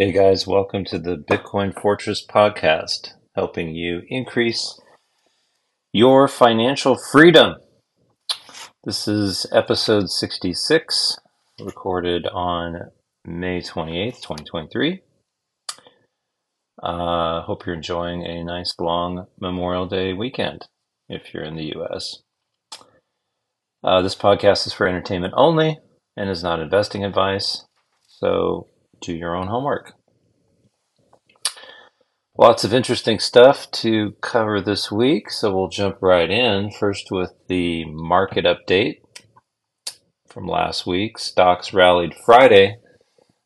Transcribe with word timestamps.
Hey 0.00 0.12
guys, 0.12 0.46
welcome 0.46 0.84
to 0.84 0.98
the 1.00 1.16
Bitcoin 1.16 1.74
Fortress 1.74 2.24
podcast, 2.24 3.14
helping 3.34 3.74
you 3.74 4.02
increase 4.06 4.80
your 5.92 6.28
financial 6.28 6.96
freedom. 7.10 7.56
This 8.84 9.08
is 9.08 9.44
episode 9.50 10.08
66, 10.08 11.18
recorded 11.60 12.28
on 12.28 12.92
May 13.24 13.60
28th, 13.60 14.22
2023. 14.22 15.00
Uh, 16.80 17.42
hope 17.42 17.66
you're 17.66 17.74
enjoying 17.74 18.24
a 18.24 18.44
nice 18.44 18.76
long 18.78 19.26
Memorial 19.40 19.88
Day 19.88 20.12
weekend 20.12 20.68
if 21.08 21.34
you're 21.34 21.42
in 21.42 21.56
the 21.56 21.74
US. 21.74 22.22
Uh, 23.82 24.00
this 24.00 24.14
podcast 24.14 24.64
is 24.64 24.72
for 24.72 24.86
entertainment 24.86 25.34
only 25.36 25.80
and 26.16 26.30
is 26.30 26.44
not 26.44 26.60
investing 26.60 27.04
advice. 27.04 27.64
So 28.06 28.68
do 29.00 29.14
your 29.14 29.34
own 29.34 29.48
homework. 29.48 29.94
Lots 32.36 32.62
of 32.62 32.72
interesting 32.72 33.18
stuff 33.18 33.68
to 33.72 34.12
cover 34.20 34.60
this 34.60 34.92
week, 34.92 35.28
so 35.30 35.52
we'll 35.52 35.68
jump 35.68 35.98
right 36.00 36.30
in. 36.30 36.70
First, 36.70 37.10
with 37.10 37.32
the 37.48 37.84
market 37.86 38.44
update 38.44 39.00
from 40.28 40.46
last 40.46 40.86
week. 40.86 41.18
Stocks 41.18 41.72
rallied 41.72 42.14
Friday 42.14 42.76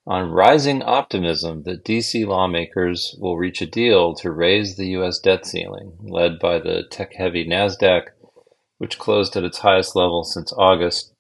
on 0.07 0.31
rising 0.31 0.83
optimism 0.83 1.63
that 1.63 1.85
DC 1.85 2.27
lawmakers 2.27 3.17
will 3.19 3.39
reach 3.39 3.63
a 3.63 3.67
deal 3.67 4.15
to 4.17 4.31
raise 4.31 4.77
the 4.77 4.89
U.S. 4.89 5.19
debt 5.19 5.47
ceiling, 5.47 5.97
led 6.03 6.39
by 6.39 6.59
the 6.59 6.83
tech 6.91 7.15
heavy 7.15 7.47
NASDAQ, 7.47 8.09
which 8.79 8.99
closed 8.99 9.37
at 9.37 9.45
its 9.45 9.59
highest 9.59 9.95
level 9.95 10.25
since 10.25 10.53
August 10.59 11.12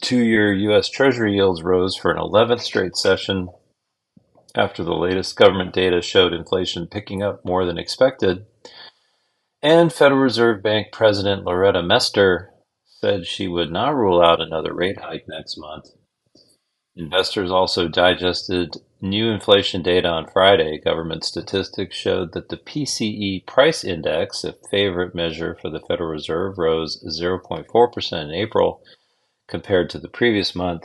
Two 0.00 0.22
year 0.22 0.52
U.S. 0.52 0.88
Treasury 0.88 1.34
yields 1.34 1.62
rose 1.62 1.96
for 1.96 2.10
an 2.10 2.18
11th 2.18 2.60
straight 2.60 2.96
session 2.96 3.48
after 4.54 4.82
the 4.82 4.94
latest 4.94 5.36
government 5.36 5.72
data 5.72 6.00
showed 6.00 6.32
inflation 6.32 6.86
picking 6.86 7.22
up 7.22 7.44
more 7.44 7.64
than 7.64 7.78
expected. 7.78 8.46
And 9.62 9.92
Federal 9.92 10.20
Reserve 10.20 10.62
Bank 10.62 10.88
President 10.92 11.44
Loretta 11.44 11.82
Mester 11.82 12.50
said 12.86 13.26
she 13.26 13.48
would 13.48 13.70
not 13.70 13.94
rule 13.94 14.20
out 14.20 14.40
another 14.40 14.72
rate 14.72 15.00
hike 15.00 15.26
next 15.28 15.56
month. 15.58 15.90
Investors 16.96 17.50
also 17.50 17.86
digested 17.86 18.76
new 19.00 19.30
inflation 19.30 19.82
data 19.82 20.08
on 20.08 20.26
Friday. 20.32 20.80
Government 20.84 21.22
statistics 21.22 21.96
showed 21.96 22.32
that 22.32 22.48
the 22.48 22.56
PCE 22.56 23.46
price 23.46 23.84
index, 23.84 24.42
a 24.42 24.54
favorite 24.70 25.14
measure 25.14 25.56
for 25.60 25.70
the 25.70 25.80
Federal 25.80 26.10
Reserve, 26.10 26.58
rose 26.58 27.02
0.4% 27.04 28.22
in 28.24 28.30
April 28.32 28.82
compared 29.48 29.90
to 29.90 29.98
the 29.98 30.08
previous 30.08 30.54
month, 30.54 30.84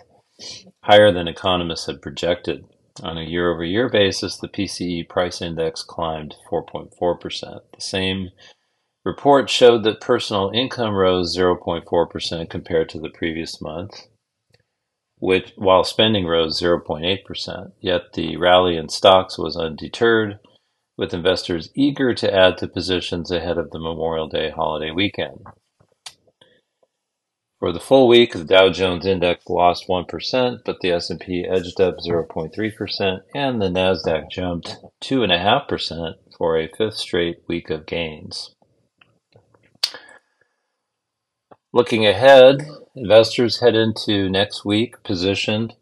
higher 0.83 1.11
than 1.11 1.27
economists 1.27 1.85
had 1.85 2.01
projected. 2.01 2.65
On 3.01 3.17
a 3.17 3.23
year 3.23 3.51
over 3.51 3.63
year 3.63 3.89
basis, 3.89 4.37
the 4.37 4.47
PCE 4.47 5.09
price 5.09 5.41
index 5.41 5.83
climbed 5.83 6.35
4.4%. 6.51 6.91
The 7.73 7.81
same 7.81 8.29
report 9.03 9.49
showed 9.49 9.83
that 9.83 9.99
personal 10.01 10.51
income 10.53 10.93
rose 10.93 11.35
0.4% 11.35 12.49
compared 12.49 12.89
to 12.89 12.99
the 12.99 13.09
previous 13.09 13.61
month, 13.61 14.07
which, 15.17 15.53
while 15.55 15.83
spending 15.83 16.27
rose 16.27 16.61
0.8%. 16.61 17.71
Yet 17.81 18.13
the 18.13 18.37
rally 18.37 18.77
in 18.77 18.89
stocks 18.89 19.37
was 19.37 19.57
undeterred, 19.57 20.39
with 20.97 21.13
investors 21.13 21.71
eager 21.75 22.13
to 22.13 22.33
add 22.33 22.57
to 22.59 22.67
positions 22.67 23.31
ahead 23.31 23.57
of 23.57 23.71
the 23.71 23.79
Memorial 23.79 24.27
Day 24.27 24.51
holiday 24.51 24.91
weekend. 24.91 25.39
For 27.63 27.71
the 27.71 27.79
full 27.79 28.09
week, 28.09 28.33
the 28.33 28.43
Dow 28.43 28.71
Jones 28.71 29.05
Index 29.05 29.47
lost 29.47 29.87
1%, 29.87 30.59
but 30.65 30.81
the 30.81 30.91
S&P 30.91 31.45
edged 31.49 31.79
up 31.79 31.95
0.3%, 32.05 33.21
and 33.33 33.61
the 33.61 33.69
Nasdaq 33.69 34.29
jumped 34.29 34.75
2.5% 35.01 36.15
for 36.37 36.57
a 36.57 36.67
fifth 36.67 36.95
straight 36.95 37.37
week 37.47 37.69
of 37.69 37.85
gains. 37.85 38.53
Looking 41.71 42.05
ahead, 42.05 42.67
investors 42.97 43.61
head 43.61 43.75
into 43.75 44.27
next 44.27 44.65
week 44.65 45.01
positioned 45.01 45.77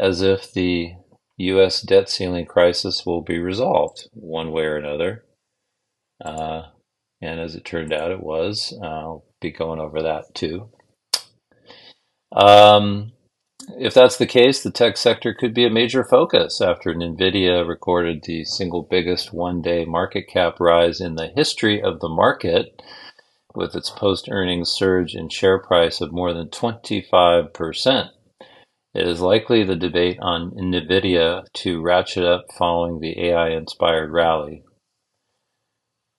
as 0.00 0.20
if 0.20 0.52
the 0.52 0.94
U.S. 1.36 1.80
debt 1.80 2.10
ceiling 2.10 2.46
crisis 2.46 3.06
will 3.06 3.22
be 3.22 3.38
resolved 3.38 4.08
one 4.14 4.50
way 4.50 4.64
or 4.64 4.78
another. 4.78 5.24
Uh, 6.24 6.62
and 7.22 7.38
as 7.38 7.54
it 7.54 7.64
turned 7.64 7.92
out, 7.92 8.10
it 8.10 8.20
was. 8.20 8.76
I'll 8.82 9.24
be 9.40 9.52
going 9.52 9.78
over 9.78 10.02
that 10.02 10.34
too. 10.34 10.70
Um, 12.34 13.12
if 13.78 13.94
that's 13.94 14.18
the 14.18 14.26
case, 14.26 14.62
the 14.62 14.70
tech 14.70 14.96
sector 14.96 15.34
could 15.34 15.54
be 15.54 15.64
a 15.64 15.70
major 15.70 16.04
focus 16.04 16.60
after 16.60 16.92
NVIDIA 16.92 17.66
recorded 17.66 18.24
the 18.24 18.44
single 18.44 18.82
biggest 18.82 19.32
one 19.32 19.62
day 19.62 19.84
market 19.84 20.26
cap 20.28 20.60
rise 20.60 21.00
in 21.00 21.14
the 21.14 21.28
history 21.28 21.82
of 21.82 22.00
the 22.00 22.08
market, 22.08 22.82
with 23.54 23.74
its 23.74 23.90
post 23.90 24.28
earnings 24.30 24.70
surge 24.70 25.14
in 25.14 25.28
share 25.28 25.58
price 25.58 26.00
of 26.00 26.12
more 26.12 26.32
than 26.32 26.48
25%. 26.48 28.10
It 28.94 29.08
is 29.08 29.20
likely 29.20 29.64
the 29.64 29.76
debate 29.76 30.18
on 30.20 30.52
NVIDIA 30.52 31.44
to 31.54 31.82
ratchet 31.82 32.24
up 32.24 32.46
following 32.56 33.00
the 33.00 33.28
AI 33.28 33.50
inspired 33.50 34.12
rally. 34.12 34.64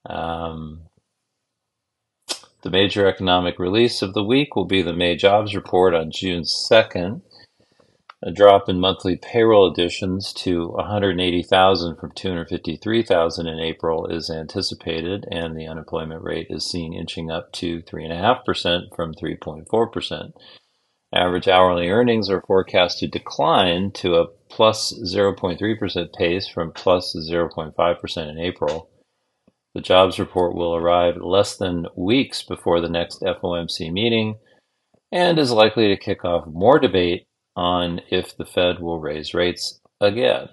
Um, 0.09 0.84
the 2.65 2.71
major 2.71 3.07
economic 3.07 3.59
release 3.59 4.01
of 4.01 4.15
the 4.15 4.23
week 4.23 4.55
will 4.55 4.65
be 4.65 4.81
the 4.81 4.91
May 4.91 5.15
jobs 5.15 5.55
report 5.55 5.93
on 5.93 6.09
June 6.09 6.41
2nd. 6.41 7.21
A 8.23 8.31
drop 8.31 8.67
in 8.67 8.79
monthly 8.79 9.17
payroll 9.17 9.71
additions 9.71 10.33
to 10.33 10.69
180,000 10.69 11.95
from 11.97 12.11
253,000 12.15 13.45
in 13.45 13.59
April 13.59 14.07
is 14.07 14.31
anticipated, 14.31 15.27
and 15.31 15.55
the 15.55 15.67
unemployment 15.67 16.23
rate 16.23 16.47
is 16.49 16.65
seen 16.65 16.91
inching 16.91 17.29
up 17.29 17.51
to 17.51 17.83
3.5% 17.83 18.95
from 18.95 19.13
3.4%. 19.13 20.31
Average 21.13 21.47
hourly 21.47 21.89
earnings 21.89 22.31
are 22.31 22.41
forecast 22.47 22.97
to 22.97 23.07
decline 23.07 23.91
to 23.91 24.15
a 24.15 24.25
plus 24.49 24.91
0.3% 25.03 26.13
pace 26.13 26.47
from 26.47 26.71
plus 26.71 27.15
0.5% 27.15 28.27
in 28.27 28.39
April. 28.39 28.89
The 29.75 29.81
jobs 29.81 30.19
report 30.19 30.55
will 30.55 30.73
arrive 30.73 31.17
less 31.17 31.57
than 31.57 31.87
weeks 31.97 32.41
before 32.41 32.79
the 32.79 32.87
next 32.87 33.21
FOMC 33.21 33.91
meeting 33.91 34.37
and 35.11 35.37
is 35.37 35.51
likely 35.51 35.89
to 35.89 35.97
kick 35.97 36.23
off 36.23 36.47
more 36.47 36.79
debate 36.79 37.27
on 37.57 37.99
if 38.09 38.35
the 38.37 38.45
Fed 38.45 38.79
will 38.79 39.01
raise 39.01 39.33
rates 39.33 39.81
again. 39.99 40.47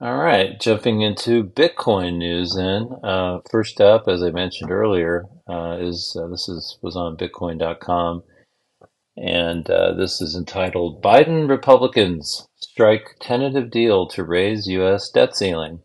All 0.00 0.16
right, 0.16 0.60
jumping 0.60 1.00
into 1.00 1.42
Bitcoin 1.42 2.18
news 2.18 2.54
then. 2.54 2.88
Uh, 3.02 3.38
first 3.50 3.80
up, 3.80 4.06
as 4.06 4.22
I 4.22 4.30
mentioned 4.30 4.70
earlier, 4.70 5.24
uh, 5.50 5.78
is 5.80 6.16
uh, 6.20 6.28
this 6.28 6.48
is 6.48 6.78
was 6.80 6.96
on 6.96 7.16
Bitcoin.com, 7.16 8.22
and 9.16 9.68
uh, 9.68 9.94
this 9.94 10.20
is 10.20 10.36
entitled 10.36 11.02
"Biden 11.02 11.48
Republicans 11.48 12.46
strike 12.76 13.16
tentative 13.18 13.70
deal 13.70 14.06
to 14.06 14.22
raise 14.22 14.66
U.S. 14.66 15.08
debt 15.08 15.34
ceiling. 15.34 15.80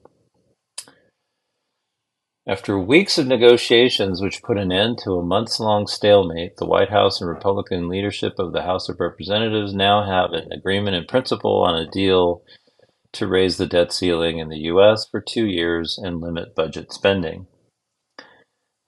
After 2.45 2.77
weeks 2.77 3.17
of 3.17 3.27
negotiations 3.27 4.21
which 4.21 4.43
put 4.43 4.57
an 4.57 4.73
end 4.73 4.97
to 5.05 5.13
a 5.13 5.23
months 5.23 5.61
long 5.61 5.87
stalemate, 5.87 6.57
the 6.57 6.65
White 6.65 6.89
House 6.89 7.21
and 7.21 7.29
Republican 7.29 7.87
leadership 7.87 8.33
of 8.37 8.51
the 8.51 8.63
House 8.63 8.89
of 8.89 8.99
Representatives 8.99 9.73
now 9.73 10.03
have 10.03 10.33
an 10.33 10.51
agreement 10.51 10.97
in 10.97 11.05
principle 11.05 11.63
on 11.63 11.75
a 11.75 11.89
deal 11.89 12.43
to 13.13 13.25
raise 13.25 13.55
the 13.55 13.67
debt 13.67 13.93
ceiling 13.93 14.39
in 14.39 14.49
the 14.49 14.59
U.S. 14.63 15.07
for 15.09 15.21
two 15.21 15.45
years 15.45 15.97
and 15.97 16.19
limit 16.19 16.55
budget 16.55 16.91
spending. 16.91 17.47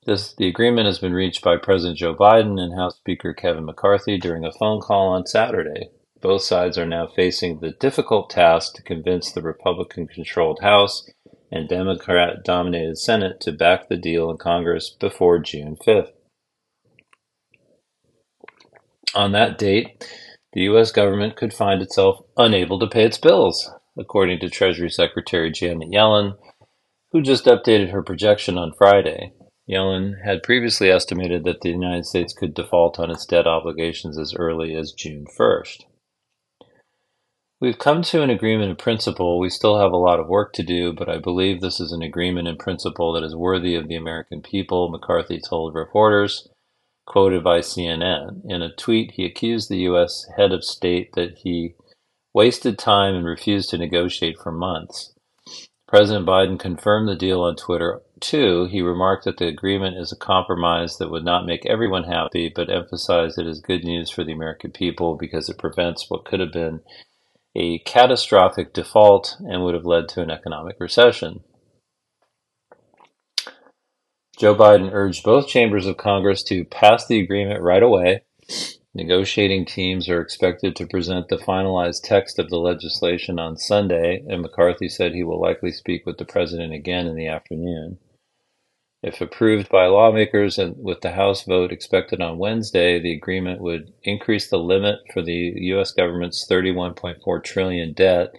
This, 0.05 0.35
the 0.35 0.49
agreement 0.49 0.87
has 0.87 0.99
been 0.99 1.13
reached 1.13 1.41
by 1.41 1.55
President 1.55 1.99
Joe 1.99 2.15
Biden 2.15 2.59
and 2.59 2.77
House 2.77 2.97
Speaker 2.97 3.33
Kevin 3.33 3.63
McCarthy 3.63 4.17
during 4.17 4.43
a 4.43 4.51
phone 4.51 4.81
call 4.81 5.07
on 5.07 5.25
Saturday. 5.25 5.87
Both 6.23 6.43
sides 6.43 6.77
are 6.77 6.85
now 6.85 7.05
facing 7.05 7.59
the 7.59 7.71
difficult 7.71 8.29
task 8.29 8.75
to 8.75 8.81
convince 8.81 9.29
the 9.29 9.41
Republican 9.41 10.07
controlled 10.07 10.59
House 10.61 11.05
and 11.51 11.67
Democrat 11.67 12.45
dominated 12.45 12.97
Senate 12.97 13.41
to 13.41 13.51
back 13.51 13.89
the 13.89 13.97
deal 13.97 14.31
in 14.31 14.37
Congress 14.37 14.89
before 14.89 15.39
June 15.39 15.75
5th. 15.85 16.13
On 19.13 19.33
that 19.33 19.57
date, 19.57 20.09
the 20.53 20.61
U.S. 20.61 20.93
government 20.93 21.35
could 21.35 21.53
find 21.53 21.81
itself 21.81 22.19
unable 22.37 22.79
to 22.79 22.87
pay 22.87 23.03
its 23.03 23.17
bills, 23.17 23.69
according 23.97 24.39
to 24.39 24.49
Treasury 24.49 24.89
Secretary 24.89 25.51
Janet 25.51 25.89
Yellen, 25.89 26.37
who 27.11 27.21
just 27.21 27.47
updated 27.47 27.91
her 27.91 28.01
projection 28.01 28.57
on 28.57 28.71
Friday. 28.77 29.33
Yellen 29.69 30.23
had 30.23 30.41
previously 30.41 30.89
estimated 30.89 31.43
that 31.43 31.59
the 31.59 31.69
United 31.69 32.05
States 32.05 32.33
could 32.33 32.53
default 32.53 32.97
on 32.97 33.11
its 33.11 33.25
debt 33.25 33.45
obligations 33.45 34.17
as 34.17 34.33
early 34.33 34.73
as 34.73 34.93
June 34.93 35.25
1st. 35.37 35.83
We've 37.63 37.79
come 37.79 38.01
to 38.01 38.21
an 38.21 38.29
agreement 38.29 38.71
in 38.71 38.75
principle. 38.75 39.39
We 39.39 39.49
still 39.49 39.79
have 39.79 39.93
a 39.93 39.97
lot 39.97 40.19
of 40.19 40.27
work 40.27 40.51
to 40.55 40.63
do, 40.63 40.91
but 40.91 41.07
I 41.07 41.17
believe 41.17 41.61
this 41.61 41.79
is 41.79 41.93
an 41.93 42.01
agreement 42.01 42.45
in 42.45 42.57
principle 42.57 43.13
that 43.13 43.23
is 43.23 43.37
worthy 43.37 43.73
of 43.75 43.87
the 43.87 43.95
American 43.95 44.41
people, 44.41 44.89
McCarthy 44.89 45.39
told 45.39 45.73
reporters. 45.73 46.49
quoted 47.05 47.41
by 47.41 47.59
CNN. 47.59 48.41
In 48.43 48.61
a 48.61 48.75
tweet, 48.75 49.11
he 49.11 49.23
accused 49.23 49.69
the 49.69 49.77
U.S. 49.77 50.25
head 50.35 50.51
of 50.51 50.65
state 50.65 51.13
that 51.13 51.37
he 51.37 51.75
wasted 52.33 52.77
time 52.77 53.15
and 53.15 53.25
refused 53.25 53.69
to 53.69 53.77
negotiate 53.77 54.35
for 54.43 54.51
months. 54.51 55.13
President 55.87 56.25
Biden 56.25 56.59
confirmed 56.59 57.07
the 57.07 57.15
deal 57.15 57.43
on 57.43 57.55
Twitter 57.55 58.01
too. 58.19 58.65
He 58.65 58.81
remarked 58.81 59.23
that 59.23 59.37
the 59.37 59.47
agreement 59.47 59.95
is 59.95 60.11
a 60.11 60.17
compromise 60.17 60.97
that 60.97 61.11
would 61.11 61.23
not 61.23 61.45
make 61.45 61.65
everyone 61.65 62.03
happy, 62.03 62.51
but 62.53 62.69
emphasized 62.69 63.39
it 63.39 63.47
is 63.47 63.61
good 63.61 63.85
news 63.85 64.09
for 64.09 64.25
the 64.25 64.33
American 64.33 64.71
people 64.71 65.15
because 65.15 65.47
it 65.47 65.57
prevents 65.57 66.09
what 66.09 66.25
could 66.25 66.41
have 66.41 66.51
been 66.51 66.81
a 67.55 67.79
catastrophic 67.79 68.73
default 68.73 69.37
and 69.39 69.63
would 69.63 69.75
have 69.75 69.85
led 69.85 70.07
to 70.09 70.21
an 70.21 70.31
economic 70.31 70.79
recession. 70.79 71.43
Joe 74.37 74.55
Biden 74.55 74.89
urged 74.91 75.23
both 75.23 75.47
chambers 75.47 75.85
of 75.85 75.97
Congress 75.97 76.41
to 76.43 76.65
pass 76.65 77.05
the 77.05 77.19
agreement 77.19 77.61
right 77.61 77.83
away. 77.83 78.23
Negotiating 78.95 79.65
teams 79.65 80.09
are 80.09 80.21
expected 80.21 80.75
to 80.75 80.87
present 80.87 81.27
the 81.27 81.37
finalized 81.37 82.01
text 82.03 82.39
of 82.39 82.49
the 82.49 82.57
legislation 82.57 83.39
on 83.39 83.57
Sunday, 83.57 84.23
and 84.27 84.41
McCarthy 84.41 84.89
said 84.89 85.13
he 85.13 85.23
will 85.23 85.41
likely 85.41 85.71
speak 85.71 86.05
with 86.05 86.17
the 86.17 86.25
president 86.25 86.73
again 86.73 87.07
in 87.07 87.15
the 87.15 87.27
afternoon. 87.27 87.97
If 89.03 89.19
approved 89.19 89.67
by 89.67 89.87
lawmakers 89.87 90.57
and 90.57 90.81
with 90.81 91.01
the 91.01 91.11
House 91.11 91.43
vote 91.43 91.73
expected 91.73 92.21
on 92.21 92.37
Wednesday, 92.37 93.01
the 93.01 93.11
agreement 93.11 93.59
would 93.59 93.91
increase 94.03 94.49
the 94.49 94.57
limit 94.57 94.99
for 95.13 95.21
the 95.21 95.53
U.S. 95.55 95.91
government's 95.91 96.47
31.4 96.49 97.43
trillion 97.43 97.91
debt 97.91 98.33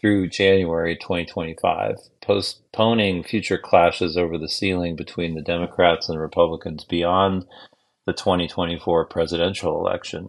through 0.00 0.28
January 0.28 0.96
2025, 0.96 1.94
postponing 2.20 3.22
future 3.22 3.58
clashes 3.58 4.16
over 4.16 4.36
the 4.36 4.48
ceiling 4.48 4.96
between 4.96 5.36
the 5.36 5.40
Democrats 5.40 6.08
and 6.08 6.18
Republicans 6.18 6.84
beyond 6.84 7.46
the 8.04 8.12
2024 8.12 9.06
presidential 9.06 9.78
election. 9.78 10.28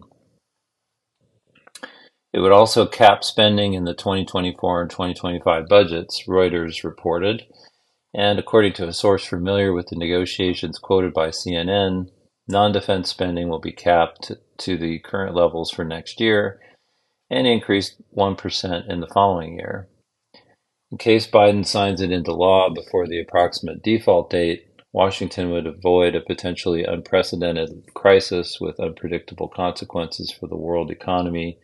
It 2.32 2.38
would 2.38 2.52
also 2.52 2.86
cap 2.86 3.24
spending 3.24 3.74
in 3.74 3.84
the 3.84 3.94
2024 3.94 4.82
and 4.82 4.90
2025 4.90 5.66
budgets, 5.68 6.28
Reuters 6.28 6.84
reported. 6.84 7.44
And 8.14 8.38
according 8.38 8.74
to 8.74 8.86
a 8.86 8.92
source 8.92 9.24
familiar 9.24 9.72
with 9.72 9.88
the 9.88 9.96
negotiations 9.96 10.78
quoted 10.78 11.12
by 11.12 11.28
CNN, 11.28 12.10
non 12.46 12.72
defense 12.72 13.10
spending 13.10 13.48
will 13.48 13.58
be 13.60 13.72
capped 13.72 14.30
to 14.58 14.76
the 14.76 15.00
current 15.00 15.34
levels 15.34 15.70
for 15.70 15.84
next 15.84 16.20
year 16.20 16.60
and 17.30 17.46
increased 17.46 18.00
1% 18.16 18.88
in 18.88 19.00
the 19.00 19.08
following 19.08 19.54
year. 19.58 19.88
In 20.92 20.98
case 20.98 21.26
Biden 21.26 21.66
signs 21.66 22.00
it 22.00 22.12
into 22.12 22.32
law 22.32 22.68
before 22.72 23.08
the 23.08 23.20
approximate 23.20 23.82
default 23.82 24.30
date, 24.30 24.66
Washington 24.92 25.50
would 25.50 25.66
avoid 25.66 26.14
a 26.14 26.20
potentially 26.20 26.84
unprecedented 26.84 27.92
crisis 27.94 28.58
with 28.60 28.78
unpredictable 28.78 29.48
consequences 29.48 30.30
for 30.30 30.46
the 30.46 30.56
world 30.56 30.92
economy, 30.92 31.58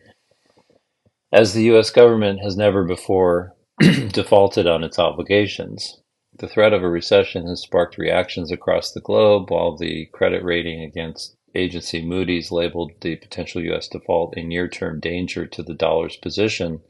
as 1.31 1.53
the 1.53 1.63
U.S. 1.63 1.91
government 1.91 2.41
has 2.43 2.57
never 2.57 2.83
before 2.83 3.55
defaulted 3.79 4.67
on 4.67 4.83
its 4.83 4.99
obligations. 4.99 6.00
The 6.41 6.47
threat 6.47 6.73
of 6.73 6.81
a 6.81 6.89
recession 6.89 7.45
has 7.45 7.61
sparked 7.61 7.99
reactions 7.99 8.51
across 8.51 8.91
the 8.91 8.99
globe, 8.99 9.51
while 9.51 9.77
the 9.77 10.07
credit 10.07 10.43
rating 10.43 10.81
against 10.81 11.37
agency 11.53 12.03
Moody's 12.03 12.51
labeled 12.51 12.93
the 13.01 13.15
potential 13.17 13.61
U.S. 13.65 13.87
default 13.87 14.35
a 14.35 14.41
near 14.41 14.67
term 14.67 14.99
danger 14.99 15.45
to 15.45 15.61
the 15.61 15.75
dollar's 15.75 16.17
position. 16.17 16.81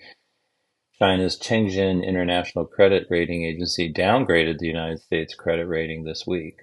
China's 0.97 1.37
Chengxin 1.37 2.01
International 2.01 2.65
Credit 2.65 3.05
Rating 3.09 3.43
Agency 3.43 3.91
downgraded 3.91 4.59
the 4.59 4.67
United 4.67 5.01
States 5.01 5.35
credit 5.35 5.65
rating 5.67 6.05
this 6.05 6.25
week. 6.25 6.55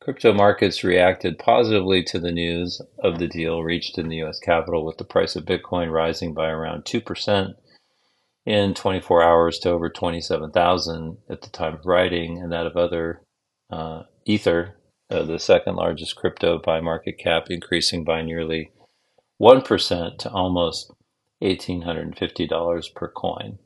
Crypto 0.00 0.32
markets 0.32 0.82
reacted 0.82 1.38
positively 1.38 2.02
to 2.04 2.18
the 2.18 2.32
news 2.32 2.80
of 3.00 3.18
the 3.18 3.28
deal 3.28 3.62
reached 3.62 3.98
in 3.98 4.08
the 4.08 4.16
U.S. 4.16 4.38
Capitol, 4.38 4.86
with 4.86 4.96
the 4.96 5.04
price 5.04 5.36
of 5.36 5.44
Bitcoin 5.44 5.92
rising 5.92 6.32
by 6.32 6.48
around 6.48 6.86
2% 6.86 7.54
in 8.44 8.74
24 8.74 9.22
hours 9.22 9.58
to 9.60 9.70
over 9.70 9.88
27,000 9.88 11.18
at 11.30 11.42
the 11.42 11.50
time 11.50 11.74
of 11.74 11.86
writing, 11.86 12.38
and 12.38 12.52
that 12.52 12.66
of 12.66 12.76
other 12.76 13.22
uh, 13.70 14.02
Ether 14.24 14.76
uh, 15.12 15.22
the 15.24 15.38
second 15.38 15.76
largest 15.76 16.16
crypto 16.16 16.58
by 16.58 16.80
market 16.80 17.18
cap, 17.18 17.50
increasing 17.50 18.02
by 18.02 18.22
nearly 18.22 18.70
1% 19.40 20.18
to 20.18 20.30
almost 20.30 20.90
$1,850 21.42 22.94
per 22.94 23.08
coin. 23.08 23.58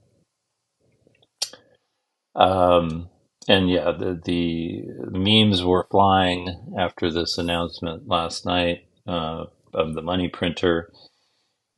Um, 2.34 3.08
and 3.48 3.70
yeah, 3.70 3.92
the, 3.92 4.20
the 4.24 4.84
memes 5.10 5.62
were 5.62 5.86
flying 5.90 6.74
after 6.76 7.12
this 7.12 7.38
announcement 7.38 8.08
last 8.08 8.44
night 8.44 8.88
uh, 9.06 9.44
of 9.72 9.94
the 9.94 10.02
money 10.02 10.28
printer. 10.28 10.90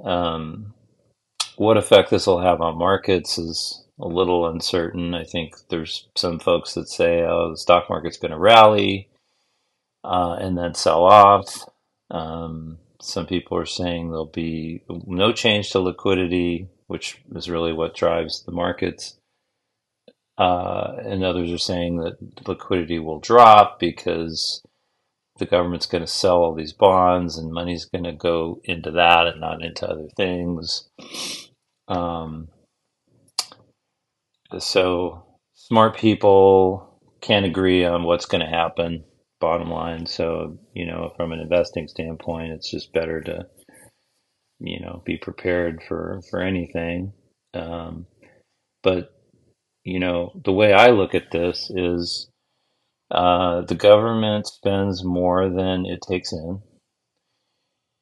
Um, 0.03 0.73
what 1.59 1.77
effect 1.77 2.11
this 2.11 2.27
will 2.27 2.41
have 2.41 2.61
on 2.61 2.79
markets 2.79 3.39
is 3.39 3.85
a 4.01 4.07
little 4.07 4.47
uncertain. 4.47 5.15
I 5.15 5.25
think 5.25 5.55
there's 5.71 6.09
some 6.17 6.39
folks 6.39 6.75
that 6.75 6.89
say, 6.89 7.23
oh, 7.23 7.51
the 7.51 7.57
stock 7.57 7.91
market's 7.91 8.17
going 8.17 8.31
to 8.31 8.39
rally 8.39 9.09
uh, 10.05 10.37
and 10.41 10.57
then 10.57 10.75
sell 10.75 11.05
off. 11.05 11.65
Um, 12.11 12.79
some 13.01 13.27
people 13.27 13.59
are 13.59 13.67
saying 13.67 14.09
there'll 14.09 14.27
be 14.27 14.83
no 14.89 15.33
change 15.33 15.71
to 15.71 15.81
liquidity, 15.81 16.69
which 16.87 17.21
is 17.35 17.51
really 17.51 17.73
what 17.73 17.95
drives 17.95 18.45
the 18.45 18.53
markets. 18.53 19.19
Uh, 20.37 20.95
and 21.05 21.25
others 21.25 21.51
are 21.51 21.59
saying 21.59 21.99
that 21.99 22.47
liquidity 22.47 23.01
will 23.01 23.19
drop 23.19 23.81
because 23.81 24.63
the 25.39 25.47
government's 25.47 25.87
going 25.87 26.05
to 26.05 26.11
sell 26.11 26.37
all 26.37 26.55
these 26.55 26.73
bonds 26.73 27.37
and 27.37 27.53
money's 27.53 27.85
going 27.85 28.05
to 28.05 28.13
go 28.13 28.61
into 28.65 28.91
that 28.91 29.27
and 29.27 29.41
not 29.41 29.65
into 29.65 29.89
other 29.89 30.09
things. 30.17 30.89
Um, 31.89 32.49
so 34.59 35.25
smart 35.55 35.97
people 35.97 37.01
can't 37.21 37.47
agree 37.47 37.85
on 37.85 38.05
what's 38.05 38.27
going 38.27 38.45
to 38.45 38.51
happen 38.51 39.05
bottom 39.41 39.71
line. 39.71 40.07
So, 40.07 40.59
you 40.75 40.87
know, 40.87 41.13
from 41.17 41.33
an 41.33 41.41
investing 41.41 41.89
standpoint, 41.89 42.53
it's 42.53 42.71
just 42.71 42.93
better 42.93 43.21
to, 43.23 43.47
you 44.61 44.81
know, 44.81 45.03
be 45.05 45.17
prepared 45.17 45.83
for, 45.87 46.21
for 46.31 46.41
anything. 46.41 47.13
Um, 47.55 48.07
but, 48.83 49.13
you 49.85 50.01
know, 50.01 50.33
the 50.45 50.53
way 50.53 50.73
I 50.73 50.89
look 50.89 51.15
at 51.15 51.31
this 51.31 51.71
is 51.75 52.29
uh, 53.11 53.63
the 53.63 53.75
government 53.75 54.47
spends 54.47 55.05
more 55.05 55.49
than 55.49 55.87
it 55.87 56.01
takes 56.07 56.33
in. 56.33 56.61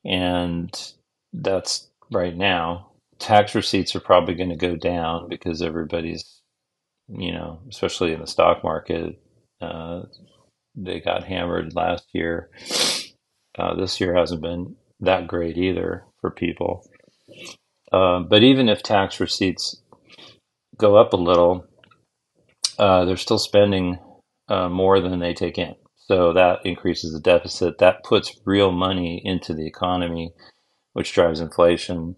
And 0.05 0.93
that's 1.33 1.89
right 2.11 2.37
now. 2.37 2.93
Tax 3.19 3.55
receipts 3.55 3.97
are 3.97 4.01
probably 4.01 4.35
going 4.35 4.51
to 4.51 4.57
go 4.57 4.77
down 4.77 5.29
because 5.29 5.63
everybody's, 5.63 6.43
you 7.09 7.33
know, 7.33 7.61
especially 7.69 8.13
in 8.13 8.21
the 8.21 8.27
stock 8.27 8.63
market, 8.63 9.19
uh, 9.61 10.03
they 10.75 11.01
got 11.01 11.25
hammered 11.25 11.75
last 11.75 12.07
year. 12.13 12.51
Uh, 13.59 13.75
this 13.75 14.01
year 14.01 14.15
hasn't 14.15 14.43
been 14.43 14.77
that 15.01 15.27
great 15.27 15.57
either 15.57 16.05
for 16.21 16.31
people. 16.31 16.87
Uh, 17.93 18.21
but 18.21 18.43
even 18.43 18.69
if 18.69 18.83
tax 18.83 19.21
receipts 19.21 19.81
go 20.77 20.97
up 20.97 21.13
a 21.13 21.17
little, 21.17 21.65
uh, 22.79 23.05
they're 23.05 23.17
still 23.17 23.39
spending 23.39 23.99
uh, 24.49 24.69
more 24.69 25.01
than 25.01 25.19
they 25.19 25.33
take 25.33 25.59
in. 25.59 25.75
So 25.97 26.33
that 26.35 26.65
increases 26.65 27.13
the 27.13 27.21
deficit. 27.21 27.79
That 27.79 28.05
puts 28.05 28.39
real 28.45 28.71
money 28.71 29.21
into 29.25 29.55
the 29.55 29.67
economy, 29.67 30.33
which 30.93 31.13
drives 31.13 31.41
inflation. 31.41 32.17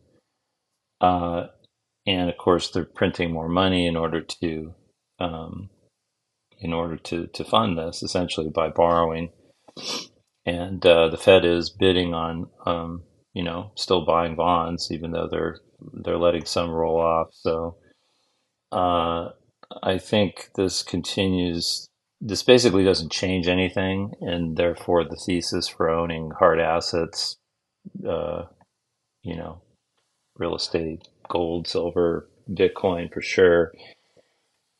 Uh, 1.00 1.47
and 2.07 2.31
of 2.31 2.37
course, 2.38 2.71
they're 2.71 2.85
printing 2.85 3.33
more 3.33 3.49
money 3.49 3.87
in 3.87 3.97
order 3.97 4.21
to 4.21 4.75
um, 5.21 5.71
in 6.61 6.73
order 6.73 6.97
to, 6.97 7.26
to 7.28 7.45
fund 7.45 7.78
this, 7.78 8.02
essentially 8.02 8.49
by 8.49 8.69
borrowing. 8.69 9.31
And 10.45 10.85
uh, 10.85 11.09
the 11.09 11.17
Fed 11.17 11.45
is 11.45 11.71
bidding 11.71 12.14
on, 12.14 12.49
um, 12.67 13.05
you 13.33 13.45
know, 13.45 13.73
still 13.75 14.05
buying 14.05 14.35
bonds, 14.35 14.90
even 14.90 15.12
though 15.12 15.28
they're 15.31 15.59
they're 15.93 16.19
letting 16.19 16.45
some 16.45 16.71
roll 16.71 17.00
off. 17.00 17.28
So 17.33 17.76
uh, 18.73 19.28
I 19.83 19.99
think 19.99 20.49
this 20.57 20.83
continues. 20.83 21.87
This 22.21 22.43
basically 22.43 22.83
doesn't 22.83 23.12
change 23.12 23.47
anything, 23.47 24.12
and 24.21 24.57
therefore 24.57 25.05
the 25.05 25.21
thesis 25.25 25.69
for 25.69 25.88
owning 25.88 26.33
hard 26.37 26.59
assets, 26.59 27.37
uh, 28.09 28.45
you 29.23 29.37
know, 29.37 29.62
real 30.38 30.57
estate, 30.57 31.09
gold, 31.28 31.68
silver, 31.68 32.28
Bitcoin 32.50 33.12
for 33.12 33.23
sure, 33.23 33.73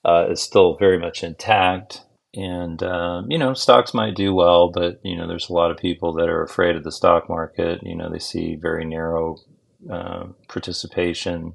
uh, 0.05 0.27
is 0.31 0.43
still 0.43 0.77
very 0.77 0.99
much 0.99 1.25
intact. 1.25 2.03
And, 2.35 2.83
uh, 2.83 3.23
you 3.29 3.39
know, 3.39 3.55
stocks 3.55 3.95
might 3.95 4.17
do 4.17 4.35
well, 4.35 4.71
but, 4.71 5.01
you 5.05 5.17
know, 5.17 5.29
there's 5.29 5.51
a 5.51 5.55
lot 5.55 5.71
of 5.71 5.79
people 5.79 6.13
that 6.15 6.29
are 6.29 6.43
afraid 6.43 6.77
of 6.77 6.85
the 6.85 6.93
stock 6.93 7.29
market. 7.29 7.81
You 7.83 7.97
know, 7.97 8.11
they 8.11 8.21
see 8.21 8.57
very 8.57 8.85
narrow 8.85 9.39
uh, 9.91 10.27
participation. 10.49 11.55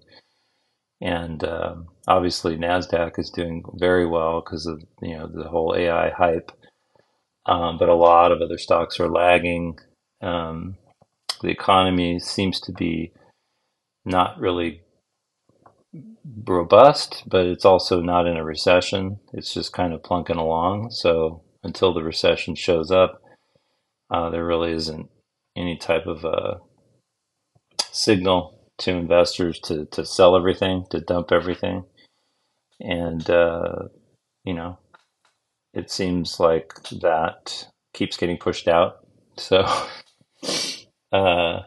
And 1.01 1.43
um, 1.43 1.88
obviously, 2.07 2.57
NASDAQ 2.57 3.19
is 3.19 3.29
doing 3.31 3.63
very 3.75 4.07
well 4.07 4.41
because 4.41 4.65
of, 4.67 4.83
you 5.01 5.17
know, 5.17 5.27
the 5.27 5.50
whole 5.50 5.75
AI 5.77 6.12
hype. 6.12 6.51
um, 7.45 7.77
but 7.77 7.89
a 7.89 7.95
lot 7.95 8.31
of 8.31 8.41
other 8.41 8.57
stocks 8.57 9.00
are 9.00 9.10
lagging. 9.10 9.77
Um, 10.22 10.77
the 11.41 11.50
economy 11.50 12.19
seems 12.19 12.60
to 12.62 12.74
be 12.74 13.12
not 14.05 14.39
really 14.39 14.81
robust, 16.45 17.24
but 17.27 17.45
it's 17.45 17.65
also 17.65 18.01
not 18.01 18.27
in 18.27 18.38
a 18.38 18.43
recession. 18.43 19.19
It's 19.33 19.53
just 19.53 19.74
kind 19.74 19.93
of 19.93 20.03
plunking 20.03 20.38
along. 20.38 20.91
So 20.91 21.43
until 21.63 21.93
the 21.93 22.03
recession 22.03 22.55
shows 22.55 22.91
up, 22.91 23.22
uh, 24.10 24.29
there 24.29 24.45
really 24.45 24.72
isn't 24.72 25.10
any 25.55 25.77
type 25.77 26.05
of 26.07 26.24
a 26.24 26.27
uh, 26.27 26.57
signal 27.91 28.60
to 28.79 28.91
investors 28.91 29.60
to, 29.60 29.86
to 29.91 30.05
sell 30.05 30.36
everything, 30.36 30.86
to 30.89 31.00
dump 31.00 31.31
everything. 31.31 31.86
And, 32.79 33.27
uh, 33.29 33.83
you 34.43 34.53
know, 34.53 34.79
it 35.74 35.91
seems 35.91 36.39
like 36.39 36.74
that 37.01 37.67
keeps 37.93 38.17
getting 38.17 38.38
pushed 38.38 38.67
out. 38.67 39.07
So, 39.38 39.65
uh, 41.12 41.62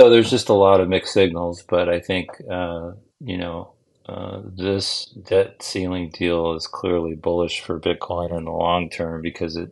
so 0.00 0.08
there's 0.08 0.30
just 0.30 0.48
a 0.48 0.54
lot 0.54 0.80
of 0.80 0.88
mixed 0.88 1.12
signals, 1.12 1.62
but 1.68 1.90
I 1.90 2.00
think, 2.00 2.30
uh, 2.50 2.92
you 3.20 3.36
know, 3.36 3.74
uh, 4.08 4.40
this 4.56 5.04
debt 5.28 5.62
ceiling 5.62 6.08
deal 6.08 6.54
is 6.54 6.66
clearly 6.66 7.14
bullish 7.16 7.60
for 7.60 7.78
Bitcoin 7.78 8.34
in 8.34 8.46
the 8.46 8.50
long 8.50 8.88
term 8.88 9.20
because 9.20 9.56
it 9.56 9.70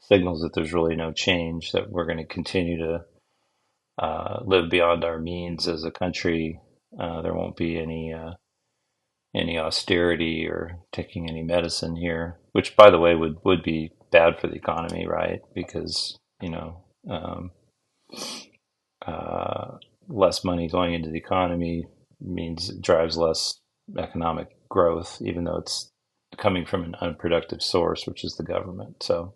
signals 0.00 0.40
that 0.42 0.52
there's 0.52 0.72
really 0.72 0.96
no 0.96 1.12
change, 1.12 1.70
that 1.70 1.92
we're 1.92 2.06
going 2.06 2.18
to 2.18 2.24
continue 2.24 2.76
to 2.78 3.04
uh, 4.02 4.40
live 4.44 4.68
beyond 4.68 5.04
our 5.04 5.20
means 5.20 5.68
as 5.68 5.84
a 5.84 5.92
country. 5.92 6.58
Uh, 6.98 7.22
there 7.22 7.34
won't 7.34 7.56
be 7.56 7.78
any 7.78 8.12
uh, 8.12 8.32
any 9.32 9.60
austerity 9.60 10.48
or 10.48 10.80
taking 10.90 11.30
any 11.30 11.44
medicine 11.44 11.94
here, 11.94 12.40
which, 12.50 12.74
by 12.74 12.90
the 12.90 12.98
way, 12.98 13.14
would 13.14 13.36
would 13.44 13.62
be 13.62 13.92
bad 14.10 14.40
for 14.40 14.48
the 14.48 14.56
economy, 14.56 15.06
right? 15.06 15.38
Because 15.54 16.18
you 16.42 16.48
know, 16.48 16.82
um, 17.08 17.52
uh, 19.06 19.76
less 20.08 20.44
money 20.44 20.68
going 20.68 20.94
into 20.94 21.10
the 21.10 21.18
economy 21.18 21.86
means 22.20 22.70
it 22.70 22.82
drives 22.82 23.16
less 23.16 23.60
economic 23.96 24.48
growth, 24.68 25.20
even 25.24 25.44
though 25.44 25.56
it's 25.56 25.90
coming 26.36 26.64
from 26.64 26.84
an 26.84 26.94
unproductive 27.00 27.62
source, 27.62 28.06
which 28.06 28.24
is 28.24 28.36
the 28.36 28.44
government. 28.44 29.02
So. 29.02 29.34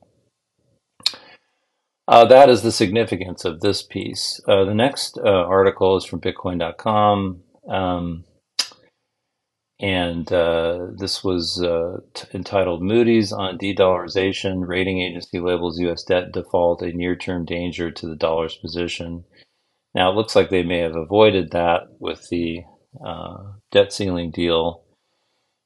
Uh, 2.09 2.25
that 2.25 2.51
is 2.51 2.63
the 2.63 2.73
significance 2.73 3.45
of 3.45 3.61
this 3.61 3.83
piece. 3.83 4.41
Uh, 4.49 4.65
the 4.65 4.75
next 4.75 5.19
uh, 5.19 5.29
article 5.29 5.97
is 5.97 6.05
from 6.05 6.21
Bitcoin.com. 6.21 7.43
Um, 7.69 8.25
and 9.83 10.33
uh, 10.33 10.89
this 10.97 11.25
was 11.25 11.61
uh, 11.61 11.99
t- 12.15 12.29
entitled 12.35 12.83
Moody's 12.83 13.33
on 13.33 13.57
De-Dollarization. 13.57 14.67
Rating 14.67 15.01
agency 15.01 15.41
labels 15.41 15.81
U.S. 15.81 16.05
debt 16.05 16.33
default 16.33 16.83
a 16.83 16.93
near-term 16.93 17.45
danger 17.45 17.91
to 17.91 18.07
the 18.07 18.17
dollar's 18.17 18.57
position. 18.57 19.25
Now, 19.95 20.11
it 20.11 20.15
looks 20.15 20.35
like 20.35 20.49
they 20.51 20.63
may 20.63 20.79
have 20.79 20.97
avoided 20.97 21.51
that 21.51 21.83
with 21.99 22.29
the 22.29 22.63
uh, 23.05 23.53
debt 23.71 23.93
ceiling 23.93 24.31
deal. 24.31 24.85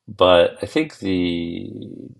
But 0.08 0.58
I 0.62 0.66
think 0.66 0.98
the 0.98 1.68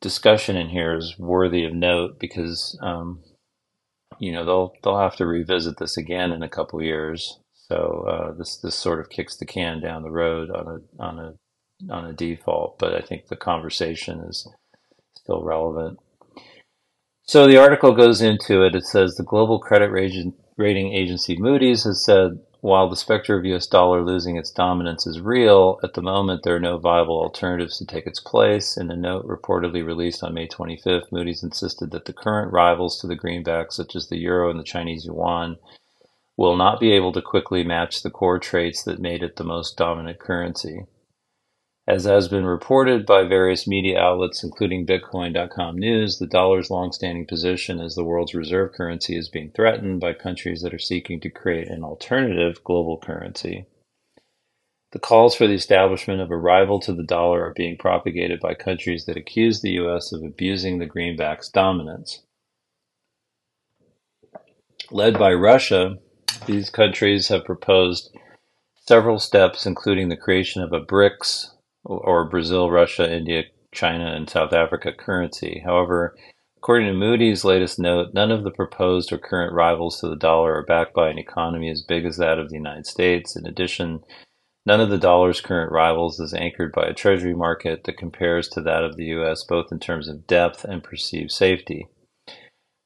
discussion 0.01 0.57
in 0.57 0.69
here 0.69 0.97
is 0.97 1.17
worthy 1.19 1.65
of 1.65 1.73
note 1.73 2.19
because 2.19 2.77
um, 2.83 3.23
you 4.19 4.33
know 4.33 4.45
they'll 4.45 4.73
they'll 4.83 4.99
have 4.99 5.17
to 5.17 5.27
revisit 5.27 5.79
this 5.79 5.97
again 5.97 6.33
in 6.33 6.43
a 6.43 6.49
couple 6.49 6.83
years. 6.83 7.39
So 7.55 8.07
uh, 8.09 8.33
this 8.37 8.57
this 8.57 8.75
sort 8.75 8.99
of 8.99 9.09
kicks 9.09 9.37
the 9.37 9.47
can 9.47 9.81
down 9.81 10.03
the 10.03 10.11
road 10.11 10.51
on 10.51 10.67
a 10.67 11.03
on 11.03 11.19
a 11.21 11.93
on 11.93 12.07
a 12.07 12.13
default. 12.13 12.79
But 12.79 12.95
I 12.95 13.01
think 13.01 13.29
the 13.29 13.37
conversation 13.37 14.21
is 14.21 14.49
still 15.15 15.43
relevant. 15.45 15.99
So 17.23 17.47
the 17.47 17.59
article 17.59 17.93
goes 17.93 18.21
into 18.21 18.65
it. 18.65 18.75
It 18.75 18.85
says 18.85 19.15
the 19.15 19.25
global 19.25 19.61
credit 19.61 19.91
rating 19.91 20.35
agency 20.65 21.37
Moody's 21.37 21.85
has 21.85 22.05
said 22.05 22.41
while 22.61 22.89
the 22.89 22.97
specter 22.97 23.39
of 23.39 23.45
US 23.45 23.67
dollar 23.67 24.03
losing 24.03 24.37
its 24.37 24.51
dominance 24.51 25.07
is 25.07 25.21
real, 25.21 25.79
at 25.85 25.95
the 25.95 26.03
moment 26.03 26.43
there 26.43 26.57
are 26.57 26.61
no 26.61 26.79
viable 26.79 27.19
alternatives 27.19 27.79
to 27.79 27.87
take 27.87 28.07
its 28.07 28.19
place. 28.19 28.77
In 28.77 28.91
a 28.91 28.97
note 28.97 29.27
reportedly 29.27 29.87
released 29.87 30.25
on 30.25 30.35
May 30.35 30.49
25th, 30.49 31.13
Moody's 31.13 31.45
insisted 31.45 31.91
that 31.93 32.07
the 32.07 32.13
current 32.13 32.53
rivals 32.53 32.99
to 33.01 33.07
the 33.07 33.15
greenback, 33.15 33.71
such 33.71 33.95
as 33.95 34.09
the 34.09 34.19
euro 34.19 34.51
and 34.51 34.59
the 34.59 34.65
Chinese 34.65 35.05
yuan, 35.05 35.59
will 36.37 36.57
not 36.57 36.81
be 36.81 36.93
able 36.93 37.13
to 37.13 37.23
quickly 37.23 37.63
match 37.63 38.03
the 38.03 38.11
core 38.11 38.39
traits 38.39 38.83
that 38.83 38.99
made 38.99 39.23
it 39.23 39.37
the 39.37 39.45
most 39.45 39.77
dominant 39.77 40.19
currency. 40.19 40.87
As 41.89 42.05
has 42.05 42.27
been 42.27 42.45
reported 42.45 43.07
by 43.07 43.23
various 43.23 43.69
media 43.69 44.01
outlets, 44.01 44.43
including 44.43 44.87
Bitcoin.com 44.87 45.79
News, 45.79 46.19
the 46.19 46.27
dollar's 46.27 46.69
longstanding 46.69 47.27
position 47.27 47.81
as 47.81 47.95
the 47.95 48.03
world's 48.03 48.35
reserve 48.35 48.73
currency 48.73 49.17
is 49.17 49.29
being 49.29 49.53
threatened 49.53 50.01
by 50.01 50.13
countries 50.13 50.63
that 50.63 50.75
are 50.75 50.81
seeking 50.81 51.21
to 51.21 51.31
create 51.31 51.69
an 51.69 51.85
alternative 51.85 52.65
global 52.65 52.99
currency. 52.99 53.67
The 54.91 54.99
calls 54.99 55.37
for 55.37 55.47
the 55.47 55.55
establishment 55.55 56.21
of 56.21 56.33
a 56.33 56.37
rival 56.37 56.81
to 56.81 56.93
the 56.93 57.05
dollar 57.05 57.45
are 57.45 57.55
being 57.55 57.77
propagated 57.77 58.41
by 58.41 58.55
countries 58.55 59.05
that 59.07 59.17
accuse 59.17 59.61
the 59.61 59.73
U.S. 59.73 60.13
of 60.13 60.25
abusing 60.25 60.79
the 60.79 60.87
greenback's 60.87 61.49
dominance. 61.49 62.23
Led 64.91 65.19
by 65.19 65.33
Russia, 65.33 65.99
these 66.47 66.69
countries 66.69 67.29
have 67.29 67.45
proposed 67.45 68.11
several 68.89 69.21
steps, 69.21 69.67
including 69.67 70.09
the 70.09 70.17
creation 70.17 70.63
of 70.63 70.73
a 70.73 70.81
BRICS 70.81 71.53
or 71.87 72.29
Brazil, 72.29 72.71
Russia, 72.71 73.11
India, 73.11 73.45
China, 73.73 74.13
and 74.15 74.29
South 74.29 74.53
Africa 74.53 74.93
currency. 74.93 75.63
However, 75.65 76.17
according 76.57 76.89
to 76.89 76.95
Moody's 76.95 77.45
latest 77.45 77.79
note, 77.79 78.13
none 78.13 78.31
of 78.31 78.43
the 78.43 78.51
proposed 78.51 79.13
or 79.13 79.19
current 79.19 79.53
rivals 79.53 80.01
to 80.01 80.09
the 80.09 80.17
dollar 80.17 80.55
are 80.55 80.65
backed 80.65 80.95
by 80.95 81.09
an 81.09 81.19
economy 81.19 81.71
as 81.71 81.83
big 81.83 82.05
as 82.05 82.17
that 82.17 82.39
of 82.39 82.49
the 82.49 82.57
United 82.57 82.87
States. 82.87 83.37
In 83.37 83.47
addition, 83.47 84.01
none 84.65 84.81
of 84.81 84.91
the 84.91 84.99
dollar's 84.99 85.41
current 85.41 85.71
rivals 85.71 86.19
is 86.19 86.35
anchored 86.35 86.73
by 86.73 86.87
a 86.87 86.95
treasury 86.95 87.35
market 87.35 87.85
that 87.85 87.97
compares 87.97 88.49
to 88.49 88.61
that 88.63 88.83
of 88.83 88.97
the 88.97 89.07
US 89.07 89.45
both 89.45 89.71
in 89.71 89.79
terms 89.79 90.09
of 90.09 90.27
depth 90.27 90.65
and 90.65 90.83
perceived 90.83 91.31
safety. 91.31 91.87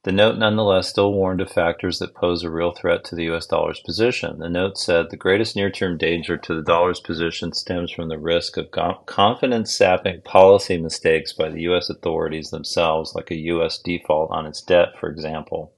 The 0.02 0.12
note 0.12 0.38
nonetheless 0.38 0.88
still 0.88 1.12
warned 1.12 1.42
of 1.42 1.50
factors 1.50 1.98
that 1.98 2.14
pose 2.14 2.42
a 2.42 2.50
real 2.50 2.72
threat 2.72 3.04
to 3.04 3.14
the 3.14 3.24
US 3.34 3.46
dollar's 3.46 3.80
position. 3.80 4.38
The 4.38 4.48
note 4.48 4.78
said 4.78 5.10
the 5.10 5.16
greatest 5.16 5.56
near 5.56 5.70
term 5.70 5.98
danger 5.98 6.38
to 6.38 6.54
the 6.54 6.62
dollar's 6.62 7.00
position 7.00 7.52
stems 7.52 7.92
from 7.92 8.08
the 8.08 8.18
risk 8.18 8.56
of 8.56 8.70
confidence 9.04 9.74
sapping 9.74 10.22
policy 10.22 10.78
mistakes 10.78 11.34
by 11.34 11.50
the 11.50 11.60
US 11.62 11.90
authorities 11.90 12.48
themselves, 12.48 13.14
like 13.14 13.30
a 13.30 13.36
US 13.36 13.78
default 13.78 14.30
on 14.30 14.46
its 14.46 14.62
debt, 14.62 14.96
for 14.98 15.10
example. 15.10 15.74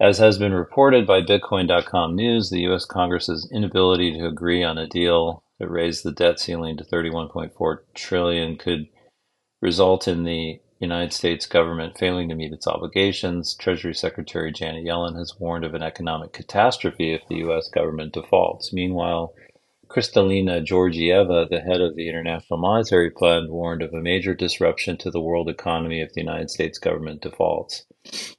As 0.00 0.18
has 0.18 0.38
been 0.38 0.54
reported 0.54 1.06
by 1.06 1.20
Bitcoin.com 1.20 2.16
News, 2.16 2.50
the 2.50 2.62
US 2.72 2.86
Congress's 2.86 3.48
inability 3.52 4.18
to 4.18 4.26
agree 4.26 4.64
on 4.64 4.78
a 4.78 4.88
deal 4.88 5.44
that 5.60 5.70
raised 5.70 6.02
the 6.02 6.10
debt 6.10 6.40
ceiling 6.40 6.76
to 6.78 6.84
31.4 6.84 7.78
trillion 7.94 8.56
could 8.56 8.88
result 9.62 10.08
in 10.08 10.24
the 10.24 10.58
United 10.80 11.12
States 11.12 11.44
government 11.44 11.98
failing 11.98 12.30
to 12.30 12.34
meet 12.34 12.54
its 12.54 12.66
obligations, 12.66 13.54
Treasury 13.54 13.94
Secretary 13.94 14.50
Janet 14.50 14.82
Yellen 14.82 15.14
has 15.14 15.38
warned 15.38 15.62
of 15.62 15.74
an 15.74 15.82
economic 15.82 16.32
catastrophe 16.32 17.12
if 17.12 17.20
the 17.28 17.36
U.S. 17.36 17.68
government 17.68 18.14
defaults. 18.14 18.72
Meanwhile, 18.72 19.34
Kristalina 19.88 20.64
Georgieva, 20.64 21.46
the 21.50 21.60
head 21.60 21.82
of 21.82 21.96
the 21.96 22.08
International 22.08 22.58
Monetary 22.58 23.10
Fund, 23.10 23.50
warned 23.50 23.82
of 23.82 23.92
a 23.92 24.00
major 24.00 24.34
disruption 24.34 24.96
to 24.96 25.10
the 25.10 25.20
world 25.20 25.50
economy 25.50 26.00
if 26.00 26.14
the 26.14 26.22
United 26.22 26.48
States 26.48 26.78
government 26.78 27.20
defaults. 27.20 27.84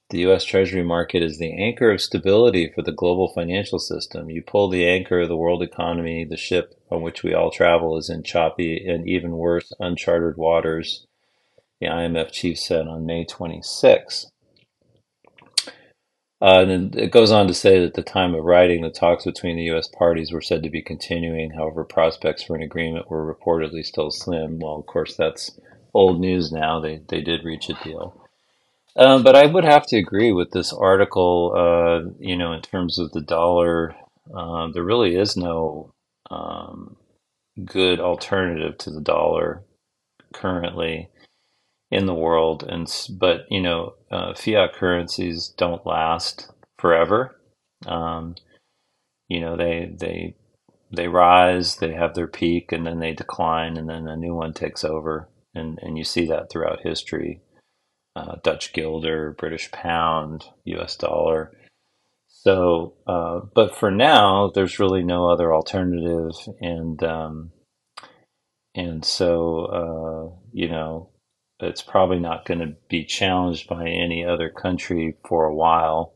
The 0.09 0.21
U.S. 0.21 0.43
Treasury 0.43 0.81
market 0.81 1.21
is 1.21 1.37
the 1.37 1.53
anchor 1.53 1.91
of 1.91 2.01
stability 2.01 2.71
for 2.73 2.81
the 2.81 2.91
global 2.91 3.27
financial 3.27 3.77
system. 3.77 4.31
You 4.31 4.41
pull 4.41 4.67
the 4.67 4.87
anchor 4.87 5.19
of 5.19 5.27
the 5.27 5.37
world 5.37 5.61
economy, 5.61 6.25
the 6.25 6.37
ship 6.37 6.73
on 6.89 7.03
which 7.03 7.21
we 7.21 7.35
all 7.35 7.51
travel 7.51 7.97
is 7.99 8.09
in 8.09 8.23
choppy 8.23 8.83
and 8.83 9.07
even 9.07 9.37
worse, 9.37 9.71
uncharted 9.79 10.37
waters 10.37 11.05
the 11.81 11.87
IMF 11.87 12.31
chief 12.31 12.59
said 12.59 12.87
on 12.87 13.05
May 13.05 13.25
26. 13.25 14.27
Uh, 16.41 16.65
and 16.67 16.95
it 16.95 17.11
goes 17.11 17.31
on 17.31 17.47
to 17.47 17.53
say 17.53 17.79
that 17.79 17.87
at 17.87 17.93
the 17.95 18.01
time 18.01 18.33
of 18.33 18.43
writing, 18.43 18.81
the 18.81 18.89
talks 18.89 19.25
between 19.25 19.57
the 19.57 19.63
U.S. 19.63 19.87
parties 19.87 20.31
were 20.31 20.41
said 20.41 20.63
to 20.63 20.69
be 20.69 20.81
continuing. 20.81 21.51
However, 21.51 21.83
prospects 21.83 22.43
for 22.43 22.55
an 22.55 22.63
agreement 22.63 23.09
were 23.09 23.35
reportedly 23.35 23.85
still 23.85 24.09
slim. 24.09 24.59
Well, 24.59 24.75
of 24.75 24.85
course, 24.85 25.15
that's 25.15 25.59
old 25.93 26.19
news 26.19 26.51
now. 26.51 26.79
They 26.79 27.01
they 27.09 27.21
did 27.21 27.43
reach 27.43 27.69
a 27.69 27.73
deal. 27.83 28.27
Um, 28.95 29.23
but 29.23 29.35
I 29.35 29.45
would 29.45 29.63
have 29.63 29.85
to 29.87 29.97
agree 29.97 30.31
with 30.31 30.51
this 30.51 30.73
article. 30.73 31.53
Uh, 31.55 32.11
you 32.19 32.35
know, 32.35 32.53
in 32.53 32.61
terms 32.61 32.97
of 32.97 33.11
the 33.11 33.21
dollar, 33.21 33.95
uh, 34.35 34.67
there 34.73 34.83
really 34.83 35.15
is 35.15 35.37
no 35.37 35.93
um, 36.31 36.95
good 37.63 37.99
alternative 37.99 38.79
to 38.79 38.89
the 38.89 39.01
dollar 39.01 39.63
currently 40.33 41.09
in 41.91 42.07
the 42.07 42.15
world, 42.15 42.63
and 42.67 42.87
but 43.19 43.41
you 43.51 43.61
know, 43.61 43.95
uh, 44.11 44.33
fiat 44.35 44.73
currencies 44.75 45.53
don't 45.57 45.85
last 45.87 46.51
forever. 46.79 47.39
Um, 47.87 48.35
you 49.29 49.41
know, 49.41 49.57
they 49.57 49.93
they 49.99 50.35
they 50.91 51.07
rise, 51.09 51.77
they 51.77 51.93
have 51.93 52.15
their 52.15 52.27
peak, 52.27 52.71
and 52.73 52.85
then 52.87 52.99
they 52.99 53.13
decline, 53.13 53.77
and 53.77 53.89
then 53.89 54.07
a 54.07 54.17
new 54.17 54.35
one 54.35 54.53
takes 54.53 54.83
over, 54.85 55.29
and 55.55 55.79
and 55.81 55.97
you 55.97 56.03
see 56.05 56.27
that 56.27 56.51
throughout 56.51 56.81
history. 56.83 57.41
uh, 58.17 58.37
Dutch 58.43 58.73
guilder, 58.73 59.35
British 59.39 59.71
pound, 59.71 60.45
U.S. 60.65 60.97
dollar. 60.97 61.53
So, 62.29 62.95
uh, 63.07 63.41
but 63.55 63.77
for 63.77 63.91
now, 63.91 64.51
there's 64.55 64.79
really 64.79 65.03
no 65.03 65.29
other 65.29 65.53
alternative, 65.53 66.33
and 66.61 67.03
um, 67.03 67.51
and 68.75 69.05
so 69.05 69.65
uh, 69.67 70.37
you 70.53 70.69
know, 70.69 71.10
it's 71.67 71.81
probably 71.81 72.19
not 72.19 72.45
going 72.45 72.59
to 72.59 72.75
be 72.89 73.03
challenged 73.05 73.67
by 73.67 73.87
any 73.87 74.25
other 74.25 74.49
country 74.49 75.15
for 75.27 75.45
a 75.45 75.55
while. 75.55 76.13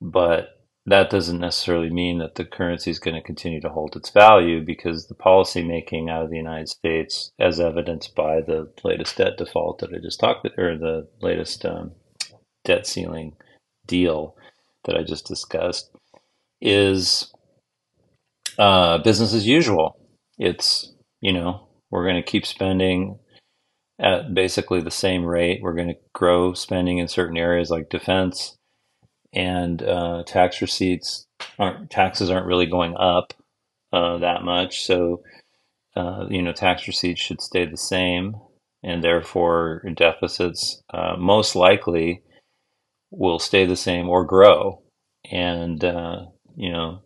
But 0.00 0.60
that 0.86 1.10
doesn't 1.10 1.38
necessarily 1.38 1.90
mean 1.90 2.18
that 2.18 2.34
the 2.34 2.44
currency 2.44 2.90
is 2.90 2.98
going 2.98 3.14
to 3.14 3.22
continue 3.22 3.60
to 3.60 3.68
hold 3.68 3.96
its 3.96 4.10
value 4.10 4.64
because 4.64 5.06
the 5.06 5.14
policy 5.14 5.62
making 5.62 6.08
out 6.08 6.24
of 6.24 6.30
the 6.30 6.36
United 6.36 6.68
States, 6.68 7.32
as 7.38 7.60
evidenced 7.60 8.14
by 8.14 8.40
the 8.40 8.70
latest 8.82 9.16
debt 9.16 9.36
default 9.36 9.78
that 9.80 9.92
I 9.94 9.98
just 9.98 10.20
talked 10.20 10.46
or 10.58 10.76
the 10.76 11.08
latest 11.20 11.64
um, 11.64 11.92
debt 12.64 12.86
ceiling 12.86 13.36
deal 13.86 14.36
that 14.84 14.96
I 14.96 15.02
just 15.02 15.26
discussed, 15.26 15.90
is 16.60 17.32
uh, 18.58 18.98
business 18.98 19.34
as 19.34 19.46
usual. 19.46 19.98
It's, 20.38 20.92
you 21.20 21.32
know, 21.32 21.68
we're 21.90 22.04
going 22.04 22.22
to 22.22 22.30
keep 22.30 22.46
spending 22.46 23.18
at 24.00 24.34
basically 24.34 24.80
the 24.80 24.90
same 24.90 25.24
rate. 25.24 25.60
We're 25.62 25.74
going 25.74 25.88
to 25.88 25.98
grow 26.14 26.54
spending 26.54 26.98
in 26.98 27.08
certain 27.08 27.36
areas 27.36 27.70
like 27.70 27.90
defense 27.90 28.56
and 29.32 29.82
uh, 29.82 30.22
tax 30.26 30.60
receipts 30.60 31.26
aren't 31.58 31.90
taxes 31.90 32.30
aren't 32.30 32.46
really 32.46 32.66
going 32.66 32.96
up 32.96 33.32
uh, 33.92 34.18
that 34.18 34.42
much. 34.42 34.84
So 34.84 35.22
uh, 35.96 36.26
you 36.28 36.42
know 36.42 36.52
tax 36.52 36.86
receipts 36.86 37.20
should 37.20 37.40
stay 37.40 37.66
the 37.66 37.76
same, 37.76 38.36
and 38.82 39.02
therefore 39.02 39.82
deficits 39.94 40.82
uh, 40.92 41.16
most 41.18 41.54
likely 41.54 42.22
will 43.10 43.38
stay 43.38 43.66
the 43.66 43.76
same 43.76 44.08
or 44.08 44.24
grow. 44.24 44.82
And 45.30 45.84
uh, 45.84 46.26
you 46.56 46.72
know 46.72 47.02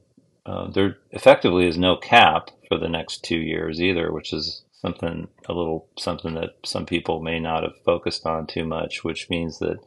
uh, 0.46 0.70
there 0.70 0.96
effectively 1.10 1.66
is 1.66 1.78
no 1.78 1.96
cap 1.96 2.50
for 2.68 2.78
the 2.78 2.88
next 2.88 3.22
two 3.24 3.38
years 3.38 3.80
either, 3.80 4.12
which 4.12 4.32
is 4.32 4.63
something 4.80 5.28
a 5.48 5.52
little 5.52 5.88
something 5.98 6.34
that 6.34 6.50
some 6.64 6.86
people 6.86 7.22
may 7.22 7.40
not 7.40 7.62
have 7.62 7.82
focused 7.84 8.26
on 8.26 8.46
too 8.46 8.64
much, 8.64 9.04
which 9.04 9.30
means 9.30 9.58
that 9.60 9.78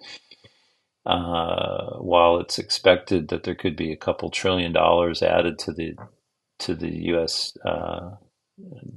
uh, 1.06 1.98
while 2.00 2.40
it's 2.40 2.60
expected 2.60 3.30
that 3.30 3.44
there 3.44 3.56
could 3.56 3.76
be 3.76 3.92
a 3.94 3.98
couple 3.98 4.30
trillion 4.30 4.74
dollars 4.74 5.24
added 5.24 5.60
to 5.60 5.74
the 5.74 5.96
to 6.60 6.76
the 6.76 6.90
U.S. 7.08 7.58
Uh, 7.66 8.12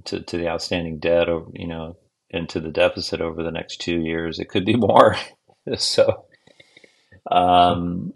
to 0.06 0.20
to 0.22 0.38
the 0.38 0.48
outstanding 0.48 0.98
debt, 0.98 1.28
over 1.28 1.50
you 1.54 1.68
know, 1.68 1.96
into 2.30 2.60
the 2.60 2.70
deficit 2.70 3.20
over 3.20 3.42
the 3.42 3.52
next 3.52 3.80
two 3.80 4.00
years, 4.00 4.38
it 4.38 4.48
could 4.48 4.64
be 4.64 4.76
more. 4.78 5.16
so, 5.76 6.26
um, 7.30 8.12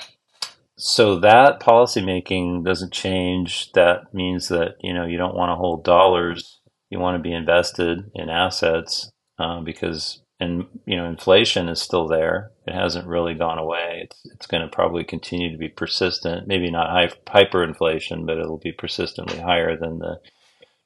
so 0.76 1.20
that 1.20 1.60
policymaking 1.60 2.64
doesn't 2.64 2.92
change. 2.92 3.72
That 3.72 4.14
means 4.14 4.48
that 4.48 4.76
you 4.80 4.94
know 4.94 5.06
you 5.06 5.18
don't 5.18 5.36
want 5.36 5.50
to 5.50 5.56
hold 5.56 5.84
dollars. 5.84 6.60
You 6.94 7.00
want 7.00 7.16
to 7.16 7.28
be 7.28 7.34
invested 7.34 8.08
in 8.14 8.30
assets 8.30 9.10
uh, 9.40 9.60
because 9.62 10.20
and 10.38 10.66
you 10.86 10.96
know 10.96 11.06
inflation 11.06 11.68
is 11.68 11.82
still 11.82 12.06
there. 12.06 12.52
It 12.68 12.72
hasn't 12.72 13.08
really 13.08 13.34
gone 13.34 13.58
away. 13.58 14.02
It's 14.04 14.24
it's 14.26 14.46
going 14.46 14.62
to 14.62 14.68
probably 14.68 15.02
continue 15.02 15.50
to 15.50 15.58
be 15.58 15.68
persistent. 15.68 16.46
Maybe 16.46 16.70
not 16.70 16.90
high, 16.90 17.08
hyperinflation, 17.26 18.26
but 18.26 18.38
it'll 18.38 18.58
be 18.58 18.70
persistently 18.70 19.40
higher 19.40 19.76
than 19.76 19.98
the 19.98 20.20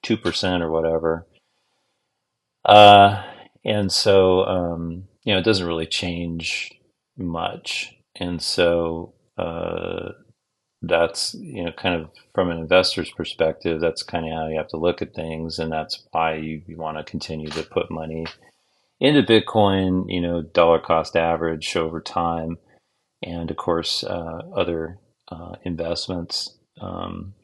two 0.03 0.17
percent 0.17 0.63
or 0.63 0.71
whatever. 0.71 1.27
Uh, 2.65 3.23
and 3.63 3.93
so 3.93 4.47
um, 4.47 5.09
you 5.25 5.35
know 5.35 5.41
it 5.41 5.45
doesn't 5.45 5.67
really 5.67 5.87
change 5.87 6.73
much. 7.19 7.95
And 8.17 8.41
so 8.41 9.13
uh, 9.37 10.13
that's 10.83 11.35
you 11.35 11.65
know 11.65 11.73
kind 11.73 12.01
of 12.01 12.11
from 12.35 12.51
an 12.51 12.59
investor's 12.59 13.11
perspective, 13.11 13.81
that's 13.81 14.03
kind 14.03 14.27
of 14.27 14.33
how 14.33 14.49
you 14.49 14.59
have 14.59 14.69
to 14.69 14.77
look 14.77 15.03
at 15.03 15.15
things, 15.15 15.59
and 15.59 15.73
that's 15.73 16.07
why 16.13 16.35
you, 16.37 16.63
you 16.67 16.77
want 16.77 16.99
to 16.99 17.05
continue 17.05 17.49
to 17.51 17.63
put 17.65 17.91
money 17.91 18.27
into 19.01 19.23
Bitcoin, 19.23 20.07
you 20.09 20.21
know, 20.21 20.43
dollar 20.43 20.79
cost 20.81 21.17
average 21.17 21.77
over 21.77 22.01
time, 22.01 22.59
and 23.23 23.51
of 23.51 23.57
course, 23.57 24.05
uh, 24.05 24.43
other 24.55 24.99
uh, 25.31 25.55
investments 25.65 26.57
um, 26.81 27.35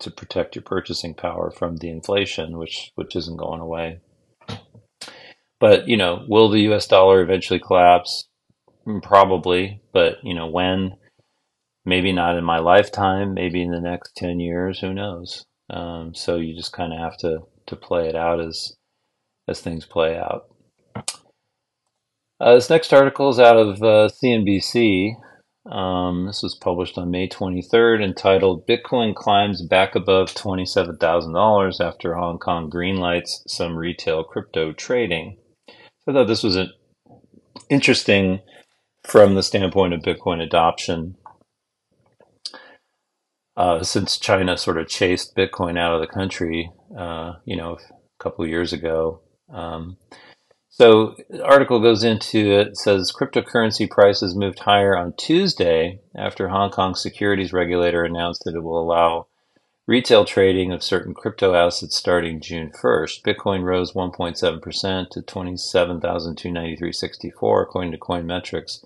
to 0.00 0.10
protect 0.10 0.56
your 0.56 0.62
purchasing 0.62 1.14
power 1.14 1.50
from 1.50 1.78
the 1.78 1.90
inflation, 1.90 2.58
which 2.58 2.92
which 2.96 3.16
isn't 3.16 3.38
going 3.38 3.60
away. 3.60 4.00
But 5.60 5.88
you 5.88 5.96
know, 5.96 6.24
will 6.28 6.50
the 6.50 6.62
U.S. 6.62 6.86
dollar 6.86 7.22
eventually 7.22 7.60
collapse? 7.60 8.28
Mm, 8.86 9.02
probably, 9.02 9.80
but 9.92 10.18
you 10.24 10.34
know 10.34 10.46
when? 10.48 10.96
Maybe 11.84 12.12
not 12.12 12.36
in 12.36 12.44
my 12.44 12.58
lifetime. 12.58 13.34
Maybe 13.34 13.62
in 13.62 13.70
the 13.70 13.80
next 13.80 14.16
ten 14.16 14.40
years. 14.40 14.80
Who 14.80 14.94
knows? 14.94 15.44
Um, 15.70 16.14
so 16.14 16.36
you 16.36 16.54
just 16.56 16.72
kind 16.72 16.92
of 16.92 16.98
have 16.98 17.16
to 17.18 17.40
to 17.66 17.76
play 17.76 18.08
it 18.08 18.16
out 18.16 18.40
as 18.40 18.74
as 19.48 19.60
things 19.60 19.84
play 19.84 20.16
out. 20.16 20.46
Uh, 22.40 22.54
this 22.54 22.70
next 22.70 22.92
article 22.92 23.28
is 23.30 23.38
out 23.38 23.56
of 23.56 23.82
uh, 23.82 24.08
CNBC. 24.08 25.14
Um, 25.70 26.26
this 26.26 26.42
was 26.42 26.56
published 26.56 26.98
on 26.98 27.10
May 27.10 27.28
23rd, 27.28 28.02
entitled 28.02 28.66
Bitcoin 28.66 29.14
Climbs 29.14 29.62
Back 29.62 29.94
Above 29.94 30.34
$27,000 30.34 31.80
After 31.80 32.14
Hong 32.16 32.38
Kong 32.38 32.68
Greenlights 32.68 33.42
Some 33.46 33.76
Retail 33.76 34.24
Crypto 34.24 34.72
Trading. 34.72 35.36
So 35.68 36.10
I 36.10 36.12
thought 36.14 36.26
this 36.26 36.42
was 36.42 36.56
an 36.56 36.72
interesting 37.70 38.40
from 39.04 39.34
the 39.36 39.42
standpoint 39.42 39.94
of 39.94 40.00
Bitcoin 40.02 40.42
adoption. 40.42 41.16
Uh, 43.56 43.82
since 43.82 44.18
China 44.18 44.56
sort 44.56 44.78
of 44.78 44.88
chased 44.88 45.36
Bitcoin 45.36 45.78
out 45.78 45.94
of 45.94 46.00
the 46.00 46.06
country, 46.06 46.72
uh, 46.96 47.34
you 47.44 47.54
know, 47.54 47.76
a 47.76 48.22
couple 48.22 48.44
of 48.44 48.50
years 48.50 48.72
ago. 48.72 49.20
Um, 49.52 49.98
so 50.70 51.16
the 51.28 51.44
article 51.44 51.78
goes 51.80 52.02
into 52.02 52.50
it 52.50 52.78
says 52.78 53.12
cryptocurrency 53.12 53.90
prices 53.90 54.34
moved 54.34 54.60
higher 54.60 54.96
on 54.96 55.12
Tuesday 55.18 56.00
after 56.16 56.48
Hong 56.48 56.70
Kong 56.70 56.94
securities 56.94 57.52
regulator 57.52 58.04
announced 58.04 58.44
that 58.44 58.54
it 58.54 58.62
will 58.62 58.82
allow 58.82 59.26
retail 59.86 60.24
trading 60.24 60.72
of 60.72 60.82
certain 60.82 61.12
crypto 61.12 61.54
assets 61.54 61.94
starting 61.94 62.40
June 62.40 62.72
1st. 62.82 63.20
Bitcoin 63.22 63.64
rose 63.64 63.92
1.7% 63.92 65.10
to 65.10 65.20
27,293.64 65.20 67.62
according 67.62 67.92
to 67.92 67.98
Coinmetrics. 67.98 68.82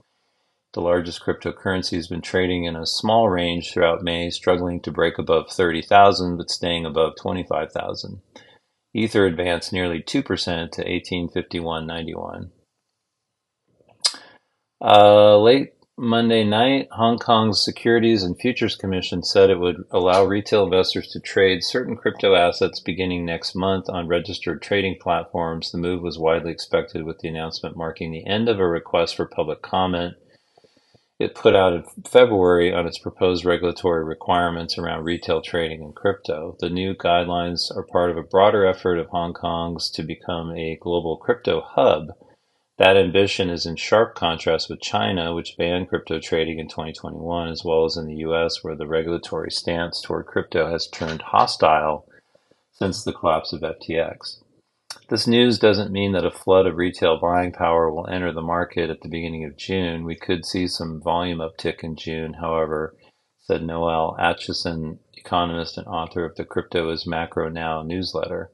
The 0.77 0.83
largest 0.83 1.23
cryptocurrency 1.23 1.97
has 1.97 2.07
been 2.07 2.21
trading 2.21 2.65
in 2.65 2.77
a 2.77 2.85
small 2.85 3.31
range 3.31 3.73
throughout 3.73 4.03
May, 4.03 4.29
struggling 4.29 4.79
to 4.83 4.93
break 4.93 5.17
above 5.17 5.49
30,000 5.51 6.37
but 6.37 6.51
staying 6.51 6.85
above 6.85 7.15
25,000. 7.17 8.21
Ether 8.93 9.25
advanced 9.25 9.73
nearly 9.73 10.03
2% 10.03 10.03
to 10.73 10.85
1851.91. 10.85 12.51
Uh, 14.83 15.39
late 15.39 15.73
Monday 15.97 16.45
night, 16.45 16.89
Hong 16.91 17.17
Kong's 17.17 17.65
Securities 17.65 18.23
and 18.23 18.39
Futures 18.39 18.77
Commission 18.77 19.23
said 19.23 19.49
it 19.49 19.59
would 19.59 19.83
allow 19.91 20.27
retail 20.27 20.65
investors 20.65 21.09
to 21.09 21.21
trade 21.21 21.65
certain 21.65 21.97
crypto 21.97 22.35
assets 22.35 22.81
beginning 22.81 23.25
next 23.25 23.55
month 23.55 23.89
on 23.89 24.09
registered 24.09 24.61
trading 24.61 24.99
platforms. 25.01 25.73
The 25.73 25.79
move 25.79 26.03
was 26.03 26.19
widely 26.19 26.53
expected, 26.53 27.05
with 27.05 27.21
the 27.21 27.29
announcement 27.29 27.79
marking 27.79 28.13
the 28.13 28.27
end 28.27 28.51
of 28.51 28.61
a 28.61 28.69
request 28.69 29.17
for 29.17 29.25
public 29.25 29.63
comment 29.63 30.17
it 31.19 31.35
put 31.35 31.57
out 31.57 31.73
in 31.73 31.83
February 32.05 32.75
on 32.75 32.87
its 32.87 32.99
proposed 32.99 33.45
regulatory 33.45 34.05
requirements 34.05 34.77
around 34.77 35.05
retail 35.05 35.41
trading 35.41 35.83
in 35.83 35.93
crypto. 35.93 36.57
The 36.61 36.69
new 36.69 36.95
guidelines 36.95 37.75
are 37.75 37.87
part 37.87 38.11
of 38.11 38.19
a 38.19 38.23
broader 38.23 38.67
effort 38.67 38.99
of 38.99 39.09
Hong 39.09 39.33
Kong's 39.33 39.91
to 39.93 40.03
become 40.03 40.53
a 40.53 40.77
global 40.77 41.17
crypto 41.17 41.63
hub. 41.63 42.09
That 42.77 42.99
ambition 42.99 43.49
is 43.49 43.65
in 43.65 43.77
sharp 43.77 44.15
contrast 44.15 44.69
with 44.69 44.83
China, 44.83 45.35
which 45.35 45.57
banned 45.57 45.89
crypto 45.89 46.21
trading 46.21 46.59
in 46.59 46.69
2021, 46.69 47.49
as 47.49 47.65
well 47.65 47.87
as 47.87 47.97
in 47.97 48.07
the 48.07 48.17
US, 48.17 48.63
where 48.63 48.77
the 48.77 48.87
regulatory 48.87 49.51
stance 49.51 50.03
toward 50.03 50.27
crypto 50.27 50.71
has 50.71 50.87
turned 50.87 51.23
hostile 51.23 52.07
since 52.73 53.03
the 53.03 53.15
collapse 53.15 53.55
of 53.55 53.63
FTX. 53.63 54.43
This 55.09 55.29
news 55.29 55.61
doesn't 55.61 55.93
mean 55.93 56.13
that 56.13 56.25
a 56.25 56.33
flood 56.33 56.67
of 56.67 56.77
retail 56.77 57.17
buying 57.21 57.53
power 57.53 57.93
will 57.93 58.09
enter 58.09 58.33
the 58.33 58.43
market 58.43 58.91
at 58.91 59.03
the 59.03 59.09
beginning 59.09 59.45
of 59.45 59.57
June. 59.57 60.03
We 60.03 60.17
could 60.17 60.45
see 60.45 60.67
some 60.67 61.01
volume 61.01 61.39
uptick 61.39 61.85
in 61.85 61.95
June, 61.95 62.35
however, 62.35 62.97
said 63.39 63.63
Noelle 63.63 64.17
Acheson, 64.19 64.99
economist 65.15 65.79
and 65.79 65.87
author 65.87 66.25
of 66.25 66.35
the 66.35 66.45
Crypto 66.45 66.91
is 66.91 67.07
Macro 67.07 67.49
Now 67.49 67.83
newsletter. 67.83 68.51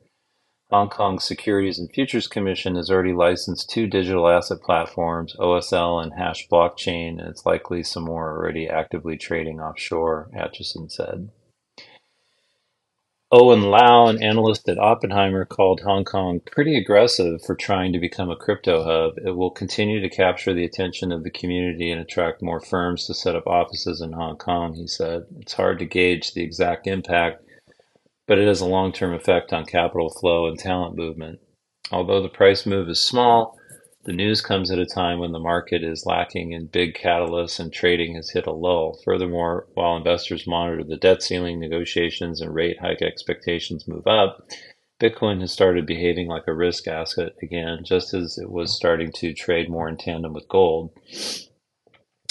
Hong 0.69 0.91
Kong's 0.91 1.25
Securities 1.25 1.79
and 1.79 1.91
Futures 1.91 2.27
Commission 2.27 2.77
has 2.77 2.91
already 2.91 3.15
licensed 3.15 3.71
two 3.71 3.87
digital 3.87 4.29
asset 4.29 4.61
platforms, 4.63 5.35
OSL 5.39 6.03
and 6.03 6.13
Hash 6.15 6.49
Blockchain, 6.49 7.19
and 7.19 7.29
it's 7.29 7.47
likely 7.47 7.83
some 7.83 8.05
more 8.05 8.31
already 8.31 8.69
actively 8.69 9.17
trading 9.17 9.59
offshore, 9.59 10.31
Atchison 10.35 10.91
said. 10.91 11.31
Owen 13.35 13.63
Lau, 13.63 14.09
an 14.09 14.23
analyst 14.23 14.69
at 14.69 14.79
Oppenheimer, 14.79 15.47
called 15.47 15.81
Hong 15.81 16.05
Kong 16.05 16.39
pretty 16.45 16.77
aggressive 16.77 17.41
for 17.43 17.55
trying 17.55 17.95
to 17.95 17.99
become 17.99 18.29
a 18.29 18.37
crypto 18.37 18.85
hub. 18.85 19.15
It 19.27 19.35
will 19.35 19.51
continue 19.51 20.03
to 20.03 20.15
capture 20.15 20.53
the 20.53 20.67
attention 20.67 21.11
of 21.11 21.25
the 21.25 21.31
community 21.31 21.91
and 21.91 21.99
attract 21.99 22.43
more 22.43 22.61
firms 22.61 23.07
to 23.07 23.15
set 23.15 23.35
up 23.35 23.47
offices 23.47 24.03
in 24.03 24.13
Hong 24.13 24.37
Kong, 24.37 24.75
he 24.75 24.87
said. 24.87 25.23
It's 25.41 25.55
hard 25.55 25.79
to 25.79 25.87
gauge 25.87 26.35
the 26.35 26.43
exact 26.43 26.87
impact, 26.87 27.43
but 28.29 28.39
it 28.39 28.47
has 28.47 28.61
a 28.61 28.67
long 28.67 28.93
term 28.93 29.15
effect 29.15 29.55
on 29.55 29.65
capital 29.65 30.11
flow 30.11 30.47
and 30.47 30.59
talent 30.59 30.95
movement. 30.95 31.41
Although 31.91 32.21
the 32.21 32.29
price 32.29 32.67
move 32.67 32.91
is 32.91 33.01
small, 33.01 33.59
the 34.05 34.13
news 34.13 34.41
comes 34.41 34.71
at 34.71 34.79
a 34.79 34.87
time 34.87 35.19
when 35.19 35.33
the 35.33 35.39
market 35.39 35.85
is 35.85 36.07
lacking 36.07 36.53
in 36.53 36.67
big 36.67 36.95
catalysts 36.95 37.61
and 37.61 37.73
trading 37.73 38.15
has 38.15 38.31
hit 38.31 38.47
a 38.47 38.53
lull. 38.53 38.99
Furthermore, 39.05 39.67
while 39.75 39.97
investors 39.97 40.47
monitor 40.47 40.83
the 40.83 40.97
debt 40.97 41.23
ceiling 41.23 41.61
negotiations 41.61 42.41
and 42.41 42.55
rate 42.55 42.81
hike 42.81 43.03
expectations 43.03 43.87
move 43.87 44.07
up, 44.07 44.49
Bitcoin 45.01 45.41
has 45.41 45.53
started 45.53 45.87
behaving 45.87 46.29
like 46.29 46.47
a 46.47 46.55
risk 46.55 46.87
asset 46.89 47.33
again, 47.43 47.85
just 47.85 48.15
as 48.15 48.39
it 48.39 48.51
was 48.51 48.75
starting 48.75 49.13
to 49.13 49.35
trade 49.35 49.69
more 49.69 49.89
in 49.89 49.97
tandem 49.97 50.33
with 50.33 50.49
gold. 50.49 50.91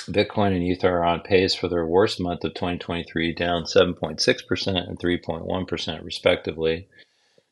Bitcoin 0.07 0.55
and 0.55 0.63
Ether 0.63 0.97
are 0.97 1.05
on 1.05 1.21
pace 1.21 1.53
for 1.53 1.67
their 1.67 1.85
worst 1.85 2.19
month 2.19 2.43
of 2.43 2.53
2023, 2.53 3.33
down 3.33 3.63
7.6% 3.63 4.89
and 4.89 4.99
3.1% 4.99 6.03
respectively. 6.03 6.87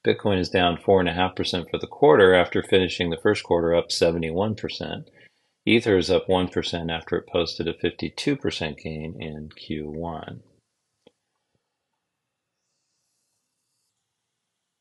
Bitcoin 0.06 0.40
is 0.40 0.50
down 0.50 0.78
4.5% 0.78 1.70
for 1.70 1.78
the 1.78 1.88
quarter 1.88 2.34
after 2.34 2.64
finishing 2.64 3.10
the 3.10 3.18
first 3.18 3.44
quarter 3.44 3.76
up 3.76 3.90
71%. 3.90 5.08
Ether 5.66 5.98
is 5.98 6.10
up 6.10 6.28
1% 6.28 6.92
after 6.92 7.18
it 7.18 7.28
posted 7.28 7.68
a 7.68 7.74
52% 7.74 8.78
gain 8.78 9.22
in 9.22 9.50
Q1. 9.50 10.40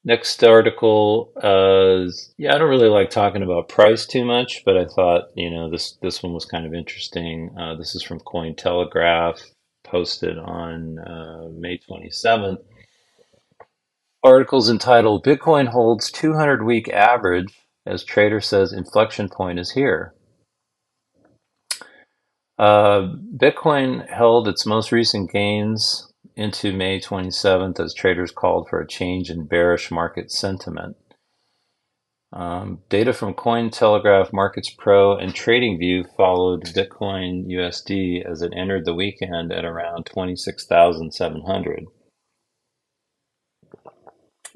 Next 0.05 0.43
article, 0.45 1.33
uh, 1.43 2.11
yeah, 2.39 2.55
I 2.55 2.59
don't 2.59 2.71
really 2.71 2.89
like 2.89 3.11
talking 3.11 3.43
about 3.43 3.69
price 3.69 4.07
too 4.07 4.25
much, 4.25 4.63
but 4.65 4.77
I 4.77 4.87
thought 4.87 5.25
you 5.35 5.51
know 5.51 5.69
this 5.69 5.99
this 6.01 6.23
one 6.23 6.33
was 6.33 6.47
kind 6.47 6.65
of 6.65 6.73
interesting. 6.73 7.55
Uh, 7.59 7.75
this 7.75 7.95
is 7.95 8.03
from 8.03 8.21
Cointelegraph, 8.21 9.39
posted 9.85 10.39
on 10.39 10.99
uh, 11.01 11.49
May 11.53 11.79
27th 11.79 12.63
articles 14.23 14.69
entitled 14.69 15.25
Bitcoin 15.25 15.69
holds 15.69 16.11
200 16.11 16.65
week 16.65 16.89
average 16.89 17.53
as 17.87 18.05
trader 18.05 18.41
says 18.41 18.73
inflection 18.73 19.29
point 19.29 19.59
is 19.59 19.73
here. 19.73 20.15
Uh, 22.59 23.15
Bitcoin 23.37 24.09
held 24.09 24.49
its 24.49 24.67
most 24.67 24.93
recent 24.93 25.31
gains 25.31 26.13
into 26.37 26.73
May 26.73 27.01
27th 27.01 27.81
as 27.81 27.95
traders 27.95 28.31
called 28.31 28.69
for 28.69 28.81
a 28.81 28.87
change 28.87 29.31
in 29.31 29.47
bearish 29.47 29.91
market 29.91 30.31
sentiment. 30.31 30.97
Um, 32.33 32.81
data 32.91 33.15
from 33.15 33.33
Cointelegraph 33.33 34.33
Markets 34.33 34.71
Pro 34.71 35.17
and 35.17 35.33
TradingView 35.33 36.15
followed 36.15 36.65
Bitcoin 36.65 37.47
USD 37.47 38.25
as 38.31 38.43
it 38.43 38.53
entered 38.55 38.85
the 38.85 38.95
weekend 38.95 39.51
at 39.51 39.65
around 39.65 40.05
26,700. 40.07 41.87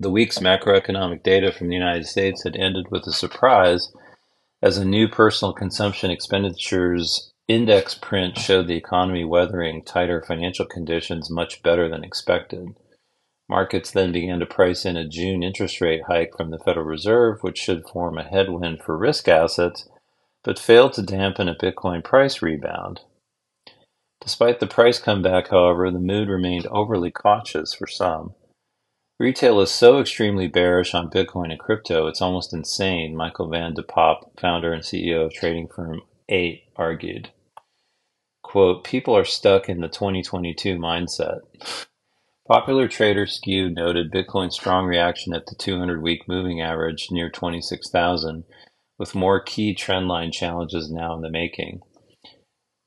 The 0.03 0.11
week's 0.11 0.41
macroeconomic 0.41 1.23
data 1.23 1.53
from 1.53 1.69
the 1.69 1.77
United 1.77 2.07
States 2.07 2.43
had 2.43 2.57
ended 2.57 2.91
with 2.91 3.07
a 3.07 3.13
surprise 3.13 3.93
as 4.61 4.77
a 4.77 4.85
new 4.85 5.07
personal 5.07 5.53
consumption 5.53 6.11
expenditures 6.11 7.33
index 7.47 7.95
print 7.95 8.37
showed 8.37 8.67
the 8.67 8.77
economy 8.77 9.23
weathering 9.23 9.85
tighter 9.85 10.21
financial 10.21 10.67
conditions 10.67 11.31
much 11.31 11.63
better 11.63 11.89
than 11.89 12.03
expected. 12.03 12.75
Markets 13.49 13.93
then 13.93 14.11
began 14.11 14.41
to 14.41 14.47
price 14.47 14.85
in 14.85 14.97
a 14.97 15.07
June 15.07 15.45
interest 15.45 15.81
rate 15.81 16.03
hike 16.09 16.37
from 16.37 16.51
the 16.51 16.59
Federal 16.59 16.85
Reserve, 16.85 17.39
which 17.43 17.59
should 17.59 17.89
form 17.89 18.19
a 18.19 18.25
headwind 18.25 18.83
for 18.83 18.99
risk 18.99 19.29
assets, 19.29 19.89
but 20.43 20.59
failed 20.59 20.95
to 20.95 21.03
dampen 21.03 21.49
a 21.49 21.55
Bitcoin 21.55 22.03
price 22.03 22.43
rebound. 22.43 23.03
Despite 24.21 24.59
the 24.59 24.67
price 24.67 24.99
comeback, 24.99 25.51
however, 25.51 25.93
the 25.93 26.01
mood 26.01 26.29
remained 26.29 26.67
overly 26.67 27.13
cautious 27.13 27.73
for 27.73 27.87
some. 27.87 28.35
Retail 29.23 29.61
is 29.61 29.71
so 29.71 30.01
extremely 30.01 30.49
bearish 30.49 30.95
on 30.95 31.09
Bitcoin 31.09 31.53
and 31.53 31.61
crypto, 31.61 32.09
it's 32.09 32.21
almost 32.21 32.53
insane, 32.53 33.15
Michael 33.15 33.47
Van 33.47 33.73
de 33.73 33.81
Poppe, 33.85 34.27
founder 34.37 34.73
and 34.73 34.83
CEO 34.83 35.25
of 35.25 35.33
trading 35.33 35.69
firm 35.69 36.03
8, 36.29 36.65
argued. 36.75 37.31
Quote, 38.43 38.83
people 38.83 39.17
are 39.17 39.25
stuck 39.25 39.69
in 39.69 39.81
the 39.81 39.87
2022 39.87 40.77
mindset. 40.77 41.43
Popular 42.49 42.89
trader 42.89 43.25
Skew 43.29 43.71
noted 43.71 44.11
Bitcoin's 44.11 44.57
strong 44.57 44.87
reaction 44.87 45.33
at 45.33 45.47
the 45.47 45.55
200 45.55 46.03
week 46.03 46.27
moving 46.27 46.61
average 46.61 47.13
near 47.13 47.31
26,000, 47.31 48.43
with 48.99 49.15
more 49.15 49.39
key 49.39 49.73
trendline 49.73 50.33
challenges 50.33 50.91
now 50.91 51.15
in 51.15 51.21
the 51.21 51.31
making. 51.31 51.81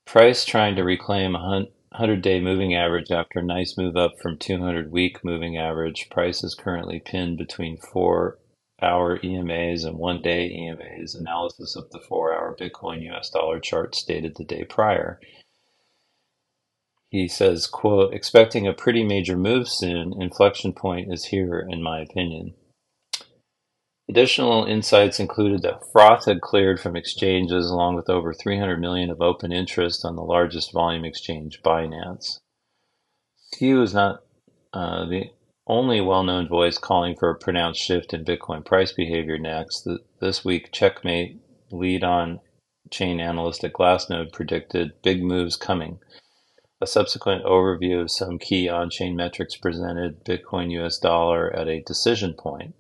Price 0.06 0.44
trying 0.44 0.76
to 0.76 0.84
reclaim 0.84 1.34
100 1.98 2.22
day 2.22 2.42
moving 2.42 2.76
average 2.76 3.10
after 3.10 3.40
a 3.40 3.42
nice 3.42 3.78
move 3.78 3.96
up 3.96 4.20
from 4.22 4.38
200 4.38 4.92
week 4.92 5.24
moving 5.24 5.58
average. 5.58 6.10
Price 6.12 6.44
is 6.44 6.54
currently 6.54 7.00
pinned 7.00 7.38
between 7.38 7.78
4 7.78 8.38
hour 8.82 9.18
EMAs 9.20 9.86
and 9.86 9.98
1 9.98 10.22
day 10.22 10.50
EMAs. 10.50 11.16
Analysis 11.18 11.74
of 11.78 11.90
the 11.92 12.00
4 12.00 12.34
hour 12.34 12.54
Bitcoin 12.60 13.02
US 13.14 13.30
dollar 13.30 13.62
chart 13.62 13.96
stated 13.96 14.36
the 14.36 14.44
day 14.44 14.66
prior. 14.66 15.22
He 17.08 17.30
says, 17.30 17.66
quote, 17.66 18.14
expecting 18.14 18.68
a 18.68 18.74
pretty 18.74 19.06
major 19.06 19.38
move 19.38 19.70
soon, 19.70 20.22
inflection 20.22 20.74
point 20.74 21.14
is 21.14 21.24
here 21.24 21.66
in 21.66 21.82
my 21.82 22.02
opinion. 22.02 22.56
Additional 24.08 24.66
insights 24.66 25.20
included 25.20 25.64
that 25.64 25.84
froth 25.92 26.26
had 26.26 26.40
cleared 26.40 26.80
from 26.80 26.96
exchanges 26.96 27.72
along 27.72 27.96
with 27.96 28.08
over 28.08 28.34
300 28.34 28.80
million 28.80 29.10
of 29.10 29.20
open 29.20 29.52
interest 29.52 30.06
on 30.06 30.16
the 30.16 30.22
largest 30.22 30.72
volume 30.72 31.04
exchange, 31.04 31.62
Binance. 31.64 32.40
Skew 33.36 33.82
is 33.82 33.96
not 33.96 34.22
uh, 34.74 35.06
the 35.06 35.32
only 35.66 36.02
well-known 36.02 36.48
voice 36.48 36.78
calling 36.78 37.16
for 37.16 37.32
a 37.32 37.36
pronounced 37.36 37.82
shift 37.82 38.14
in 38.14 38.24
Bitcoin 38.24 38.64
price 38.64 38.92
behavior 38.92 39.40
next. 39.40 39.88
This 40.22 40.46
week, 40.46 40.72
Checkmate 40.72 41.40
lead 41.72 42.04
on 42.04 42.42
chain 42.92 43.20
analyst 43.20 43.64
at 43.64 43.74
Glassnode 43.74 44.32
predicted 44.32 45.02
big 45.02 45.24
moves 45.24 45.56
coming. 45.56 45.98
A 46.80 46.86
subsequent 46.86 47.44
overview 47.44 48.02
of 48.02 48.12
some 48.12 48.38
key 48.38 48.70
on-chain 48.70 49.16
metrics 49.16 49.56
presented 49.56 50.24
Bitcoin 50.24 50.72
US 50.74 51.00
dollar 51.00 51.52
at 51.56 51.68
a 51.68 51.82
decision 51.82 52.36
point. 52.36 52.76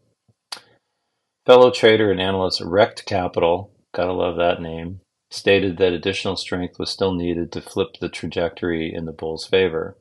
Fellow 1.46 1.72
trader 1.72 2.12
and 2.12 2.20
analyst 2.20 2.62
Rekt 2.62 3.06
Capital, 3.06 3.72
gotta 3.94 4.14
love 4.14 4.36
that 4.38 4.62
name, 4.62 5.02
stated 5.30 5.78
that 5.78 5.94
additional 5.94 6.36
strength 6.36 6.80
was 6.80 6.90
still 6.90 7.14
needed 7.14 7.52
to 7.52 7.62
flip 7.62 7.98
the 8.00 8.10
trajectory 8.10 8.94
in 8.94 9.06
the 9.06 9.12
bull's 9.12 9.46
favor. 9.46 9.96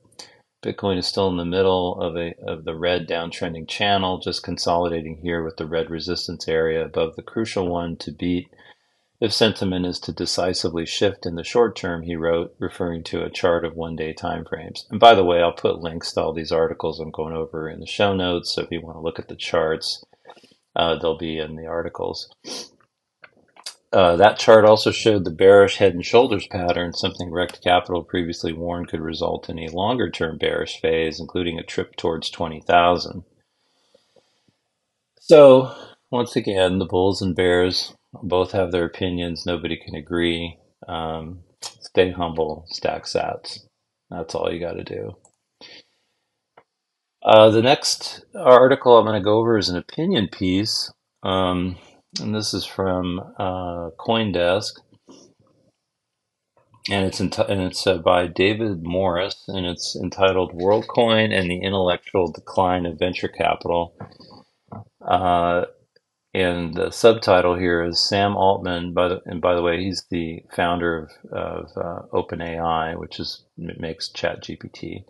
Bitcoin 0.62 0.96
is 0.96 1.06
still 1.06 1.28
in 1.28 1.36
the 1.36 1.44
middle 1.44 2.00
of, 2.00 2.16
a, 2.16 2.34
of 2.42 2.64
the 2.64 2.74
red 2.74 3.06
downtrending 3.06 3.68
channel, 3.68 4.18
just 4.18 4.42
consolidating 4.42 5.18
here 5.18 5.44
with 5.44 5.58
the 5.58 5.66
red 5.66 5.90
resistance 5.90 6.48
area 6.48 6.84
above 6.84 7.14
the 7.16 7.22
crucial 7.22 7.68
one 7.68 7.96
to 7.96 8.10
beat 8.10 8.48
if 9.20 9.32
sentiment 9.32 9.86
is 9.86 10.00
to 10.00 10.12
decisively 10.12 10.84
shift 10.84 11.24
in 11.24 11.36
the 11.36 11.44
short 11.44 11.76
term, 11.76 12.02
he 12.02 12.16
wrote, 12.16 12.54
referring 12.58 13.04
to 13.04 13.24
a 13.24 13.30
chart 13.30 13.64
of 13.64 13.74
one 13.74 13.96
day 13.96 14.12
timeframes. 14.12 14.84
And 14.90 14.98
by 14.98 15.14
the 15.14 15.24
way, 15.24 15.40
I'll 15.40 15.52
put 15.52 15.78
links 15.78 16.12
to 16.12 16.22
all 16.22 16.32
these 16.34 16.52
articles 16.52 17.00
I'm 17.00 17.10
going 17.10 17.32
over 17.32 17.68
in 17.68 17.80
the 17.80 17.86
show 17.86 18.14
notes. 18.14 18.52
So 18.52 18.62
if 18.62 18.70
you 18.70 18.80
want 18.82 18.96
to 18.96 19.00
look 19.00 19.18
at 19.18 19.28
the 19.28 19.36
charts, 19.36 20.04
uh, 20.76 20.98
they'll 20.98 21.18
be 21.18 21.38
in 21.38 21.56
the 21.56 21.66
articles. 21.66 22.28
Uh, 23.92 24.16
that 24.16 24.38
chart 24.38 24.64
also 24.64 24.90
showed 24.90 25.24
the 25.24 25.30
bearish 25.30 25.76
head 25.76 25.94
and 25.94 26.04
shoulders 26.04 26.48
pattern, 26.48 26.92
something 26.92 27.30
Rekt 27.30 27.62
Capital 27.62 28.02
previously 28.02 28.52
warned 28.52 28.88
could 28.88 29.00
result 29.00 29.48
in 29.48 29.58
a 29.60 29.68
longer 29.68 30.10
term 30.10 30.36
bearish 30.36 30.80
phase, 30.80 31.20
including 31.20 31.58
a 31.60 31.62
trip 31.62 31.94
towards 31.94 32.28
20,000. 32.30 33.22
So, 35.20 35.74
once 36.10 36.34
again, 36.34 36.80
the 36.80 36.86
bulls 36.86 37.22
and 37.22 37.36
bears 37.36 37.94
both 38.12 38.52
have 38.52 38.72
their 38.72 38.84
opinions. 38.84 39.46
Nobody 39.46 39.76
can 39.76 39.94
agree. 39.94 40.58
Um, 40.88 41.44
stay 41.62 42.10
humble, 42.10 42.66
stack 42.68 43.04
sats. 43.04 43.60
That's 44.10 44.34
all 44.34 44.52
you 44.52 44.60
got 44.60 44.74
to 44.74 44.84
do. 44.84 45.16
Uh, 47.24 47.50
the 47.50 47.62
next 47.62 48.24
article 48.36 48.98
I'm 48.98 49.06
going 49.06 49.20
to 49.20 49.24
go 49.24 49.38
over 49.38 49.58
is 49.58 49.70
an 49.70 49.78
opinion 49.78 50.28
piece, 50.28 50.92
um, 51.22 51.78
and 52.20 52.34
this 52.34 52.54
is 52.54 52.66
from 52.66 53.20
uh, 53.38 53.90
CoinDesk, 53.98 54.72
and 56.90 57.06
it's 57.06 57.20
enti- 57.20 57.48
and 57.48 57.62
it's 57.62 57.86
uh, 57.86 57.98
by 57.98 58.26
David 58.26 58.82
Morris, 58.82 59.44
and 59.48 59.66
it's 59.66 59.96
entitled 59.96 60.52
"WorldCoin 60.52 61.32
and 61.32 61.50
the 61.50 61.60
Intellectual 61.62 62.32
Decline 62.32 62.86
of 62.86 62.98
Venture 62.98 63.28
Capital." 63.28 63.94
Uh, 65.00 65.66
and 66.34 66.74
the 66.74 66.90
subtitle 66.90 67.56
here 67.56 67.84
is 67.84 68.06
Sam 68.06 68.36
Altman. 68.36 68.94
By 68.94 69.08
the, 69.08 69.22
and 69.26 69.40
by 69.40 69.54
the 69.54 69.62
way, 69.62 69.82
he's 69.82 70.04
the 70.10 70.44
founder 70.54 70.98
of, 70.98 71.32
of 71.32 71.66
uh, 71.76 72.02
OpenAI, 72.12 72.98
which 72.98 73.20
is 73.20 73.44
makes 73.56 74.10
ChatGPT. 74.12 75.04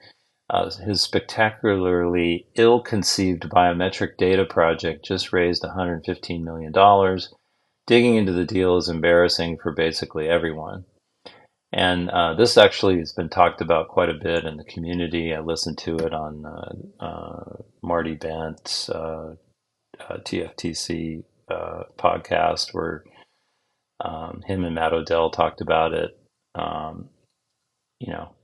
Uh, 0.51 0.71
his 0.71 1.01
spectacularly 1.01 2.47
ill 2.55 2.81
conceived 2.81 3.45
biometric 3.45 4.17
data 4.19 4.45
project 4.45 5.05
just 5.05 5.33
raised 5.33 5.63
$115 5.63 6.43
million. 6.43 7.19
Digging 7.87 8.17
into 8.17 8.33
the 8.33 8.45
deal 8.45 8.77
is 8.77 8.89
embarrassing 8.89 9.59
for 9.63 9.73
basically 9.73 10.29
everyone. 10.29 10.85
And 11.73 12.09
uh, 12.11 12.35
this 12.35 12.57
actually 12.57 12.99
has 12.99 13.13
been 13.13 13.29
talked 13.29 13.61
about 13.61 13.89
quite 13.89 14.09
a 14.09 14.15
bit 14.15 14.45
in 14.45 14.57
the 14.57 14.65
community. 14.65 15.35
I 15.35 15.41
listened 15.41 15.79
to 15.79 15.97
it 15.97 16.13
on 16.13 16.45
uh, 16.47 17.05
uh 17.05 17.57
Marty 17.83 18.15
Bent's 18.15 18.89
uh, 18.89 19.35
uh, 19.99 20.17
TFTC 20.19 21.25
podcast 21.99 22.73
where 22.73 23.05
um, 24.01 24.43
him 24.47 24.65
and 24.65 24.75
Matt 24.75 24.93
Odell 24.93 25.31
talked 25.31 25.61
about 25.61 25.93
it. 25.93 26.17
Um, 26.55 27.09
you 27.99 28.13
know, 28.13 28.35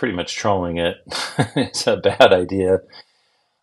pretty 0.00 0.16
much 0.16 0.34
trolling 0.34 0.78
it. 0.78 0.96
it's 1.56 1.86
a 1.86 1.98
bad 1.98 2.32
idea. 2.32 2.78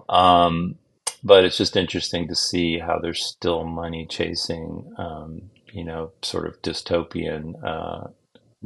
Um, 0.08 0.76
but 1.23 1.43
it's 1.43 1.58
just 1.58 1.76
interesting 1.76 2.28
to 2.28 2.36
see 2.36 2.78
how 2.78 3.00
there's 3.00 3.26
still 3.26 3.63
money 3.63 4.06
chasing, 4.08 4.93
um, 5.00 5.50
you 5.73 5.84
know, 5.84 6.12
sort 6.21 6.45
of 6.45 6.62
dystopian 6.62 7.56
uh, 7.65 8.10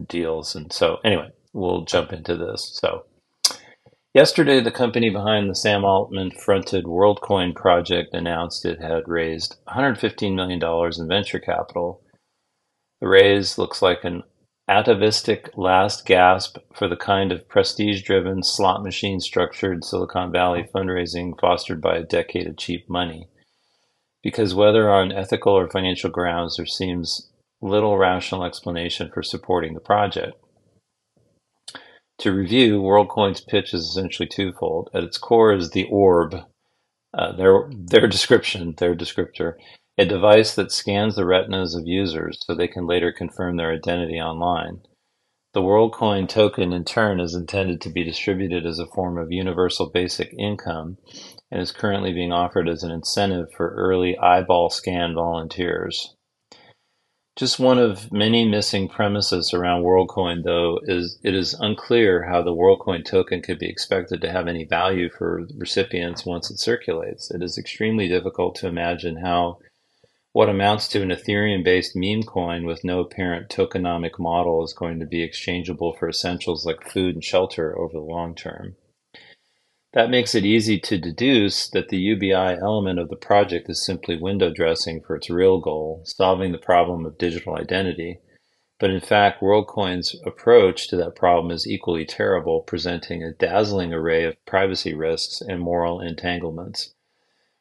deals. 0.05 0.53
And 0.53 0.71
so, 0.73 0.99
anyway, 1.05 1.29
we'll 1.53 1.85
jump 1.85 2.11
into 2.11 2.35
this. 2.35 2.77
So, 2.81 3.05
yesterday, 4.13 4.59
the 4.59 4.69
company 4.69 5.09
behind 5.09 5.49
the 5.49 5.55
Sam 5.55 5.85
Altman 5.85 6.31
fronted 6.31 6.83
WorldCoin 6.83 7.55
project 7.55 8.13
announced 8.13 8.65
it 8.65 8.81
had 8.81 9.07
raised 9.07 9.55
$115 9.69 10.35
million 10.35 10.61
in 10.61 11.07
venture 11.07 11.39
capital. 11.39 12.03
The 12.99 13.07
raise 13.07 13.57
looks 13.57 13.81
like 13.81 14.03
an 14.03 14.23
atavistic 14.67 15.49
last 15.55 16.05
gasp 16.05 16.57
for 16.73 16.87
the 16.87 16.95
kind 16.95 17.31
of 17.31 17.47
prestige-driven, 17.47 18.43
slot 18.43 18.83
machine-structured 18.83 19.83
Silicon 19.83 20.31
Valley 20.31 20.67
fundraising 20.73 21.39
fostered 21.39 21.81
by 21.81 21.97
a 21.97 22.03
decade 22.03 22.47
of 22.47 22.57
cheap 22.57 22.89
money. 22.89 23.27
Because 24.23 24.53
whether 24.53 24.89
on 24.89 25.11
ethical 25.11 25.53
or 25.53 25.69
financial 25.69 26.09
grounds, 26.09 26.57
there 26.57 26.65
seems 26.65 27.31
little 27.61 27.97
rational 27.97 28.43
explanation 28.43 29.09
for 29.13 29.23
supporting 29.23 29.73
the 29.73 29.79
project. 29.79 30.33
To 32.19 32.31
review, 32.31 32.81
WorldCoin's 32.81 33.41
pitch 33.41 33.73
is 33.73 33.83
essentially 33.83 34.27
twofold. 34.27 34.89
At 34.93 35.03
its 35.03 35.17
core 35.17 35.53
is 35.53 35.71
the 35.71 35.87
orb, 35.89 36.35
uh, 37.17 37.31
their 37.31 37.67
their 37.71 38.07
description, 38.07 38.75
their 38.77 38.95
descriptor, 38.95 39.55
a 40.01 40.05
device 40.05 40.55
that 40.55 40.71
scans 40.71 41.15
the 41.15 41.25
retinas 41.25 41.75
of 41.75 41.85
users 41.85 42.43
so 42.43 42.55
they 42.55 42.67
can 42.67 42.87
later 42.87 43.11
confirm 43.11 43.55
their 43.55 43.71
identity 43.71 44.19
online. 44.19 44.81
The 45.53 45.61
WorldCoin 45.61 46.27
token, 46.27 46.73
in 46.73 46.85
turn, 46.85 47.19
is 47.19 47.35
intended 47.35 47.81
to 47.81 47.89
be 47.89 48.03
distributed 48.03 48.65
as 48.65 48.79
a 48.79 48.87
form 48.87 49.19
of 49.19 49.31
universal 49.31 49.91
basic 49.91 50.33
income 50.33 50.97
and 51.51 51.61
is 51.61 51.71
currently 51.71 52.13
being 52.13 52.31
offered 52.31 52.67
as 52.67 52.81
an 52.81 52.89
incentive 52.89 53.51
for 53.55 53.75
early 53.75 54.17
eyeball 54.17 54.71
scan 54.71 55.13
volunteers. 55.13 56.15
Just 57.35 57.59
one 57.59 57.77
of 57.77 58.11
many 58.11 58.47
missing 58.47 58.87
premises 58.87 59.53
around 59.53 59.83
WorldCoin, 59.83 60.43
though, 60.43 60.79
is 60.83 61.19
it 61.23 61.35
is 61.35 61.53
unclear 61.53 62.23
how 62.23 62.41
the 62.41 62.55
WorldCoin 62.55 63.05
token 63.05 63.43
could 63.43 63.59
be 63.59 63.69
expected 63.69 64.19
to 64.21 64.31
have 64.31 64.47
any 64.47 64.63
value 64.63 65.09
for 65.09 65.45
recipients 65.55 66.25
once 66.25 66.49
it 66.49 66.57
circulates. 66.57 67.29
It 67.29 67.43
is 67.43 67.59
extremely 67.59 68.07
difficult 68.07 68.55
to 68.55 68.67
imagine 68.67 69.17
how 69.17 69.59
what 70.33 70.49
amounts 70.49 70.87
to 70.87 71.01
an 71.01 71.09
Ethereum-based 71.09 71.93
meme 71.95 72.23
coin 72.23 72.65
with 72.65 72.83
no 72.83 73.01
apparent 73.01 73.49
tokenomic 73.49 74.17
model 74.17 74.63
is 74.63 74.73
going 74.73 74.99
to 74.99 75.05
be 75.05 75.21
exchangeable 75.21 75.93
for 75.93 76.07
essentials 76.07 76.65
like 76.65 76.89
food 76.89 77.15
and 77.15 77.23
shelter 77.23 77.77
over 77.77 77.93
the 77.93 77.99
long 77.99 78.33
term. 78.33 78.75
That 79.93 80.09
makes 80.09 80.33
it 80.33 80.45
easy 80.45 80.79
to 80.79 80.97
deduce 80.97 81.69
that 81.71 81.89
the 81.89 81.97
UBI 81.97 82.57
element 82.61 82.97
of 82.97 83.09
the 83.09 83.17
project 83.17 83.69
is 83.69 83.85
simply 83.85 84.15
window 84.15 84.49
dressing 84.49 85.01
for 85.01 85.17
its 85.17 85.29
real 85.29 85.59
goal, 85.59 86.03
solving 86.05 86.53
the 86.53 86.57
problem 86.57 87.05
of 87.05 87.17
digital 87.17 87.55
identity. 87.57 88.19
But 88.79 88.89
in 88.89 89.01
fact, 89.01 89.41
WorldCoin's 89.41 90.15
approach 90.25 90.87
to 90.87 90.95
that 90.95 91.17
problem 91.17 91.51
is 91.51 91.67
equally 91.67 92.05
terrible, 92.05 92.61
presenting 92.61 93.21
a 93.21 93.33
dazzling 93.33 93.93
array 93.93 94.23
of 94.23 94.43
privacy 94.45 94.93
risks 94.93 95.41
and 95.41 95.59
moral 95.59 95.99
entanglements. 95.99 96.93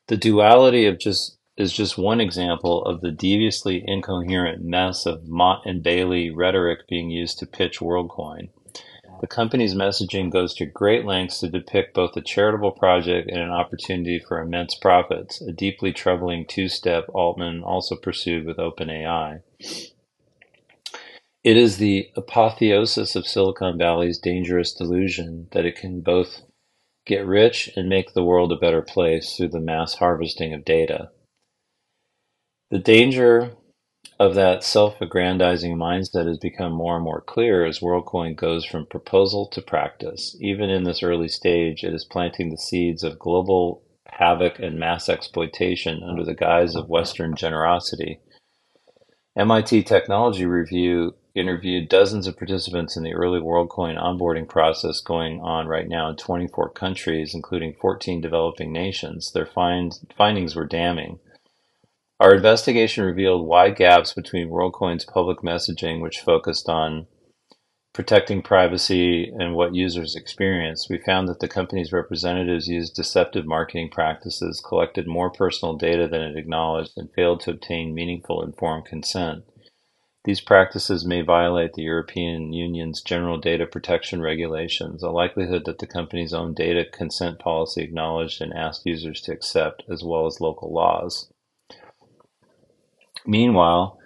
The 0.07 0.17
duality 0.17 0.87
of 0.87 1.01
just 1.01 1.37
is 1.61 1.73
just 1.73 1.99
one 1.99 2.21
example 2.21 2.85
of 2.85 3.03
the 3.03 3.11
deviously 3.11 3.85
incoherent 3.87 4.65
mess 4.65 5.05
of 5.05 5.29
Motte 5.29 5.67
and 5.67 5.83
Bailey 5.83 6.31
rhetoric 6.31 6.89
being 6.89 7.11
used 7.11 7.39
to 7.39 7.47
pitch 7.47 7.81
WorldCoin. 7.81 8.49
The 9.21 9.27
company's 9.27 9.75
messaging 9.75 10.31
goes 10.31 10.55
to 10.55 10.65
great 10.65 11.05
lengths 11.05 11.41
to 11.41 11.49
depict 11.49 11.93
both 11.93 12.17
a 12.17 12.23
charitable 12.23 12.73
project 12.73 13.29
and 13.31 13.39
an 13.39 13.51
opportunity 13.51 14.19
for 14.19 14.41
immense 14.41 14.75
profits, 14.75 15.43
a 15.43 15.53
deeply 15.53 15.93
troubling 15.93 16.47
two 16.47 16.71
step 16.71 17.05
Altman 17.13 17.63
also 17.63 17.97
pursued 17.97 18.47
with 18.47 18.57
OpenAI. 18.57 19.43
It 21.45 21.57
is 21.57 21.77
the 21.77 22.09
apotheosis 22.17 23.15
of 23.15 23.27
Silicon 23.27 23.77
Valley's 23.77 24.19
dangerous 24.19 24.73
delusion 24.73 25.49
that 25.53 25.67
it 25.67 25.77
can 25.77 26.01
both 26.01 26.41
get 27.05 27.27
rich 27.27 27.71
and 27.77 27.89
make 27.89 28.15
the 28.15 28.25
world 28.25 28.53
a 28.53 28.57
better 28.57 28.83
place 28.83 29.37
through 29.37 29.49
the 29.49 29.61
mass 29.61 29.95
harvesting 29.95 30.55
of 30.55 30.65
data. 30.65 31.11
The 32.71 32.79
danger 32.79 33.51
of 34.21 34.37
that 34.37 34.63
self-aggrandizing 34.63 35.77
mindset 35.77 36.29
has 36.29 36.39
become 36.39 36.73
more 36.73 36.95
and 36.95 37.05
more 37.05 37.21
clear 37.21 37.65
as 37.67 37.81
WorldCoin 37.81 38.37
goes 38.37 38.65
from 38.65 38.87
proposal 38.87 39.49
to 39.49 39.61
practice. 39.61 40.37
Even 40.41 40.71
in 40.71 40.85
this 40.85 41.03
early 41.03 41.27
stage, 41.27 41.83
it 41.83 41.93
is 41.93 42.05
planting 42.05 42.51
the 42.51 42.57
seeds 42.57 43.03
of 43.03 43.19
global 43.19 43.83
havoc 44.07 44.61
and 44.61 44.79
mass 44.79 45.09
exploitation 45.09 46.05
under 46.05 46.23
the 46.23 46.35
guise 46.35 46.77
of 46.77 46.89
Western 46.89 47.35
generosity. 47.35 48.21
MIT 49.37 49.83
Technology 49.83 50.47
Review 50.47 51.15
interviewed 51.35 51.89
dozens 51.89 52.29
of 52.29 52.37
participants 52.37 52.97
in 52.97 53.03
the 53.03 53.15
early 53.15 53.41
WorldCoin 53.41 54.01
onboarding 54.01 54.49
process 54.49 55.01
going 55.01 55.41
on 55.41 55.67
right 55.67 55.89
now 55.89 56.09
in 56.11 56.15
24 56.15 56.71
countries, 56.71 57.35
including 57.35 57.75
14 57.81 58.21
developing 58.21 58.73
nations. 58.73 59.33
Their 59.33 59.47
find, 59.47 59.93
findings 60.17 60.55
were 60.55 60.67
damning. 60.67 61.19
Our 62.21 62.35
investigation 62.35 63.03
revealed 63.03 63.47
wide 63.47 63.77
gaps 63.77 64.13
between 64.13 64.51
WorldCoin's 64.51 65.07
public 65.07 65.39
messaging, 65.39 66.03
which 66.03 66.21
focused 66.21 66.69
on 66.69 67.07
protecting 67.95 68.43
privacy 68.43 69.33
and 69.35 69.55
what 69.55 69.75
users 69.75 70.15
experience, 70.15 70.87
We 70.91 70.99
found 70.99 71.29
that 71.29 71.41
the 71.41 71.49
company's 71.49 71.95
representatives 71.95 72.69
used 72.69 72.95
deceptive 72.95 73.47
marketing 73.47 73.89
practices, 73.89 74.61
collected 74.61 75.07
more 75.07 75.31
personal 75.31 75.77
data 75.77 76.07
than 76.07 76.21
it 76.21 76.37
acknowledged, 76.37 76.93
and 76.99 77.11
failed 77.11 77.41
to 77.41 77.53
obtain 77.53 77.95
meaningful 77.95 78.43
informed 78.43 78.85
consent. 78.85 79.45
These 80.25 80.43
practices 80.43 81.07
may 81.07 81.23
violate 81.23 81.73
the 81.73 81.85
European 81.85 82.53
Union's 82.53 83.01
General 83.01 83.39
Data 83.39 83.65
Protection 83.65 84.21
Regulations, 84.21 85.03
a 85.03 85.09
likelihood 85.09 85.65
that 85.65 85.79
the 85.79 85.87
company's 85.87 86.35
own 86.35 86.53
data 86.53 86.85
consent 86.85 87.39
policy 87.39 87.83
acknowledged 87.83 88.43
and 88.43 88.53
asked 88.53 88.85
users 88.85 89.23
to 89.23 89.33
accept, 89.33 89.85
as 89.89 90.05
well 90.05 90.27
as 90.27 90.39
local 90.39 90.71
laws. 90.71 91.30
Meanwhile, 93.27 93.99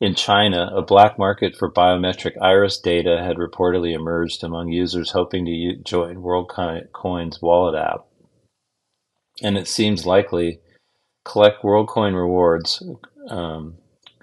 in 0.00 0.14
China, 0.14 0.70
a 0.74 0.80
black 0.80 1.18
market 1.18 1.54
for 1.54 1.70
biometric 1.70 2.32
iris 2.40 2.78
data 2.78 3.22
had 3.22 3.36
reportedly 3.36 3.94
emerged 3.94 4.42
among 4.42 4.68
users 4.68 5.10
hoping 5.10 5.44
to 5.44 5.76
join 5.84 6.16
WorldCoin's 6.16 7.42
wallet 7.42 7.78
app. 7.78 8.06
And 9.42 9.58
it 9.58 9.68
seems 9.68 10.06
likely 10.06 10.60
collect 11.24 11.62
WorldCoin 11.62 12.14
rewards. 12.14 12.82
Um, 13.28 13.76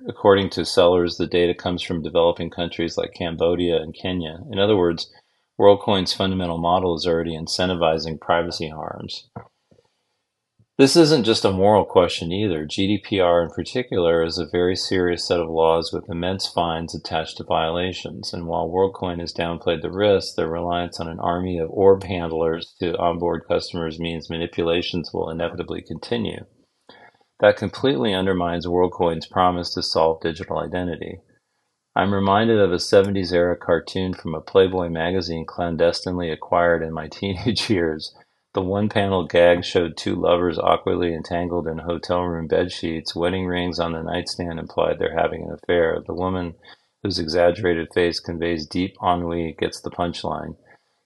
according 0.08 0.50
to 0.52 0.66
sellers, 0.66 1.18
the 1.18 1.28
data 1.28 1.54
comes 1.54 1.84
from 1.84 2.02
developing 2.02 2.50
countries 2.50 2.98
like 2.98 3.14
Cambodia 3.14 3.78
and 3.78 3.94
Kenya. 3.94 4.40
In 4.52 4.58
other 4.58 4.76
words, 4.76 5.12
WorldCoin's 5.60 6.14
fundamental 6.14 6.58
model 6.58 6.96
is 6.96 7.06
already 7.06 7.38
incentivizing 7.38 8.20
privacy 8.20 8.70
harms. 8.70 9.30
This 10.78 10.96
isn't 10.96 11.24
just 11.24 11.44
a 11.44 11.52
moral 11.52 11.86
question 11.86 12.32
either. 12.32 12.64
GDPR 12.64 13.44
in 13.44 13.50
particular 13.50 14.24
is 14.24 14.38
a 14.38 14.46
very 14.46 14.76
serious 14.76 15.28
set 15.28 15.40
of 15.40 15.50
laws 15.50 15.92
with 15.92 16.08
immense 16.08 16.46
fines 16.48 16.94
attached 16.94 17.38
to 17.38 17.44
violations. 17.44 18.32
And 18.32 18.46
while 18.46 18.70
WorldCoin 18.70 19.20
has 19.20 19.34
downplayed 19.34 19.82
the 19.82 19.90
risk, 19.90 20.36
their 20.36 20.48
reliance 20.48 21.00
on 21.00 21.08
an 21.08 21.20
army 21.20 21.58
of 21.58 21.72
orb 21.72 22.04
handlers 22.04 22.76
to 22.80 22.96
onboard 23.00 23.48
customers 23.48 24.00
means 24.00 24.30
manipulations 24.30 25.12
will 25.12 25.32
inevitably 25.32 25.82
continue. 25.82 26.46
That 27.40 27.58
completely 27.58 28.14
undermines 28.14 28.68
WorldCoin's 28.68 29.26
promise 29.26 29.74
to 29.74 29.82
solve 29.82 30.22
digital 30.22 30.60
identity. 30.60 31.22
I'm 31.96 32.14
reminded 32.14 32.60
of 32.60 32.72
a 32.72 32.76
70s 32.76 33.34
era 33.34 33.58
cartoon 33.58 34.14
from 34.14 34.36
a 34.36 34.42
Playboy 34.42 34.90
magazine 34.90 35.48
clandestinely 35.48 36.30
acquired 36.30 36.84
in 36.84 36.94
my 36.94 37.08
teenage 37.12 37.68
years 37.68 38.14
the 38.58 38.64
one-panel 38.64 39.28
gag 39.28 39.64
showed 39.64 39.96
two 39.96 40.16
lovers 40.16 40.58
awkwardly 40.58 41.14
entangled 41.14 41.68
in 41.68 41.78
hotel 41.78 42.24
room 42.24 42.48
bed 42.48 42.72
sheets. 42.72 43.16
Wedding 43.16 43.46
rings 43.46 43.80
on 43.80 43.92
the 43.92 44.02
nightstand 44.02 44.58
implied 44.58 44.98
they're 44.98 45.16
having 45.16 45.44
an 45.44 45.52
affair. 45.52 46.02
The 46.04 46.16
woman, 46.16 46.56
whose 47.04 47.20
exaggerated 47.20 47.90
face 47.94 48.20
conveys 48.20 48.66
deep 48.66 48.96
ennui, 49.00 49.56
gets 49.60 49.80
the 49.80 49.92
punchline. 49.92 50.56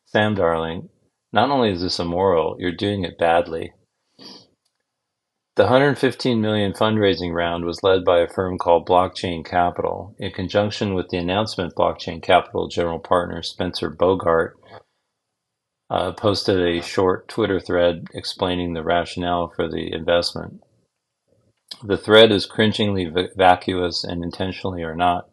Sam, 0.05 0.33
darling, 0.33 0.87
Not 1.33 1.49
only 1.49 1.71
is 1.71 1.81
this 1.81 1.99
immoral, 1.99 2.55
you're 2.57 2.71
doing 2.71 3.03
it 3.03 3.17
badly. 3.17 3.73
The 5.57 5.63
115 5.63 6.39
million 6.39 6.71
fundraising 6.71 7.33
round 7.33 7.65
was 7.65 7.83
led 7.83 8.05
by 8.05 8.21
a 8.21 8.29
firm 8.29 8.57
called 8.59 8.87
Blockchain 8.87 9.43
Capital. 9.43 10.15
In 10.19 10.31
conjunction 10.31 10.93
with 10.93 11.09
the 11.09 11.17
announcement, 11.17 11.75
Blockchain 11.75 12.23
Capital 12.23 12.69
general 12.69 12.99
partner 12.99 13.43
Spencer 13.43 13.89
Bogart 13.89 14.57
uh, 15.91 16.13
posted 16.13 16.57
a 16.57 16.81
short 16.81 17.27
Twitter 17.27 17.59
thread 17.59 18.07
explaining 18.13 18.73
the 18.73 18.83
rationale 18.83 19.51
for 19.53 19.67
the 19.67 19.91
investment. 19.93 20.63
The 21.83 21.97
thread 21.97 22.31
is 22.31 22.45
cringingly 22.45 23.11
vacuous 23.35 24.03
and 24.05 24.23
intentionally 24.23 24.83
or 24.83 24.95
not 24.95 25.27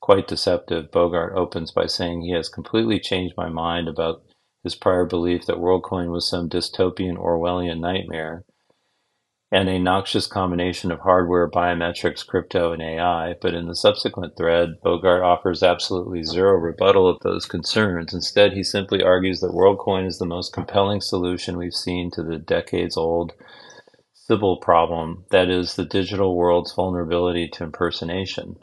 quite 0.00 0.28
deceptive. 0.28 0.92
Bogart 0.92 1.34
opens 1.36 1.72
by 1.72 1.86
saying 1.86 2.20
he 2.20 2.32
has 2.32 2.48
completely 2.48 3.00
changed 3.00 3.34
my 3.36 3.48
mind 3.48 3.88
about 3.88 4.22
his 4.62 4.76
prior 4.76 5.04
belief 5.04 5.46
that 5.46 5.56
WorldCoin 5.56 6.12
was 6.12 6.28
some 6.28 6.48
dystopian 6.48 7.16
Orwellian 7.16 7.80
nightmare 7.80 8.44
and 9.54 9.68
a 9.68 9.78
noxious 9.78 10.26
combination 10.26 10.90
of 10.90 10.98
hardware, 10.98 11.48
biometrics, 11.48 12.26
crypto, 12.26 12.72
and 12.72 12.82
AI. 12.82 13.36
But 13.40 13.54
in 13.54 13.68
the 13.68 13.76
subsequent 13.76 14.36
thread, 14.36 14.80
Bogart 14.82 15.22
offers 15.22 15.62
absolutely 15.62 16.24
zero 16.24 16.54
rebuttal 16.54 17.08
of 17.08 17.20
those 17.22 17.46
concerns. 17.46 18.12
Instead, 18.12 18.54
he 18.54 18.64
simply 18.64 19.00
argues 19.00 19.38
that 19.40 19.52
WorldCoin 19.52 20.08
is 20.08 20.18
the 20.18 20.26
most 20.26 20.52
compelling 20.52 21.00
solution 21.00 21.56
we've 21.56 21.72
seen 21.72 22.10
to 22.14 22.24
the 22.24 22.36
decades 22.36 22.96
old 22.96 23.32
Sybil 24.12 24.56
problem, 24.56 25.24
that 25.30 25.48
is, 25.48 25.76
the 25.76 25.84
digital 25.84 26.34
world's 26.34 26.74
vulnerability 26.74 27.46
to 27.52 27.62
impersonation. 27.62 28.56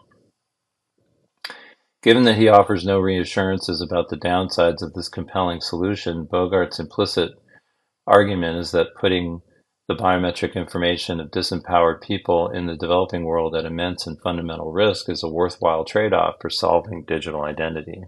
Given 2.03 2.23
that 2.23 2.37
he 2.37 2.49
offers 2.49 2.85
no 2.85 2.99
reassurances 2.99 3.79
about 3.79 4.09
the 4.09 4.17
downsides 4.17 4.81
of 4.81 4.93
this 4.93 5.07
compelling 5.07 5.61
solution, 5.61 6.25
Bogart's 6.25 6.79
implicit 6.81 7.31
argument 8.05 8.57
is 8.57 8.71
that 8.71 8.95
putting 8.99 9.41
the 9.87 9.95
biometric 9.95 10.55
information 10.55 11.19
of 11.19 11.31
disempowered 11.31 12.01
people 12.01 12.49
in 12.49 12.67
the 12.67 12.77
developing 12.77 13.25
world 13.25 13.55
at 13.55 13.65
immense 13.65 14.07
and 14.07 14.21
fundamental 14.21 14.71
risk 14.71 15.09
is 15.09 15.23
a 15.23 15.29
worthwhile 15.29 15.83
trade 15.83 16.13
off 16.13 16.35
for 16.39 16.49
solving 16.49 17.03
digital 17.05 17.43
identity. 17.43 18.03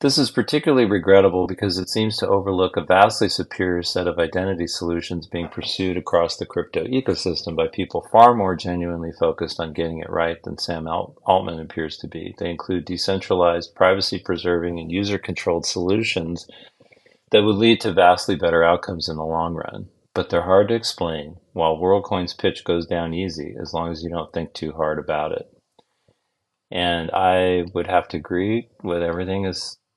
This 0.00 0.18
is 0.18 0.30
particularly 0.30 0.84
regrettable 0.84 1.46
because 1.46 1.78
it 1.78 1.88
seems 1.88 2.18
to 2.18 2.28
overlook 2.28 2.76
a 2.76 2.84
vastly 2.84 3.30
superior 3.30 3.82
set 3.82 4.06
of 4.06 4.18
identity 4.18 4.66
solutions 4.66 5.26
being 5.26 5.48
pursued 5.48 5.96
across 5.96 6.36
the 6.36 6.44
crypto 6.44 6.84
ecosystem 6.84 7.56
by 7.56 7.68
people 7.68 8.06
far 8.12 8.34
more 8.34 8.54
genuinely 8.54 9.10
focused 9.18 9.58
on 9.58 9.72
getting 9.72 10.00
it 10.00 10.10
right 10.10 10.36
than 10.44 10.58
Sam 10.58 10.86
Altman 10.86 11.58
appears 11.60 11.96
to 11.98 12.08
be. 12.08 12.34
They 12.38 12.50
include 12.50 12.84
decentralized, 12.84 13.74
privacy 13.74 14.18
preserving, 14.18 14.78
and 14.78 14.92
user 14.92 15.16
controlled 15.16 15.64
solutions 15.64 16.46
that 17.30 17.42
would 17.42 17.56
lead 17.56 17.80
to 17.80 17.94
vastly 17.94 18.36
better 18.36 18.62
outcomes 18.62 19.08
in 19.08 19.16
the 19.16 19.24
long 19.24 19.54
run. 19.54 19.88
But 20.16 20.30
they're 20.30 20.44
hard 20.44 20.68
to 20.68 20.74
explain, 20.74 21.36
while 21.52 21.76
WorldCoin's 21.76 22.32
pitch 22.32 22.64
goes 22.64 22.86
down 22.86 23.12
easy 23.12 23.54
as 23.60 23.74
long 23.74 23.92
as 23.92 24.02
you 24.02 24.08
don't 24.08 24.32
think 24.32 24.54
too 24.54 24.72
hard 24.72 24.98
about 24.98 25.32
it. 25.32 25.46
And 26.70 27.10
I 27.12 27.64
would 27.74 27.86
have 27.86 28.08
to 28.08 28.16
agree 28.16 28.70
with 28.82 29.02
everything 29.02 29.42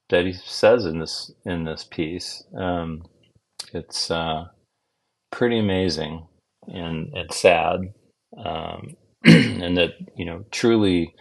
that 0.10 0.26
he 0.26 0.34
says 0.34 0.86
in 0.86 1.00
this 1.00 1.32
in 1.46 1.64
this 1.64 1.86
piece. 1.86 2.44
Um, 2.54 3.04
it's 3.74 4.12
uh, 4.12 4.50
pretty 5.32 5.58
amazing 5.58 6.28
and 6.68 7.14
and 7.14 7.34
sad, 7.34 7.80
um, 8.44 8.98
and 9.24 9.78
that 9.78 9.92
you 10.18 10.26
know 10.26 10.44
truly 10.52 11.16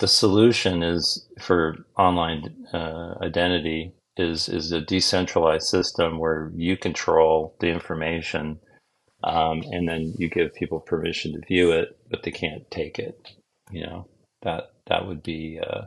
the 0.00 0.08
solution 0.08 0.82
is 0.82 1.28
for 1.40 1.76
online 1.96 2.66
uh, 2.72 3.14
identity 3.22 3.92
is 4.16 4.48
is 4.48 4.72
a 4.72 4.80
decentralized 4.80 5.66
system 5.66 6.18
where 6.18 6.50
you 6.54 6.76
control 6.76 7.56
the 7.60 7.68
information 7.68 8.58
um, 9.24 9.62
and 9.70 9.88
then 9.88 10.14
you 10.18 10.28
give 10.28 10.54
people 10.54 10.80
permission 10.80 11.32
to 11.32 11.46
view 11.46 11.72
it 11.72 11.98
but 12.10 12.22
they 12.22 12.30
can't 12.30 12.70
take 12.70 12.98
it 12.98 13.32
you 13.70 13.84
know 13.84 14.06
that 14.42 14.72
that 14.86 15.06
would 15.06 15.22
be 15.22 15.60
uh, 15.60 15.82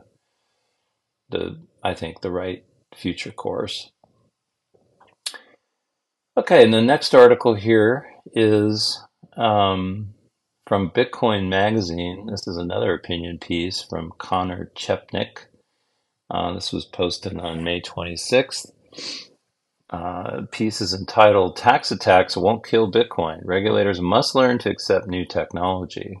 the 1.30 1.58
I 1.82 1.94
think 1.94 2.20
the 2.20 2.30
right 2.30 2.64
future 2.94 3.30
course. 3.30 3.90
Okay, 6.36 6.64
and 6.64 6.72
the 6.72 6.82
next 6.82 7.14
article 7.14 7.54
here 7.54 8.06
is 8.34 9.02
um, 9.36 10.14
from 10.66 10.90
Bitcoin 10.90 11.48
Magazine. 11.48 12.26
This 12.30 12.46
is 12.46 12.56
another 12.56 12.94
opinion 12.94 13.38
piece 13.38 13.82
from 13.82 14.12
Conor 14.18 14.70
Chepenik. 14.76 15.46
Uh, 16.30 16.54
this 16.54 16.72
was 16.72 16.84
posted 16.84 17.38
on 17.38 17.64
May 17.64 17.80
26th. 17.80 18.70
Uh, 19.90 20.42
piece 20.52 20.80
is 20.80 20.94
entitled 20.94 21.56
Tax 21.56 21.90
Attacks 21.90 22.36
Won't 22.36 22.64
Kill 22.64 22.90
Bitcoin. 22.90 23.40
Regulators 23.44 24.00
must 24.00 24.36
learn 24.36 24.58
to 24.58 24.70
accept 24.70 25.08
new 25.08 25.24
technology. 25.24 26.20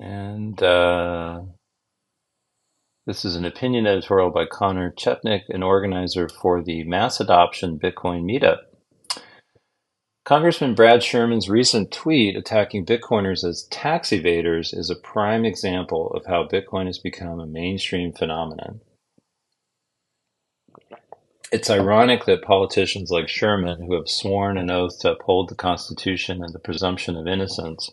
And 0.00 0.60
uh, 0.60 1.42
this 3.06 3.24
is 3.24 3.36
an 3.36 3.44
opinion 3.44 3.86
editorial 3.86 4.30
by 4.30 4.46
Conor 4.46 4.92
Chepenik, 4.98 5.42
an 5.48 5.62
organizer 5.62 6.28
for 6.28 6.62
the 6.62 6.82
Mass 6.82 7.20
Adoption 7.20 7.78
Bitcoin 7.78 8.24
Meetup. 8.24 8.58
Congressman 10.26 10.74
Brad 10.74 11.04
Sherman's 11.04 11.48
recent 11.48 11.92
tweet 11.92 12.34
attacking 12.34 12.84
Bitcoiners 12.84 13.44
as 13.44 13.68
tax 13.70 14.10
evaders 14.10 14.76
is 14.76 14.90
a 14.90 14.96
prime 14.96 15.44
example 15.44 16.10
of 16.14 16.26
how 16.26 16.42
Bitcoin 16.42 16.86
has 16.86 16.98
become 16.98 17.38
a 17.38 17.46
mainstream 17.46 18.12
phenomenon. 18.12 18.80
It's 21.52 21.70
ironic 21.70 22.24
that 22.24 22.42
politicians 22.42 23.12
like 23.12 23.28
Sherman, 23.28 23.86
who 23.86 23.94
have 23.94 24.08
sworn 24.08 24.58
an 24.58 24.68
oath 24.68 24.98
to 25.02 25.12
uphold 25.12 25.48
the 25.48 25.54
Constitution 25.54 26.42
and 26.42 26.52
the 26.52 26.58
presumption 26.58 27.16
of 27.16 27.28
innocence, 27.28 27.92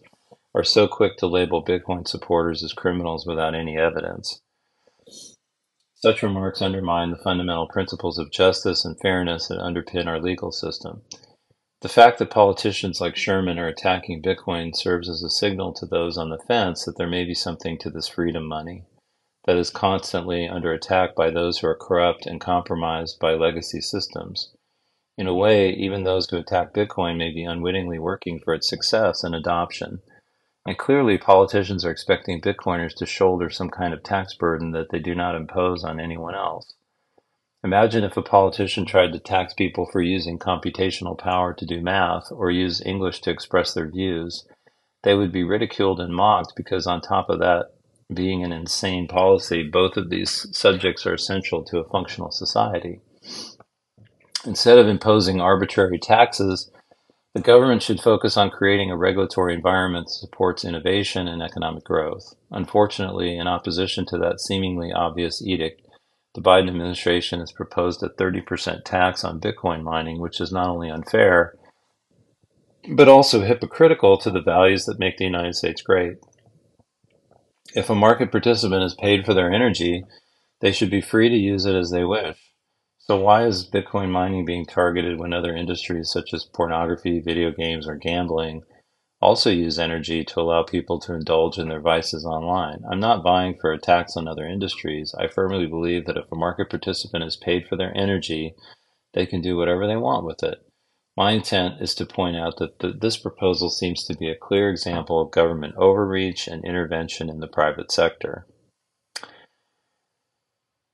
are 0.56 0.64
so 0.64 0.88
quick 0.88 1.18
to 1.18 1.28
label 1.28 1.64
Bitcoin 1.64 2.08
supporters 2.08 2.64
as 2.64 2.74
criminals 2.74 3.28
without 3.28 3.54
any 3.54 3.78
evidence. 3.78 4.42
Such 5.94 6.24
remarks 6.24 6.64
undermine 6.64 7.12
the 7.12 7.18
fundamental 7.24 7.68
principles 7.68 8.18
of 8.18 8.32
justice 8.32 8.84
and 8.84 9.00
fairness 9.00 9.50
that 9.50 9.60
underpin 9.60 10.08
our 10.08 10.20
legal 10.20 10.52
system. 10.52 11.04
The 11.84 11.90
fact 11.90 12.18
that 12.20 12.32
politicians 12.32 13.00
like 13.02 13.18
Sherman 13.18 13.60
are 13.60 13.68
attacking 13.68 14.24
Bitcoin 14.24 14.74
serves 14.74 15.10
as 15.10 15.22
a 15.22 15.30
signal 15.30 15.74
to 15.74 15.86
those 15.86 16.18
on 16.18 16.30
the 16.30 16.40
fence 16.40 16.86
that 16.86 16.98
there 16.98 17.10
may 17.10 17.26
be 17.26 17.36
something 17.36 17.78
to 17.80 17.90
this 17.92 18.08
freedom 18.08 18.48
money 18.48 18.86
that 19.44 19.58
is 19.58 19.70
constantly 19.70 20.48
under 20.48 20.72
attack 20.72 21.14
by 21.14 21.30
those 21.30 21.60
who 21.60 21.68
are 21.68 21.76
corrupt 21.76 22.26
and 22.26 22.40
compromised 22.40 23.20
by 23.20 23.34
legacy 23.34 23.82
systems. 23.82 24.56
In 25.18 25.28
a 25.28 25.36
way, 25.36 25.72
even 25.72 26.06
those 26.06 26.30
who 26.30 26.38
attack 26.38 26.74
Bitcoin 26.74 27.18
may 27.18 27.32
be 27.32 27.44
unwittingly 27.44 28.00
working 28.00 28.40
for 28.40 28.54
its 28.54 28.70
success 28.70 29.22
and 29.22 29.36
adoption 29.36 30.02
and 30.66 30.78
clearly, 30.78 31.18
politicians 31.18 31.84
are 31.84 31.92
expecting 31.92 32.40
Bitcoiners 32.40 32.96
to 32.96 33.06
shoulder 33.06 33.50
some 33.50 33.70
kind 33.70 33.94
of 33.94 34.02
tax 34.02 34.34
burden 34.34 34.72
that 34.72 34.92
they 34.92 35.00
do 35.00 35.14
not 35.14 35.36
impose 35.36 35.84
on 35.84 36.00
anyone 36.00 36.36
else. 36.36 36.74
Imagine 37.64 38.04
if 38.04 38.18
a 38.18 38.22
politician 38.22 38.86
tried 38.86 39.14
to 39.14 39.20
tax 39.20 39.54
people 39.54 39.86
for 39.86 40.02
using 40.02 40.38
computational 40.38 41.18
power 41.18 41.54
to 41.54 41.66
do 41.66 41.82
math 41.82 42.30
or 42.30 42.52
use 42.52 42.82
English 42.86 43.22
to 43.22 43.32
express 43.32 43.74
their 43.74 43.90
views. 43.90 44.46
They 45.04 45.16
would 45.16 45.32
be 45.32 45.44
ridiculed 45.44 46.02
and 46.02 46.14
mocked 46.14 46.54
because, 46.58 46.86
on 46.86 47.00
top 47.00 47.30
of 47.30 47.40
that 47.40 47.68
being 48.14 48.44
an 48.44 48.52
insane 48.52 49.08
policy, 49.08 49.64
both 49.64 49.96
of 49.96 50.10
these 50.10 50.46
subjects 50.52 51.06
are 51.06 51.14
essential 51.14 51.64
to 51.64 51.80
a 51.80 51.90
functional 51.90 52.32
society. 52.32 53.00
Instead 54.46 54.78
of 54.78 54.88
imposing 54.88 55.40
arbitrary 55.40 55.98
taxes, 55.98 56.70
the 57.34 57.42
government 57.42 57.82
should 57.82 58.02
focus 58.02 58.36
on 58.36 58.52
creating 58.52 58.92
a 58.92 58.98
regulatory 58.98 59.54
environment 59.54 60.08
that 60.08 60.14
supports 60.14 60.66
innovation 60.66 61.30
and 61.30 61.42
economic 61.42 61.86
growth. 61.86 62.36
Unfortunately, 62.52 63.38
in 63.38 63.48
opposition 63.48 64.06
to 64.08 64.18
that 64.18 64.42
seemingly 64.42 64.92
obvious 64.92 65.42
edict, 65.42 65.82
the 66.34 66.42
Biden 66.42 66.68
administration 66.68 67.40
has 67.40 67.52
proposed 67.52 68.02
a 68.02 68.10
30% 68.10 68.84
tax 68.84 69.24
on 69.24 69.40
Bitcoin 69.40 69.84
mining, 69.84 70.20
which 70.20 70.42
is 70.42 70.52
not 70.52 70.68
only 70.68 70.90
unfair, 70.90 71.56
but 72.96 73.08
also 73.08 73.42
hypocritical 73.42 74.18
to 74.18 74.32
the 74.32 74.42
values 74.42 74.86
that 74.86 75.00
make 75.00 75.18
the 75.18 75.26
United 75.26 75.56
States 75.56 75.82
great. 75.82 76.18
If 77.76 77.90
a 77.90 77.96
market 77.96 78.32
participant 78.32 78.84
is 78.84 78.96
paid 78.96 79.26
for 79.26 79.34
their 79.34 79.52
energy, 79.52 80.04
they 80.60 80.72
should 80.72 80.90
be 80.90 81.02
free 81.02 81.30
to 81.30 81.36
use 81.36 81.66
it 81.66 81.76
as 81.76 81.92
they 81.92 82.04
wish. 82.04 82.38
So 83.00 83.18
why 83.18 83.46
is 83.46 83.70
Bitcoin 83.70 84.10
mining 84.10 84.46
being 84.46 84.66
targeted 84.66 85.20
when 85.20 85.34
other 85.34 85.56
industries 85.56 86.10
such 86.10 86.34
as 86.34 86.46
pornography, 86.46 87.20
video 87.20 87.52
games, 87.52 87.88
or 87.88 87.96
gambling 87.96 88.64
also 89.24 89.50
use 89.50 89.80
energy 89.80 90.26
to 90.26 90.42
allow 90.42 90.64
people 90.64 91.00
to 91.00 91.14
indulge 91.14 91.58
in 91.58 91.70
their 91.70 91.80
vices 91.80 92.26
online? 92.26 92.84
I'm 92.92 93.00
not 93.00 93.24
vying 93.24 93.56
for 93.56 93.72
a 93.72 93.80
tax 93.80 94.18
on 94.18 94.28
other 94.28 94.46
industries. 94.46 95.16
I 95.18 95.28
firmly 95.28 95.66
believe 95.66 96.06
that 96.06 96.18
if 96.18 96.32
a 96.32 96.36
market 96.36 96.70
participant 96.70 97.24
is 97.24 97.38
paid 97.38 97.66
for 97.66 97.78
their 97.78 97.96
energy, 97.98 98.54
they 99.14 99.26
can 99.26 99.42
do 99.42 99.56
whatever 99.56 99.88
they 99.88 99.96
want 99.96 100.26
with 100.26 100.44
it. 100.44 100.60
My 101.16 101.32
intent 101.32 101.82
is 101.82 101.96
to 101.96 102.06
point 102.06 102.36
out 102.36 102.58
that 102.58 103.00
this 103.02 103.18
proposal 103.18 103.70
seems 103.70 104.04
to 104.06 104.18
be 104.18 104.30
a 104.30 104.36
clear 104.36 104.70
example 104.70 105.22
of 105.22 105.32
government 105.32 105.76
overreach 105.78 106.48
and 106.48 106.66
intervention 106.66 107.30
in 107.30 107.40
the 107.40 107.48
private 107.48 107.92
sector. 107.92 108.48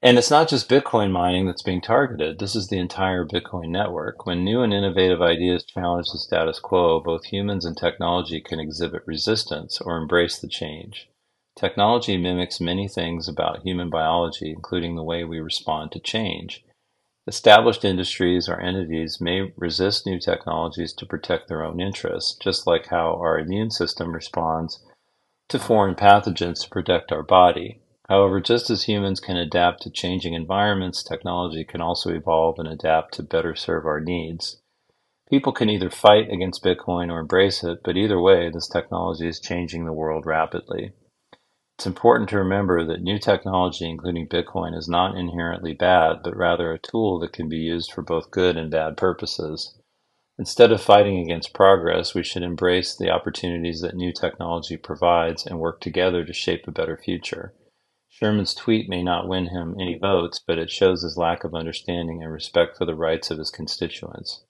And 0.01 0.17
it's 0.17 0.31
not 0.31 0.47
just 0.47 0.69
Bitcoin 0.69 1.11
mining 1.11 1.45
that's 1.45 1.61
being 1.61 1.81
targeted. 1.81 2.39
This 2.39 2.55
is 2.55 2.69
the 2.69 2.79
entire 2.79 3.25
Bitcoin 3.25 3.67
network. 3.67 4.25
When 4.25 4.45
new 4.45 4.61
and 4.61 4.73
innovative 4.73 5.21
ideas 5.21 5.65
challenge 5.65 6.07
the 6.11 6.19
status 6.19 6.57
quo, 6.57 7.01
both 7.01 7.25
humans 7.25 7.65
and 7.65 7.75
technology 7.75 8.39
can 8.39 8.61
exhibit 8.61 9.03
resistance 9.05 9.81
or 9.81 9.97
embrace 9.97 10.39
the 10.39 10.47
change. 10.47 11.09
Technology 11.57 12.15
mimics 12.15 12.61
many 12.61 12.87
things 12.87 13.27
about 13.27 13.63
human 13.63 13.89
biology, 13.89 14.51
including 14.51 14.95
the 14.95 15.03
way 15.03 15.25
we 15.25 15.41
respond 15.41 15.91
to 15.91 15.99
change. 15.99 16.63
Established 17.27 17.83
industries 17.83 18.47
or 18.47 18.57
entities 18.61 19.19
may 19.19 19.51
resist 19.57 20.05
new 20.05 20.17
technologies 20.17 20.93
to 20.93 21.05
protect 21.05 21.49
their 21.49 21.65
own 21.65 21.81
interests, 21.81 22.37
just 22.41 22.65
like 22.65 22.87
how 22.87 23.15
our 23.15 23.37
immune 23.37 23.69
system 23.69 24.13
responds 24.13 24.79
to 25.49 25.59
foreign 25.59 25.95
pathogens 25.95 26.63
to 26.63 26.69
protect 26.69 27.11
our 27.11 27.21
body. 27.21 27.81
However, 28.09 28.41
just 28.41 28.71
as 28.71 28.85
humans 28.85 29.19
can 29.19 29.37
adapt 29.37 29.83
to 29.83 29.91
changing 29.91 30.33
environments, 30.33 31.03
technology 31.03 31.63
can 31.63 31.79
also 31.79 32.11
evolve 32.11 32.57
and 32.57 32.67
adapt 32.67 33.13
to 33.13 33.23
better 33.23 33.53
serve 33.53 33.85
our 33.85 33.99
needs. 33.99 34.57
People 35.29 35.51
can 35.51 35.69
either 35.69 35.91
fight 35.91 36.27
against 36.31 36.63
Bitcoin 36.63 37.11
or 37.11 37.19
embrace 37.19 37.63
it, 37.63 37.81
but 37.83 37.95
either 37.95 38.19
way, 38.19 38.49
this 38.49 38.67
technology 38.67 39.27
is 39.27 39.39
changing 39.39 39.85
the 39.85 39.93
world 39.93 40.25
rapidly. 40.25 40.93
It's 41.77 41.85
important 41.85 42.29
to 42.29 42.39
remember 42.39 42.83
that 42.83 43.03
new 43.03 43.19
technology, 43.19 43.87
including 43.87 44.27
Bitcoin, 44.27 44.75
is 44.75 44.89
not 44.89 45.15
inherently 45.15 45.73
bad, 45.73 46.23
but 46.23 46.35
rather 46.35 46.73
a 46.73 46.79
tool 46.79 47.19
that 47.19 47.31
can 47.31 47.47
be 47.47 47.57
used 47.57 47.91
for 47.91 48.01
both 48.01 48.31
good 48.31 48.57
and 48.57 48.71
bad 48.71 48.97
purposes. 48.97 49.77
Instead 50.39 50.71
of 50.71 50.81
fighting 50.81 51.19
against 51.19 51.53
progress, 51.53 52.15
we 52.15 52.23
should 52.23 52.41
embrace 52.41 52.95
the 52.95 53.11
opportunities 53.11 53.81
that 53.81 53.95
new 53.95 54.11
technology 54.11 54.77
provides 54.77 55.45
and 55.45 55.59
work 55.59 55.79
together 55.79 56.25
to 56.25 56.33
shape 56.33 56.67
a 56.67 56.71
better 56.71 56.97
future. 56.97 57.53
Sherman's 58.19 58.53
tweet 58.53 58.89
may 58.89 59.01
not 59.01 59.29
win 59.29 59.45
him 59.45 59.77
any 59.79 59.97
votes, 59.97 60.41
but 60.45 60.57
it 60.57 60.69
shows 60.69 61.03
his 61.03 61.15
lack 61.15 61.45
of 61.45 61.55
understanding 61.55 62.21
and 62.21 62.33
respect 62.33 62.75
for 62.75 62.83
the 62.83 62.93
rights 62.93 63.31
of 63.31 63.37
his 63.37 63.49
constituents. 63.49 64.43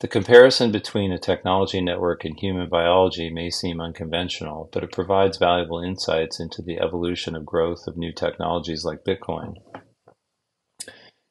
The 0.00 0.08
comparison 0.08 0.72
between 0.72 1.12
a 1.12 1.20
technology 1.20 1.80
network 1.80 2.24
and 2.24 2.36
human 2.36 2.68
biology 2.68 3.30
may 3.30 3.50
seem 3.50 3.80
unconventional, 3.80 4.70
but 4.72 4.82
it 4.82 4.90
provides 4.90 5.38
valuable 5.38 5.78
insights 5.78 6.40
into 6.40 6.60
the 6.60 6.80
evolution 6.80 7.36
of 7.36 7.46
growth 7.46 7.86
of 7.86 7.96
new 7.96 8.12
technologies 8.12 8.84
like 8.84 9.04
Bitcoin. 9.04 9.54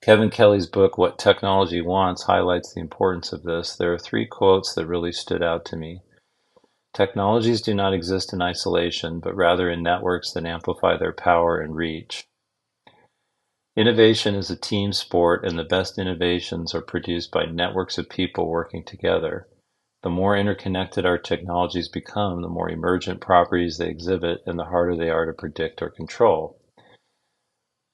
Kevin 0.02 0.30
Kelly's 0.30 0.68
book, 0.68 0.98
What 0.98 1.20
Technology 1.20 1.82
Wants, 1.82 2.24
highlights 2.24 2.74
the 2.74 2.80
importance 2.80 3.34
of 3.34 3.44
this. 3.44 3.76
There 3.76 3.92
are 3.92 4.00
three 4.00 4.26
quotes 4.26 4.74
that 4.76 4.88
really 4.88 5.12
stood 5.12 5.44
out 5.44 5.66
to 5.66 5.76
me. 5.76 6.04
Technologies 6.94 7.62
do 7.62 7.74
not 7.74 7.94
exist 7.94 8.34
in 8.34 8.42
isolation, 8.42 9.20
but 9.20 9.36
rather 9.36 9.70
in 9.70 9.84
networks 9.84 10.32
that 10.32 10.46
amplify 10.46 10.98
their 10.98 11.14
power 11.14 11.60
and 11.60 11.76
reach. 11.76 12.28
Innovation 13.76 14.34
is 14.34 14.50
a 14.50 14.56
team 14.56 14.92
sport, 14.92 15.46
and 15.46 15.60
the 15.60 15.64
best 15.64 16.00
innovations 16.00 16.74
are 16.74 16.82
produced 16.82 17.32
by 17.32 17.46
networks 17.46 18.00
of 18.00 18.10
people 18.10 18.48
working 18.48 18.84
together. 18.84 19.48
The 20.02 20.10
more 20.10 20.36
interconnected 20.36 21.06
our 21.06 21.20
technologies 21.20 21.88
become, 21.88 22.42
the 22.42 22.50
more 22.50 22.70
emergent 22.70 23.22
properties 23.22 23.78
they 23.78 23.90
exhibit, 23.90 24.42
and 24.48 24.58
the 24.58 24.66
harder 24.66 24.96
they 24.96 25.10
are 25.10 25.26
to 25.26 25.34
predict 25.34 25.82
or 25.82 25.90
control. 25.90 26.60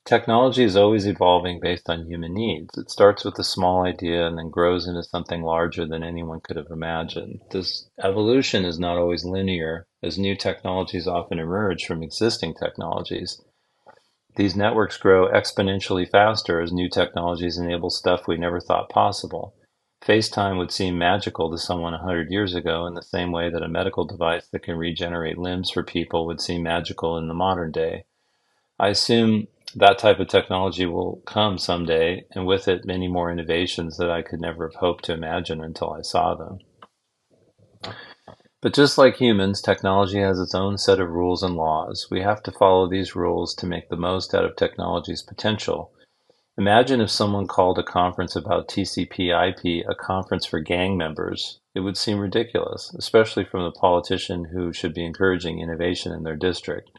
Technology 0.06 0.66
is 0.66 0.76
always 0.76 1.08
evolving 1.08 1.62
based 1.62 1.90
on 1.90 2.06
human 2.06 2.34
needs. 2.34 2.78
It 2.78 2.92
starts 2.92 3.24
with 3.24 3.40
a 3.40 3.44
small 3.44 3.86
idea 3.86 4.28
and 4.28 4.38
then 4.38 4.50
grows 4.50 4.86
into 4.86 5.02
something 5.02 5.44
larger 5.44 5.86
than 5.86 6.04
anyone 6.04 6.42
could 6.42 6.58
have 6.58 6.72
imagined. 6.72 7.40
This 7.52 7.90
evolution 8.04 8.66
is 8.66 8.78
not 8.78 8.98
always 8.98 9.24
linear, 9.24 9.88
as 10.02 10.18
new 10.18 10.36
technologies 10.36 11.08
often 11.08 11.40
emerge 11.40 11.86
from 11.86 12.04
existing 12.04 12.56
technologies. 12.56 13.42
These 14.36 14.58
networks 14.58 14.98
grow 14.98 15.30
exponentially 15.32 16.10
faster 16.10 16.60
as 16.60 16.74
new 16.74 16.90
technologies 16.90 17.58
enable 17.58 17.90
stuff 17.90 18.28
we 18.28 18.36
never 18.36 18.60
thought 18.60 18.90
possible. 18.90 19.54
FaceTime 20.02 20.58
would 20.58 20.72
seem 20.72 20.98
magical 20.98 21.50
to 21.50 21.58
someone 21.58 21.94
100 21.94 22.30
years 22.30 22.56
ago 22.56 22.86
in 22.88 22.94
the 22.94 23.02
same 23.02 23.32
way 23.32 23.50
that 23.50 23.64
a 23.64 23.70
medical 23.70 24.04
device 24.04 24.48
that 24.48 24.64
can 24.64 24.76
regenerate 24.76 25.38
limbs 25.38 25.70
for 25.70 25.82
people 25.82 26.26
would 26.26 26.42
seem 26.42 26.64
magical 26.64 27.18
in 27.18 27.30
the 27.30 27.34
modern 27.34 27.72
day. 27.72 28.04
I 28.78 28.90
assume 28.90 29.48
that 29.76 29.98
type 29.98 30.20
of 30.20 30.28
technology 30.28 30.86
will 30.86 31.22
come 31.26 31.58
someday, 31.58 32.26
and 32.32 32.46
with 32.46 32.68
it, 32.68 32.86
many 32.86 33.08
more 33.08 33.32
innovations 33.32 33.98
that 33.98 34.10
I 34.10 34.22
could 34.22 34.40
never 34.40 34.68
have 34.68 34.76
hoped 34.76 35.06
to 35.06 35.14
imagine 35.14 35.64
until 35.64 35.94
I 35.94 36.02
saw 36.02 36.36
them. 36.36 36.60
But 38.62 38.74
just 38.74 38.98
like 38.98 39.18
humans, 39.18 39.62
technology 39.62 40.20
has 40.20 40.40
its 40.40 40.56
own 40.56 40.78
set 40.78 41.02
of 41.02 41.10
rules 41.10 41.44
and 41.44 41.56
laws. 41.56 42.08
We 42.10 42.22
have 42.22 42.42
to 42.44 42.52
follow 42.52 42.88
these 42.88 43.14
rules 43.14 43.54
to 43.56 43.66
make 43.66 43.90
the 43.90 43.98
most 43.98 44.34
out 44.34 44.46
of 44.46 44.56
technology's 44.56 45.22
potential. 45.22 45.92
Imagine 46.58 47.02
if 47.02 47.10
someone 47.10 47.48
called 47.48 47.80
a 47.80 47.84
conference 47.84 48.36
about 48.36 48.70
TCP 48.70 49.32
IP 49.50 49.86
a 49.90 49.96
conference 49.96 50.46
for 50.46 50.60
gang 50.60 50.96
members. 50.96 51.60
It 51.76 51.80
would 51.80 51.98
seem 51.98 52.20
ridiculous, 52.20 52.94
especially 52.94 53.44
from 53.44 53.64
the 53.64 53.72
politician 53.72 54.46
who 54.46 54.72
should 54.72 54.94
be 54.94 55.04
encouraging 55.04 55.60
innovation 55.60 56.14
in 56.14 56.24
their 56.24 56.36
district. 56.36 56.92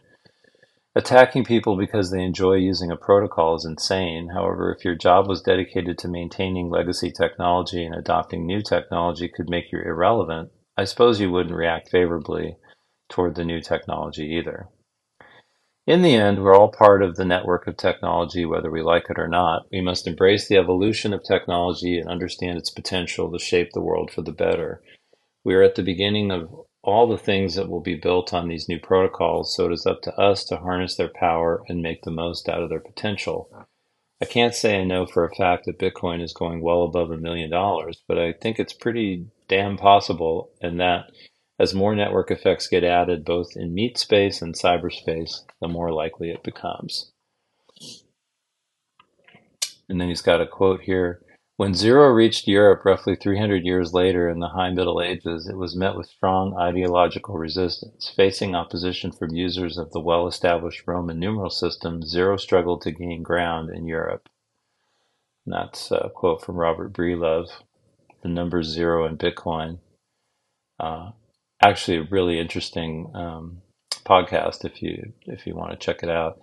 Attacking 0.96 1.42
people 1.44 1.76
because 1.76 2.12
they 2.12 2.22
enjoy 2.22 2.54
using 2.54 2.92
a 2.92 2.96
protocol 2.96 3.56
is 3.56 3.64
insane. 3.64 4.28
However, 4.32 4.72
if 4.72 4.84
your 4.84 4.94
job 4.94 5.26
was 5.26 5.42
dedicated 5.42 5.98
to 5.98 6.08
maintaining 6.08 6.70
legacy 6.70 7.10
technology 7.10 7.84
and 7.84 7.94
adopting 7.94 8.46
new 8.46 8.62
technology 8.62 9.28
could 9.28 9.50
make 9.50 9.72
you 9.72 9.80
irrelevant, 9.80 10.52
I 10.76 10.84
suppose 10.84 11.20
you 11.20 11.32
wouldn't 11.32 11.56
react 11.56 11.90
favorably 11.90 12.58
toward 13.08 13.34
the 13.34 13.44
new 13.44 13.60
technology 13.60 14.36
either. 14.38 14.68
In 15.84 16.02
the 16.02 16.14
end, 16.14 16.42
we're 16.42 16.56
all 16.56 16.70
part 16.70 17.02
of 17.02 17.16
the 17.16 17.24
network 17.24 17.66
of 17.66 17.76
technology, 17.76 18.46
whether 18.46 18.70
we 18.70 18.80
like 18.80 19.10
it 19.10 19.18
or 19.18 19.28
not. 19.28 19.66
We 19.72 19.80
must 19.80 20.06
embrace 20.06 20.46
the 20.46 20.56
evolution 20.56 21.12
of 21.12 21.24
technology 21.24 21.98
and 21.98 22.08
understand 22.08 22.56
its 22.56 22.70
potential 22.70 23.30
to 23.32 23.38
shape 23.38 23.72
the 23.72 23.82
world 23.82 24.12
for 24.12 24.22
the 24.22 24.32
better. 24.32 24.80
We 25.44 25.54
are 25.54 25.62
at 25.62 25.74
the 25.74 25.82
beginning 25.82 26.30
of 26.30 26.48
all 26.84 27.08
the 27.08 27.18
things 27.18 27.54
that 27.54 27.68
will 27.68 27.80
be 27.80 27.94
built 27.94 28.34
on 28.34 28.46
these 28.46 28.68
new 28.68 28.78
protocols, 28.78 29.56
so 29.56 29.66
it 29.66 29.72
is 29.72 29.86
up 29.86 30.02
to 30.02 30.14
us 30.16 30.44
to 30.44 30.58
harness 30.58 30.96
their 30.96 31.08
power 31.08 31.64
and 31.66 31.82
make 31.82 32.02
the 32.02 32.10
most 32.10 32.48
out 32.48 32.62
of 32.62 32.68
their 32.68 32.80
potential. 32.80 33.48
I 34.20 34.26
can't 34.26 34.54
say 34.54 34.78
I 34.78 34.84
know 34.84 35.06
for 35.06 35.24
a 35.24 35.34
fact 35.34 35.64
that 35.64 35.78
Bitcoin 35.78 36.22
is 36.22 36.34
going 36.34 36.60
well 36.60 36.82
above 36.82 37.10
a 37.10 37.16
million 37.16 37.50
dollars, 37.50 38.02
but 38.06 38.18
I 38.18 38.32
think 38.32 38.58
it's 38.58 38.74
pretty 38.74 39.26
damn 39.48 39.78
possible, 39.78 40.50
and 40.60 40.78
that 40.78 41.10
as 41.58 41.74
more 41.74 41.94
network 41.94 42.30
effects 42.30 42.68
get 42.68 42.84
added 42.84 43.24
both 43.24 43.56
in 43.56 43.74
meat 43.74 43.96
space 43.96 44.42
and 44.42 44.54
cyberspace, 44.54 45.40
the 45.60 45.68
more 45.68 45.90
likely 45.90 46.30
it 46.30 46.42
becomes. 46.42 47.12
And 49.88 50.00
then 50.00 50.08
he's 50.08 50.22
got 50.22 50.40
a 50.40 50.46
quote 50.46 50.82
here 50.82 51.20
when 51.56 51.72
Zero 51.74 52.08
reached 52.08 52.48
Europe 52.48 52.84
roughly 52.84 53.14
300 53.14 53.64
years 53.64 53.92
later 53.92 54.28
in 54.28 54.40
the 54.40 54.48
High 54.48 54.70
Middle 54.70 55.00
Ages, 55.00 55.46
it 55.48 55.56
was 55.56 55.76
met 55.76 55.94
with 55.94 56.08
strong 56.08 56.56
ideological 56.56 57.36
resistance. 57.36 58.12
Facing 58.14 58.56
opposition 58.56 59.12
from 59.12 59.34
users 59.34 59.78
of 59.78 59.92
the 59.92 60.00
well 60.00 60.26
established 60.26 60.82
Roman 60.86 61.18
numeral 61.20 61.50
system, 61.50 62.02
Zero 62.02 62.36
struggled 62.36 62.82
to 62.82 62.90
gain 62.90 63.22
ground 63.22 63.70
in 63.70 63.86
Europe. 63.86 64.28
And 65.46 65.54
that's 65.54 65.92
a 65.92 66.10
quote 66.12 66.42
from 66.42 66.56
Robert 66.56 66.92
Breedlove, 66.92 67.50
The 68.22 68.28
Number 68.28 68.64
Zero 68.64 69.06
in 69.06 69.16
Bitcoin. 69.16 69.78
Uh, 70.80 71.12
actually, 71.62 71.98
a 71.98 72.08
really 72.10 72.40
interesting 72.40 73.12
um, 73.14 73.62
podcast 74.04 74.64
if 74.64 74.82
you 74.82 75.12
if 75.26 75.46
you 75.46 75.54
want 75.54 75.70
to 75.70 75.76
check 75.76 76.02
it 76.02 76.08
out. 76.08 76.40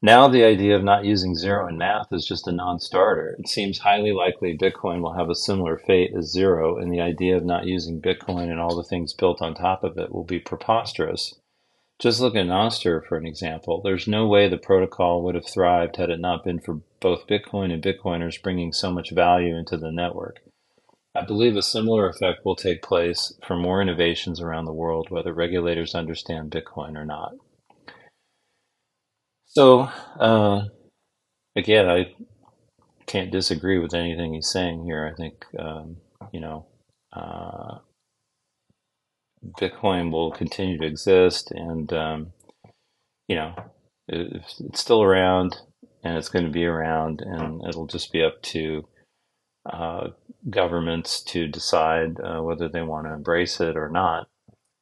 Now 0.00 0.28
the 0.28 0.44
idea 0.44 0.76
of 0.76 0.84
not 0.84 1.04
using 1.04 1.34
zero 1.34 1.66
in 1.66 1.76
math 1.76 2.12
is 2.12 2.24
just 2.24 2.46
a 2.46 2.52
non-starter. 2.52 3.34
It 3.40 3.48
seems 3.48 3.80
highly 3.80 4.12
likely 4.12 4.56
Bitcoin 4.56 5.00
will 5.02 5.14
have 5.14 5.28
a 5.28 5.34
similar 5.34 5.76
fate 5.76 6.12
as 6.16 6.30
zero, 6.30 6.78
and 6.78 6.92
the 6.92 7.00
idea 7.00 7.36
of 7.36 7.44
not 7.44 7.66
using 7.66 8.00
Bitcoin 8.00 8.48
and 8.48 8.60
all 8.60 8.76
the 8.76 8.84
things 8.84 9.12
built 9.12 9.42
on 9.42 9.54
top 9.54 9.82
of 9.82 9.98
it 9.98 10.12
will 10.12 10.22
be 10.22 10.38
preposterous. 10.38 11.40
Just 11.98 12.20
look 12.20 12.36
at 12.36 12.46
Nostr 12.46 13.04
for 13.04 13.16
an 13.16 13.26
example. 13.26 13.80
There's 13.82 14.06
no 14.06 14.28
way 14.28 14.48
the 14.48 14.56
protocol 14.56 15.24
would 15.24 15.34
have 15.34 15.48
thrived 15.48 15.96
had 15.96 16.10
it 16.10 16.20
not 16.20 16.44
been 16.44 16.60
for 16.60 16.80
both 17.00 17.26
Bitcoin 17.26 17.72
and 17.72 17.82
Bitcoiners 17.82 18.40
bringing 18.40 18.72
so 18.72 18.92
much 18.92 19.10
value 19.10 19.56
into 19.56 19.76
the 19.76 19.90
network. 19.90 20.38
I 21.12 21.24
believe 21.24 21.56
a 21.56 21.62
similar 21.62 22.08
effect 22.08 22.44
will 22.44 22.54
take 22.54 22.82
place 22.82 23.32
for 23.44 23.56
more 23.56 23.82
innovations 23.82 24.40
around 24.40 24.66
the 24.66 24.72
world, 24.72 25.10
whether 25.10 25.32
regulators 25.32 25.96
understand 25.96 26.52
Bitcoin 26.52 26.96
or 26.96 27.04
not. 27.04 27.32
So, 29.58 29.90
uh, 30.20 30.66
again, 31.56 31.88
I 31.88 32.14
can't 33.06 33.32
disagree 33.32 33.80
with 33.80 33.92
anything 33.92 34.34
he's 34.34 34.48
saying 34.48 34.84
here. 34.84 35.12
I 35.12 35.16
think, 35.20 35.44
um, 35.58 35.96
you 36.30 36.38
know, 36.38 36.66
uh, 37.12 37.78
Bitcoin 39.60 40.12
will 40.12 40.30
continue 40.30 40.78
to 40.78 40.86
exist, 40.86 41.50
and 41.50 41.92
um, 41.92 42.32
you 43.26 43.34
know, 43.34 43.52
it, 44.06 44.44
it's 44.60 44.80
still 44.80 45.02
around, 45.02 45.56
and 46.04 46.16
it's 46.16 46.28
going 46.28 46.44
to 46.44 46.52
be 46.52 46.64
around, 46.64 47.20
and 47.20 47.60
it'll 47.68 47.88
just 47.88 48.12
be 48.12 48.22
up 48.22 48.40
to 48.42 48.86
uh, 49.66 50.10
governments 50.48 51.20
to 51.24 51.48
decide 51.48 52.20
uh, 52.20 52.40
whether 52.40 52.68
they 52.68 52.82
want 52.82 53.08
to 53.08 53.12
embrace 53.12 53.60
it 53.60 53.76
or 53.76 53.88
not, 53.88 54.28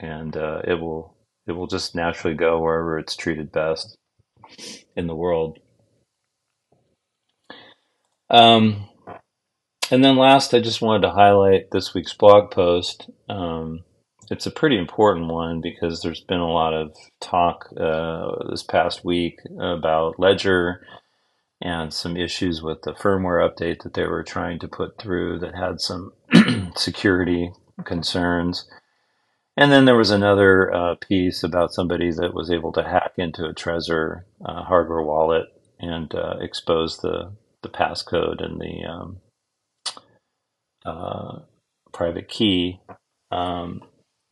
and 0.01 0.37
uh, 0.37 0.61
it 0.68 0.74
will 0.74 1.16
it 1.47 1.53
will 1.53 1.66
just 1.66 1.95
naturally 1.95 2.37
go 2.37 2.61
wherever 2.61 2.99
it's 2.99 3.16
treated 3.16 3.51
best 3.51 3.97
in 4.97 5.07
the 5.07 5.14
world. 5.14 5.59
Um, 8.30 8.88
and 9.90 10.05
then 10.05 10.16
last, 10.16 10.53
I 10.53 10.61
just 10.61 10.82
wanted 10.82 11.03
to 11.03 11.12
highlight 11.12 11.70
this 11.70 11.94
week's 11.94 12.14
blog 12.14 12.51
post. 12.51 13.09
Um, 13.28 13.84
it's 14.30 14.47
a 14.47 14.51
pretty 14.51 14.78
important 14.78 15.28
one 15.28 15.61
because 15.61 16.03
there's 16.03 16.22
been 16.22 16.40
a 16.40 16.51
lot 16.51 16.74
of 16.74 16.97
talk 17.20 17.68
uh, 17.78 18.49
this 18.51 18.64
past 18.64 19.05
week 19.05 19.38
about 19.61 20.18
Ledger 20.18 20.84
and 21.62 21.92
some 21.92 22.16
issues 22.16 22.62
with 22.62 22.82
the 22.82 22.92
firmware 22.92 23.49
update 23.49 23.82
that 23.82 23.94
they 23.94 24.05
were 24.05 24.22
trying 24.22 24.59
to 24.59 24.68
put 24.68 24.99
through 24.99 25.38
that 25.38 25.55
had 25.55 25.80
some 25.80 26.12
security 26.76 27.51
concerns. 27.84 28.68
And 29.57 29.72
then 29.72 29.86
there 29.86 29.96
was 29.96 30.11
another 30.11 30.72
uh, 30.72 30.94
piece 30.96 31.42
about 31.42 31.72
somebody 31.72 32.11
that 32.12 32.34
was 32.34 32.50
able 32.50 32.72
to 32.72 32.82
hack 32.82 33.12
into 33.16 33.46
a 33.46 33.54
Trezor 33.54 34.24
uh, 34.44 34.64
hardware 34.64 35.02
wallet 35.02 35.46
and 35.80 36.14
uh, 36.14 36.36
expose 36.40 36.98
the, 36.98 37.32
the 37.62 37.70
passcode 37.70 38.44
and 38.44 38.61
the 38.61 38.84
um, 38.84 39.20
uh, 40.84 41.38
private 41.92 42.28
key. 42.28 42.80
Um, 43.30 43.80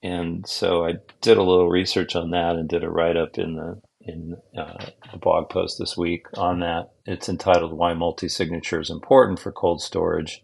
and 0.03 0.47
so 0.47 0.85
I 0.85 0.95
did 1.22 1.39
a 1.39 1.43
little 1.43 1.70
research 1.70 2.14
on 2.14 2.31
that 2.31 2.57
and 2.57 2.68
did 2.68 2.85
a 2.85 2.91
write 2.91 3.16
up 3.16 3.39
in 3.39 3.57
the 3.57 3.81
in 4.07 4.37
uh, 4.55 4.85
the 5.11 5.16
blog 5.16 5.49
post 5.49 5.79
this 5.79 5.97
week 5.97 6.27
on 6.37 6.61
that. 6.61 6.91
It's 7.07 7.31
entitled 7.31 7.72
"Why 7.72 7.95
Multi-Signature 7.95 8.81
is 8.81 8.91
Important 8.91 9.39
for 9.39 9.51
Cold 9.51 9.81
Storage," 9.81 10.43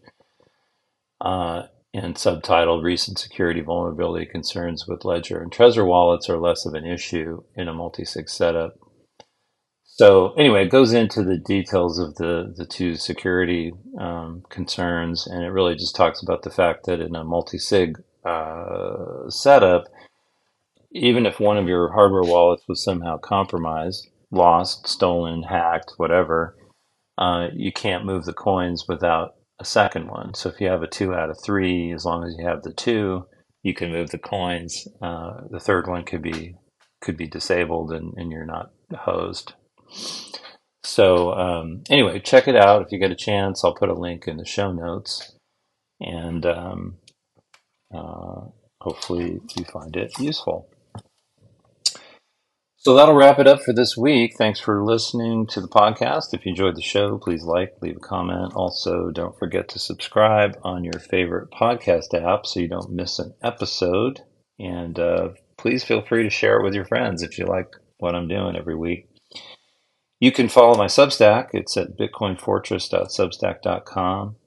uh, 1.21 1.67
and 1.93 2.15
subtitled 2.15 2.83
"Recent 2.83 3.19
Security 3.19 3.61
Vulnerability 3.61 4.25
Concerns 4.25 4.87
with 4.87 5.05
Ledger 5.05 5.41
and 5.41 5.51
Trezor 5.51 5.85
Wallets 5.85 6.29
Are 6.29 6.39
Less 6.39 6.65
of 6.65 6.73
an 6.73 6.85
Issue 6.85 7.43
in 7.55 7.67
a 7.67 7.73
Multi-Sig 7.73 8.29
Setup." 8.29 8.77
So 9.85 10.33
anyway, 10.33 10.65
it 10.65 10.71
goes 10.71 10.93
into 10.93 11.21
the 11.21 11.37
details 11.37 11.99
of 11.99 12.15
the 12.15 12.53
the 12.55 12.65
two 12.65 12.95
security 12.95 13.73
um, 13.99 14.43
concerns, 14.49 15.27
and 15.27 15.43
it 15.43 15.49
really 15.49 15.75
just 15.75 15.95
talks 15.95 16.23
about 16.23 16.43
the 16.43 16.49
fact 16.49 16.85
that 16.85 17.01
in 17.01 17.15
a 17.15 17.23
multi-sig 17.23 18.01
uh, 18.25 19.29
setup, 19.29 19.85
even 20.91 21.25
if 21.25 21.39
one 21.39 21.57
of 21.57 21.67
your 21.67 21.91
hardware 21.91 22.23
wallets 22.23 22.63
was 22.67 22.83
somehow 22.83 23.17
compromised, 23.17 24.07
lost, 24.31 24.87
stolen, 24.87 25.43
hacked, 25.43 25.93
whatever, 25.97 26.55
uh, 27.17 27.49
you 27.53 27.71
can't 27.71 28.05
move 28.05 28.25
the 28.25 28.33
coins 28.33 28.85
without 28.87 29.35
a 29.61 29.65
second 29.65 30.07
one. 30.07 30.33
So 30.33 30.49
if 30.49 30.59
you 30.59 30.67
have 30.67 30.81
a 30.81 30.87
two 30.87 31.13
out 31.13 31.29
of 31.29 31.37
three, 31.45 31.93
as 31.93 32.03
long 32.03 32.25
as 32.25 32.35
you 32.37 32.45
have 32.47 32.63
the 32.63 32.73
two, 32.73 33.27
you 33.61 33.75
can 33.75 33.91
move 33.91 34.09
the 34.09 34.17
coins. 34.17 34.87
Uh, 35.01 35.41
the 35.51 35.59
third 35.59 35.87
one 35.87 36.03
could 36.03 36.23
be 36.23 36.55
could 37.01 37.15
be 37.15 37.27
disabled, 37.27 37.91
and, 37.91 38.13
and 38.17 38.31
you're 38.31 38.45
not 38.45 38.71
hosed. 38.93 39.53
So 40.83 41.33
um, 41.33 41.83
anyway, 41.89 42.19
check 42.19 42.47
it 42.47 42.55
out 42.55 42.81
if 42.81 42.91
you 42.91 42.99
get 42.99 43.11
a 43.11 43.15
chance. 43.15 43.63
I'll 43.63 43.75
put 43.75 43.89
a 43.89 43.93
link 43.93 44.27
in 44.27 44.37
the 44.37 44.45
show 44.45 44.71
notes, 44.71 45.31
and 45.99 46.43
um, 46.45 46.97
uh, 47.93 48.47
hopefully 48.81 49.39
you 49.55 49.63
find 49.65 49.95
it 49.95 50.11
useful. 50.19 50.70
So 52.83 52.95
that'll 52.95 53.13
wrap 53.13 53.37
it 53.37 53.45
up 53.45 53.61
for 53.61 53.73
this 53.73 53.95
week. 53.95 54.33
Thanks 54.39 54.59
for 54.59 54.83
listening 54.83 55.45
to 55.51 55.61
the 55.61 55.67
podcast. 55.67 56.33
If 56.33 56.47
you 56.47 56.49
enjoyed 56.49 56.75
the 56.75 56.81
show, 56.81 57.19
please 57.19 57.43
like, 57.43 57.75
leave 57.79 57.97
a 57.97 57.99
comment. 57.99 58.53
Also, 58.55 59.11
don't 59.11 59.37
forget 59.37 59.69
to 59.69 59.77
subscribe 59.77 60.57
on 60.63 60.83
your 60.83 60.99
favorite 60.99 61.51
podcast 61.51 62.15
app 62.15 62.47
so 62.47 62.59
you 62.59 62.67
don't 62.67 62.91
miss 62.91 63.19
an 63.19 63.35
episode. 63.43 64.21
And 64.57 64.97
uh, 64.97 65.27
please 65.57 65.83
feel 65.83 66.01
free 66.01 66.23
to 66.23 66.31
share 66.31 66.59
it 66.59 66.63
with 66.63 66.73
your 66.73 66.85
friends 66.85 67.21
if 67.21 67.37
you 67.37 67.45
like 67.45 67.67
what 67.97 68.15
I'm 68.15 68.27
doing 68.27 68.55
every 68.55 68.75
week. 68.75 69.07
You 70.19 70.31
can 70.31 70.49
follow 70.49 70.75
my 70.75 70.87
Substack. 70.87 71.49
It's 71.53 71.77
at 71.77 71.99
bitcoinfortress.substack.com. 71.99 74.37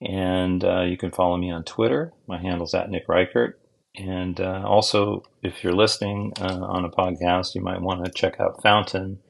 And 0.00 0.64
uh, 0.64 0.82
you 0.82 0.96
can 0.96 1.12
follow 1.12 1.36
me 1.36 1.52
on 1.52 1.62
Twitter. 1.62 2.12
My 2.26 2.42
handle's 2.42 2.74
at 2.74 2.90
Nick 2.90 3.08
Reichert. 3.08 3.60
And 3.96 4.40
uh, 4.40 4.62
also, 4.66 5.22
if 5.42 5.64
you're 5.64 5.74
listening 5.74 6.32
uh, 6.40 6.60
on 6.60 6.84
a 6.84 6.90
podcast, 6.90 7.54
you 7.54 7.62
might 7.62 7.80
want 7.80 8.04
to 8.04 8.10
check 8.10 8.38
out 8.40 8.62
Fountain, 8.62 9.20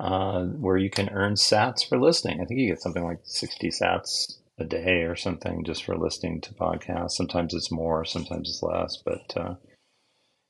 uh, 0.00 0.44
where 0.44 0.76
you 0.78 0.90
can 0.90 1.10
earn 1.10 1.34
sats 1.34 1.86
for 1.86 1.98
listening. 1.98 2.40
I 2.40 2.44
think 2.44 2.60
you 2.60 2.68
get 2.68 2.80
something 2.80 3.04
like 3.04 3.20
60 3.24 3.68
sats 3.68 4.38
a 4.58 4.64
day 4.64 5.02
or 5.02 5.14
something 5.14 5.62
just 5.64 5.84
for 5.84 5.96
listening 5.96 6.40
to 6.42 6.54
podcasts. 6.54 7.12
Sometimes 7.12 7.54
it's 7.54 7.70
more, 7.70 8.04
sometimes 8.04 8.48
it's 8.48 8.62
less, 8.62 8.96
but 9.04 9.36
uh, 9.36 9.54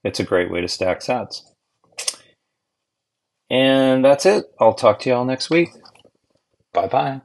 it's 0.04 0.20
a 0.20 0.24
great 0.24 0.50
way 0.50 0.60
to 0.60 0.68
stack 0.68 1.00
sats. 1.00 1.42
And 3.50 4.04
that's 4.04 4.26
it. 4.26 4.44
I'll 4.60 4.74
talk 4.74 5.00
to 5.00 5.10
you 5.10 5.16
all 5.16 5.24
next 5.24 5.50
week. 5.50 5.70
Bye 6.72 6.88
bye. 6.88 7.20